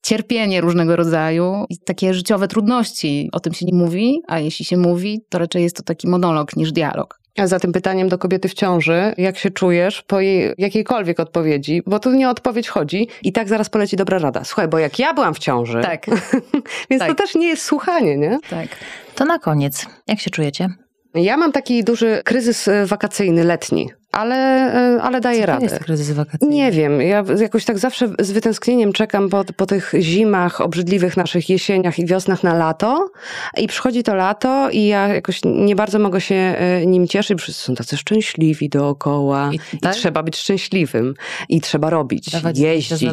cierpienie 0.02 0.60
różnego 0.60 0.96
rodzaju 0.96 1.64
i 1.70 1.78
takie 1.78 2.14
życiowe 2.14 2.48
trudności. 2.48 3.28
O 3.32 3.40
tym 3.40 3.54
się 3.54 3.66
nie 3.66 3.74
mówi, 3.74 4.20
a 4.28 4.38
jeśli 4.38 4.64
się 4.64 4.76
mówi, 4.76 5.20
to 5.28 5.38
raczej 5.38 5.62
jest 5.62 5.76
to 5.76 5.82
taki 5.82 6.08
monolog 6.08 6.56
niż 6.56 6.72
dialog. 6.72 7.17
Za 7.44 7.60
tym 7.60 7.72
pytaniem 7.72 8.08
do 8.08 8.18
kobiety 8.18 8.48
w 8.48 8.54
ciąży, 8.54 9.14
jak 9.18 9.38
się 9.38 9.50
czujesz 9.50 10.02
po 10.02 10.20
jej 10.20 10.54
jakiejkolwiek 10.58 11.20
odpowiedzi, 11.20 11.82
bo 11.86 11.98
tu 11.98 12.10
nie 12.10 12.28
o 12.28 12.30
odpowiedź 12.30 12.68
chodzi 12.68 13.08
i 13.22 13.32
tak 13.32 13.48
zaraz 13.48 13.70
poleci 13.70 13.96
dobra 13.96 14.18
rada. 14.18 14.44
Słuchaj, 14.44 14.68
bo 14.68 14.78
jak 14.78 14.98
ja 14.98 15.14
byłam 15.14 15.34
w 15.34 15.38
ciąży, 15.38 15.80
tak. 15.82 16.06
więc 16.90 17.00
tak. 17.00 17.08
to 17.08 17.14
też 17.14 17.34
nie 17.34 17.48
jest 17.48 17.64
słuchanie, 17.64 18.16
nie? 18.16 18.38
Tak. 18.50 18.68
To 19.14 19.24
na 19.24 19.38
koniec, 19.38 19.86
jak 20.06 20.20
się 20.20 20.30
czujecie? 20.30 20.68
Ja 21.14 21.36
mam 21.36 21.52
taki 21.52 21.84
duży 21.84 22.22
kryzys 22.24 22.68
e, 22.68 22.86
wakacyjny, 22.86 23.44
letni 23.44 23.90
ale, 24.12 24.36
e, 24.96 25.02
ale 25.02 25.20
daje 25.20 25.40
Co 25.40 25.46
radę. 25.46 25.64
jest 25.64 25.78
kryzys 25.78 26.10
wakacyjny? 26.10 26.54
Nie 26.54 26.72
wiem. 26.72 27.00
Ja 27.00 27.24
jakoś 27.40 27.64
tak 27.64 27.78
zawsze 27.78 28.08
z 28.18 28.30
wytęsknieniem 28.30 28.92
czekam 28.92 29.28
po, 29.28 29.44
po 29.56 29.66
tych 29.66 29.92
zimach, 30.00 30.60
obrzydliwych 30.60 31.16
naszych 31.16 31.48
jesieniach 31.50 31.98
i 31.98 32.06
wiosnach 32.06 32.42
na 32.42 32.54
lato. 32.54 33.10
I 33.56 33.66
przychodzi 33.66 34.02
to 34.02 34.14
lato 34.14 34.70
i 34.70 34.86
ja 34.86 35.08
jakoś 35.08 35.40
nie 35.44 35.76
bardzo 35.76 35.98
mogę 35.98 36.20
się 36.20 36.34
e, 36.34 36.86
nim 36.86 37.08
cieszyć. 37.08 37.38
Wszyscy 37.38 37.62
są 37.62 37.74
tacy 37.74 37.96
szczęśliwi 37.96 38.68
dookoła. 38.68 39.50
I, 39.52 39.78
tak? 39.78 39.96
I 39.96 39.98
trzeba 39.98 40.22
być 40.22 40.36
szczęśliwym. 40.36 41.14
I 41.48 41.60
trzeba 41.60 41.90
robić. 41.90 42.30
Dawać 42.30 42.58
jeździć. 42.58 43.10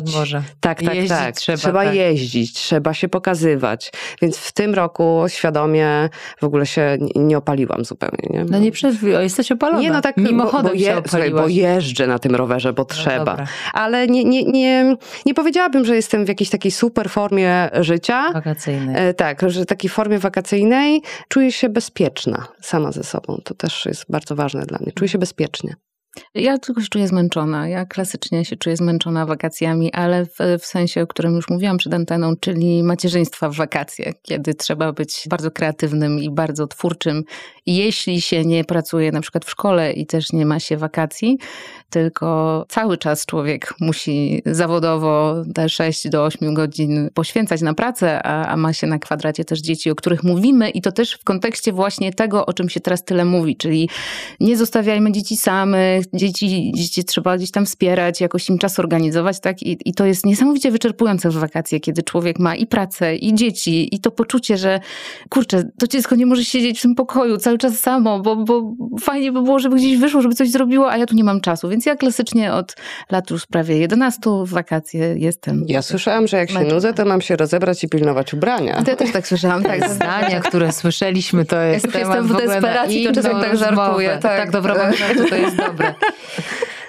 Tak, 0.59 0.83
tak, 0.83 0.95
jeździć 0.95 1.09
tak. 1.09 1.35
Trzeba, 1.35 1.57
trzeba 1.57 1.83
tak. 1.83 1.95
jeździć, 1.95 2.53
trzeba 2.53 2.93
się 2.93 3.07
pokazywać. 3.07 3.91
Więc 4.21 4.37
w 4.37 4.51
tym 4.51 4.73
roku 4.73 5.23
świadomie 5.27 6.09
w 6.39 6.43
ogóle 6.43 6.65
się 6.65 6.97
nie 7.15 7.37
opaliłam 7.37 7.85
zupełnie. 7.85 8.29
Nie? 8.29 8.45
No 8.45 8.59
nie 8.59 8.71
przed 8.71 9.03
jesteś 9.03 9.51
opalona. 9.51 9.81
Nie, 9.81 9.91
no 9.91 10.01
tak, 10.01 10.17
Mimochodem 10.17 10.63
bo, 10.63 10.77
bo 10.77 10.94
słuchaj, 11.07 11.31
bo 11.31 11.47
jeżdżę 11.47 12.07
na 12.07 12.19
tym 12.19 12.35
rowerze, 12.35 12.73
bo 12.73 12.81
no 12.81 12.85
trzeba. 12.85 13.25
Dobra. 13.25 13.47
Ale 13.73 14.07
nie, 14.07 14.23
nie, 14.23 14.43
nie, 14.43 14.95
nie 15.25 15.33
powiedziałabym, 15.33 15.85
że 15.85 15.95
jestem 15.95 16.25
w 16.25 16.27
jakiejś 16.27 16.49
takiej 16.49 16.71
super 16.71 17.09
formie 17.09 17.69
życia. 17.79 18.31
Wakacyjnej. 18.33 19.09
E, 19.09 19.13
tak, 19.13 19.49
że 19.49 19.61
w 19.61 19.65
takiej 19.65 19.89
formie 19.89 20.19
wakacyjnej 20.19 21.01
czuję 21.27 21.51
się 21.51 21.69
bezpieczna 21.69 22.47
sama 22.61 22.91
ze 22.91 23.03
sobą. 23.03 23.41
To 23.43 23.53
też 23.53 23.85
jest 23.85 24.05
bardzo 24.09 24.35
ważne 24.35 24.65
dla 24.65 24.77
mnie. 24.81 24.91
Czuję 24.91 25.09
się 25.09 25.17
bezpiecznie. 25.17 25.75
Ja 26.35 26.57
tylko 26.57 26.81
się 26.81 26.87
czuję 26.87 27.07
zmęczona. 27.07 27.67
Ja 27.67 27.85
klasycznie 27.85 28.45
się 28.45 28.55
czuję 28.55 28.77
zmęczona 28.77 29.25
wakacjami, 29.25 29.93
ale 29.93 30.25
w, 30.25 30.37
w, 30.59 30.65
sensie, 30.65 31.01
o 31.01 31.07
którym 31.07 31.35
już 31.35 31.49
mówiłam 31.49 31.77
przed 31.77 31.93
anteną, 31.93 32.33
czyli 32.39 32.83
macierzyństwa 32.83 33.49
w 33.49 33.55
wakacje, 33.55 34.13
kiedy 34.21 34.53
trzeba 34.53 34.93
być 34.93 35.27
bardzo 35.29 35.51
kreatywnym 35.51 36.19
i 36.19 36.29
bardzo 36.31 36.67
twórczym. 36.67 37.23
Jeśli 37.65 38.21
się 38.21 38.45
nie 38.45 38.63
pracuje 38.63 39.11
na 39.11 39.21
przykład 39.21 39.45
w 39.45 39.49
szkole 39.49 39.93
i 39.93 40.05
też 40.05 40.33
nie 40.33 40.45
ma 40.45 40.59
się 40.59 40.77
wakacji, 40.77 41.37
tylko 41.89 42.65
cały 42.69 42.97
czas 42.97 43.25
człowiek 43.25 43.73
musi 43.79 44.41
zawodowo 44.45 45.43
te 45.53 45.69
6 45.69 46.09
do 46.09 46.23
8 46.23 46.53
godzin 46.53 47.09
poświęcać 47.13 47.61
na 47.61 47.73
pracę, 47.73 48.23
a, 48.23 48.47
a 48.47 48.57
ma 48.57 48.73
się 48.73 48.87
na 48.87 48.99
kwadracie 48.99 49.45
też 49.45 49.61
dzieci, 49.61 49.91
o 49.91 49.95
których 49.95 50.23
mówimy 50.23 50.69
i 50.69 50.81
to 50.81 50.91
też 50.91 51.13
w 51.13 51.23
kontekście 51.23 51.71
właśnie 51.71 52.13
tego, 52.13 52.45
o 52.45 52.53
czym 52.53 52.69
się 52.69 52.79
teraz 52.79 53.03
tyle 53.03 53.25
mówi, 53.25 53.57
czyli 53.57 53.89
nie 54.39 54.57
zostawiajmy 54.57 55.11
dzieci 55.11 55.37
samych, 55.37 56.04
dzieci, 56.13 56.71
dzieci 56.75 57.03
trzeba 57.03 57.37
gdzieś 57.37 57.51
tam 57.51 57.65
wspierać, 57.65 58.21
jakoś 58.21 58.49
im 58.49 58.57
czas 58.57 58.79
organizować, 58.79 59.39
tak? 59.39 59.63
I, 59.63 59.77
I 59.85 59.93
to 59.93 60.05
jest 60.05 60.25
niesamowicie 60.25 60.71
wyczerpujące 60.71 61.29
w 61.29 61.33
wakacje, 61.33 61.79
kiedy 61.79 62.03
człowiek 62.03 62.39
ma 62.39 62.55
i 62.55 62.67
pracę, 62.67 63.15
i 63.15 63.35
dzieci, 63.35 63.95
i 63.95 63.99
to 63.99 64.11
poczucie, 64.11 64.57
że 64.57 64.79
kurczę, 65.29 65.63
to 65.79 65.87
dziecko 65.87 66.15
nie 66.15 66.25
może 66.25 66.45
siedzieć 66.45 66.79
w 66.79 66.81
tym 66.81 66.95
pokoju 66.95 67.37
cały 67.37 67.57
czas 67.57 67.79
samo, 67.79 68.19
bo, 68.19 68.35
bo 68.35 68.73
fajnie 69.01 69.31
by 69.31 69.41
było, 69.41 69.59
żeby 69.59 69.75
gdzieś 69.75 69.97
wyszło, 69.97 70.21
żeby 70.21 70.35
coś 70.35 70.49
zrobiło, 70.49 70.91
a 70.91 70.97
ja 70.97 71.05
tu 71.05 71.15
nie 71.15 71.23
mam 71.23 71.41
czasu. 71.41 71.69
Więc 71.69 71.85
ja 71.85 71.95
klasycznie 71.95 72.53
od 72.53 72.75
lat 73.11 73.31
już 73.31 73.45
prawie 73.45 73.77
11 73.77 74.21
w 74.45 74.49
wakacje 74.49 75.15
jestem. 75.17 75.65
Ja 75.67 75.81
słyszałam, 75.81 76.27
że 76.27 76.37
jak 76.37 76.51
się 76.51 76.59
nudzę, 76.59 76.93
to 76.93 77.05
mam 77.05 77.21
się 77.21 77.35
rozebrać 77.35 77.83
i 77.83 77.89
pilnować 77.89 78.33
ubrania. 78.33 78.83
To 78.83 78.91
ja 78.91 78.97
też 78.97 79.11
tak 79.11 79.27
słyszałam. 79.27 79.63
Tak, 79.63 79.89
zdania, 79.95 80.39
które 80.39 80.71
słyszeliśmy, 80.71 81.45
to 81.45 81.61
jest 81.61 81.85
ja 81.85 81.91
temat 81.91 82.17
Jestem 82.17 82.27
w, 82.27 82.31
w 82.31 82.45
desperacji, 82.45 83.05
to 83.05 83.13
czasem 83.13 83.41
tak 83.41 83.57
żartuję. 83.57 84.09
Tak, 84.09 84.21
tak 84.21 84.51
dobra, 84.51 84.75
to 85.29 85.35
jest 85.35 85.55
dobre. 85.55 85.94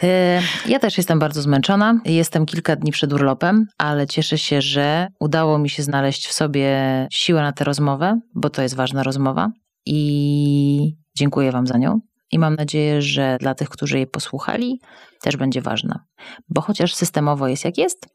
E, 0.03 0.43
ja 0.73 0.79
też 0.79 0.97
jestem 0.97 1.19
bardzo 1.19 1.43
zmęczona. 1.43 2.01
Jestem 2.05 2.47
kilka 2.47 2.77
dni 2.77 2.93
przed 2.93 3.13
urlopem, 3.13 3.67
ale 3.79 4.07
cieszę 4.07 4.39
się, 4.39 4.61
że 4.63 5.09
udało 5.21 5.59
mi 5.59 5.71
się 5.71 5.83
znaleźć 5.83 6.27
w 6.27 6.33
sobie 6.33 6.77
siłę 7.11 7.43
na 7.43 7.53
tę 7.53 7.65
rozmowę, 7.65 8.21
bo 8.35 8.51
to 8.51 8.63
jest 8.63 8.75
ważna 8.75 9.03
rozmowa 9.03 9.51
i 9.87 10.97
dziękuję 11.17 11.53
Wam 11.53 11.67
za 11.67 11.79
nią. 11.79 12.01
I 12.33 12.39
mam 12.39 12.55
nadzieję, 12.55 13.03
że 13.03 13.37
dla 13.41 13.55
tych, 13.55 13.69
którzy 13.69 13.97
jej 13.97 14.07
posłuchali, 14.07 14.81
też 15.23 15.37
będzie 15.37 15.63
ważna. 15.63 16.05
Bo 16.49 16.61
chociaż 16.61 16.95
systemowo 16.95 17.49
jest 17.49 17.65
jak 17.65 17.79
jest, 17.79 18.09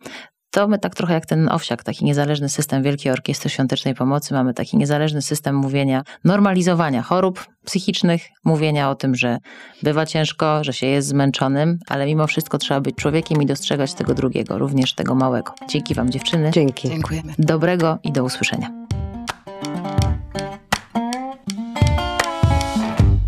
to 0.51 0.67
my 0.67 0.79
tak 0.79 0.95
trochę 0.95 1.13
jak 1.13 1.25
ten 1.25 1.49
owsiak, 1.51 1.83
taki 1.83 2.05
niezależny 2.05 2.49
system 2.49 2.83
Wielkiej 2.83 3.11
Orkiestry 3.11 3.49
Świątecznej 3.49 3.95
Pomocy, 3.95 4.33
mamy 4.33 4.53
taki 4.53 4.77
niezależny 4.77 5.21
system 5.21 5.55
mówienia, 5.55 6.03
normalizowania 6.23 7.01
chorób 7.01 7.45
psychicznych, 7.65 8.29
mówienia 8.43 8.89
o 8.89 8.95
tym, 8.95 9.15
że 9.15 9.37
bywa 9.83 10.05
ciężko, 10.05 10.63
że 10.63 10.73
się 10.73 10.87
jest 10.87 11.07
zmęczonym, 11.07 11.79
ale 11.87 12.05
mimo 12.05 12.27
wszystko 12.27 12.57
trzeba 12.57 12.81
być 12.81 12.95
człowiekiem 12.95 13.41
i 13.41 13.45
dostrzegać 13.45 13.93
tego 13.93 14.13
drugiego, 14.13 14.57
również 14.57 14.93
tego 14.93 15.15
małego. 15.15 15.53
Dzięki 15.69 15.95
Wam 15.95 16.09
dziewczyny. 16.09 16.51
Dzięki. 16.51 16.89
Dziękujemy. 16.89 17.33
Dobrego 17.39 17.97
i 18.03 18.11
do 18.11 18.23
usłyszenia. 18.23 18.81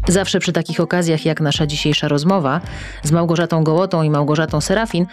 Zawsze 0.07 0.39
przy 0.39 0.53
takich 0.53 0.79
okazjach 0.79 1.25
jak 1.25 1.41
nasza 1.41 1.67
dzisiejsza 1.67 2.07
rozmowa 2.07 2.61
z 3.03 3.11
Małgorzatą 3.11 3.63
Gołotą 3.63 4.03
i 4.03 4.09
Małgorzatą 4.09 4.61
Serafin 4.61 5.05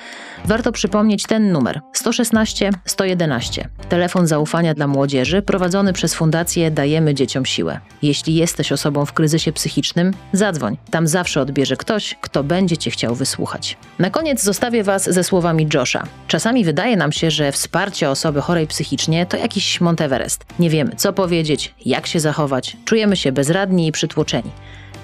warto 0.45 0.73
przypomnieć 0.73 1.23
ten 1.23 1.53
numer 1.53 1.81
116 1.93 2.71
111. 2.85 3.69
Telefon 3.89 4.27
zaufania 4.27 4.75
dla 4.75 4.87
młodzieży 4.87 5.43
prowadzony 5.43 5.93
przez 5.93 6.15
Fundację 6.15 6.71
Dajemy 6.71 7.15
Dzieciom 7.15 7.47
Siłę. 7.47 7.81
Jeśli 8.03 8.35
jesteś 8.35 8.73
osobą 8.73 9.05
w 9.05 9.13
kryzysie 9.13 9.53
psychicznym, 9.53 10.15
zadzwoń. 10.33 10.77
Tam 10.91 11.07
zawsze 11.07 11.41
odbierze 11.41 11.77
ktoś, 11.77 12.17
kto 12.21 12.45
będzie 12.45 12.77
cię 12.77 12.91
chciał 12.91 13.15
wysłuchać. 13.15 13.77
Na 13.99 14.11
koniec 14.11 14.43
zostawię 14.43 14.85
was 14.85 15.05
ze 15.05 15.25
słowami 15.25 15.69
Josha. 15.75 16.03
Czasami 16.29 16.65
wydaje 16.65 16.97
nam 16.97 17.13
się, 17.13 17.31
że 17.31 17.53
wsparcie 17.53 18.11
osoby 18.11 18.41
chorej 18.41 18.67
psychicznie 18.67 19.27
to 19.27 19.37
jakiś 19.37 19.81
Monteverest. 19.81 20.45
Nie 20.59 20.71
wiemy, 20.71 20.97
co 20.97 21.13
powiedzieć, 21.13 21.75
jak 21.87 22.07
się 22.07 22.21
zachować, 22.21 22.77
czujemy 22.85 23.17
się 23.17 23.33
bezradni 23.33 23.87
i 23.87 23.93
przytłoczeni. 23.93 24.51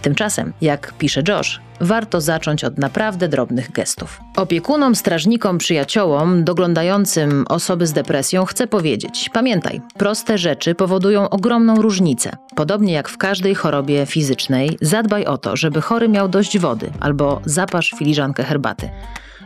Tymczasem, 0.06 0.52
jak 0.60 0.92
pisze 0.98 1.22
Josh, 1.28 1.60
warto 1.80 2.20
zacząć 2.20 2.64
od 2.64 2.78
naprawdę 2.78 3.28
drobnych 3.28 3.72
gestów. 3.72 4.20
Opiekunom, 4.36 4.94
strażnikom, 4.94 5.58
przyjaciołom, 5.58 6.44
doglądającym 6.44 7.44
osoby 7.48 7.86
z 7.86 7.92
depresją 7.92 8.44
chcę 8.44 8.66
powiedzieć: 8.66 9.30
pamiętaj, 9.32 9.80
proste 9.98 10.38
rzeczy 10.38 10.74
powodują 10.74 11.28
ogromną 11.28 11.82
różnicę. 11.82 12.36
Podobnie 12.56 12.92
jak 12.92 13.08
w 13.08 13.18
każdej 13.18 13.54
chorobie 13.54 14.06
fizycznej, 14.06 14.78
zadbaj 14.80 15.24
o 15.24 15.38
to, 15.38 15.56
żeby 15.56 15.80
chory 15.80 16.08
miał 16.08 16.28
dość 16.28 16.58
wody 16.58 16.90
albo 17.00 17.40
zapasz 17.44 17.94
filiżankę 17.98 18.44
herbaty. 18.44 18.90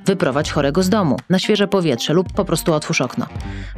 Wyprowadź 0.06 0.52
chorego 0.52 0.82
z 0.82 0.88
domu, 0.88 1.16
na 1.30 1.38
świeże 1.38 1.68
powietrze 1.68 2.12
lub 2.12 2.32
po 2.32 2.44
prostu 2.44 2.74
otwórz 2.74 3.00
okno. 3.00 3.26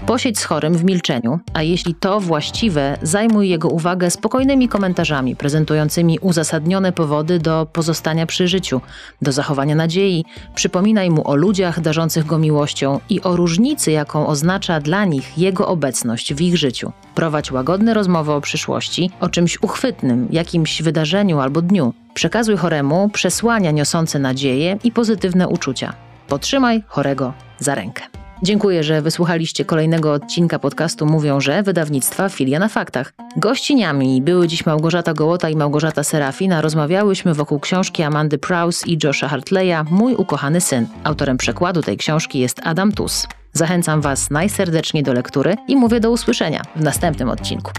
Posiedź 0.07 0.39
z 0.39 0.45
chorym 0.45 0.75
w 0.75 0.85
milczeniu, 0.85 1.41
a 1.55 1.63
jeśli 1.63 1.95
to 1.95 2.21
właściwe, 2.21 2.99
zajmuj 3.03 3.49
jego 3.49 3.69
uwagę 3.69 4.11
spokojnymi 4.11 4.69
komentarzami 4.69 5.37
prezentującymi 5.37 6.19
uzasadnione 6.19 6.93
powody 6.93 7.39
do 7.39 7.67
pozostania 7.73 8.27
przy 8.27 8.49
życiu, 8.49 8.81
do 9.23 9.33
zachowania 9.33 9.75
nadziei. 9.75 10.25
Przypominaj 10.55 11.11
mu 11.11 11.29
o 11.29 11.37
ludziach 11.37 11.81
darzących 11.81 12.27
go 12.27 12.39
miłością 12.39 13.01
i 13.09 13.23
o 13.23 13.37
różnicy, 13.37 13.93
jaką 13.93 14.27
oznacza 14.27 14.81
dla 14.81 15.05
nich 15.05 15.39
jego 15.39 15.69
obecność 15.69 16.35
w 16.35 16.41
ich 16.41 16.57
życiu. 16.57 16.93
Prowadź 17.15 17.53
łagodne 17.53 17.95
rozmowy 17.95 18.33
o 18.33 18.41
przyszłości, 18.41 19.11
o 19.21 19.29
czymś 19.29 19.63
uchwytnym, 19.63 20.29
jakimś 20.31 20.83
wydarzeniu 20.83 21.41
albo 21.41 21.63
dniu. 21.63 21.95
Przekazuj 22.15 22.57
choremu 22.57 23.09
przesłania 23.09 23.71
niosące 23.71 24.19
nadzieję 24.19 24.79
i 24.85 24.93
pozytywne 24.93 25.49
uczucia. 25.49 25.93
Potrzymaj 26.29 26.83
chorego 26.87 27.33
za 27.59 27.75
rękę. 27.75 28.03
Dziękuję, 28.43 28.85
że 28.85 29.03
wysłuchaliście 29.03 29.65
kolejnego 29.65 30.13
odcinka 30.13 30.59
podcastu 30.59 31.07
Mówią, 31.07 31.41
że 31.41 31.63
wydawnictwa 31.63 32.29
Filia 32.29 32.59
na 32.59 32.69
Faktach. 32.69 33.13
Gościniami 33.37 34.23
były 34.23 34.49
dziś 34.49 34.67
Małgorzata 34.67 35.15
Gołota 35.15 35.49
i 35.49 35.57
Małgorzata 35.57 36.03
Serafina. 36.03 36.61
Rozmawiałyśmy 36.61 37.35
wokół 37.35 37.61
książki 37.61 38.03
Amandy 38.03 38.39
Prowse 38.39 38.87
i 38.87 38.99
Josha 39.05 39.29
Hartleya 39.29 39.85
Mój 39.91 40.15
ukochany 40.15 40.61
syn. 40.61 40.87
Autorem 41.05 41.37
przekładu 41.37 41.83
tej 41.83 41.97
książki 41.97 42.39
jest 42.39 42.61
Adam 42.65 42.93
Tus. 42.93 43.27
Zachęcam 43.53 44.01
Was 44.01 44.31
najserdeczniej 44.31 45.03
do 45.03 45.13
lektury 45.13 45.57
i 45.69 45.77
mówię 45.77 46.01
do 46.01 46.11
usłyszenia 46.11 46.63
w 46.77 46.83
następnym 46.83 47.29
odcinku. 47.29 47.73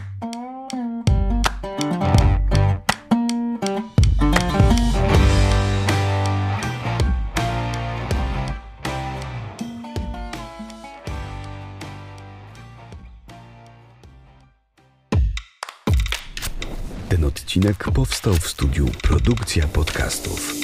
Odcinek 17.54 17.92
powstał 17.92 18.34
w 18.34 18.48
studiu 18.48 18.88
Produkcja 19.02 19.68
Podcastów. 19.68 20.63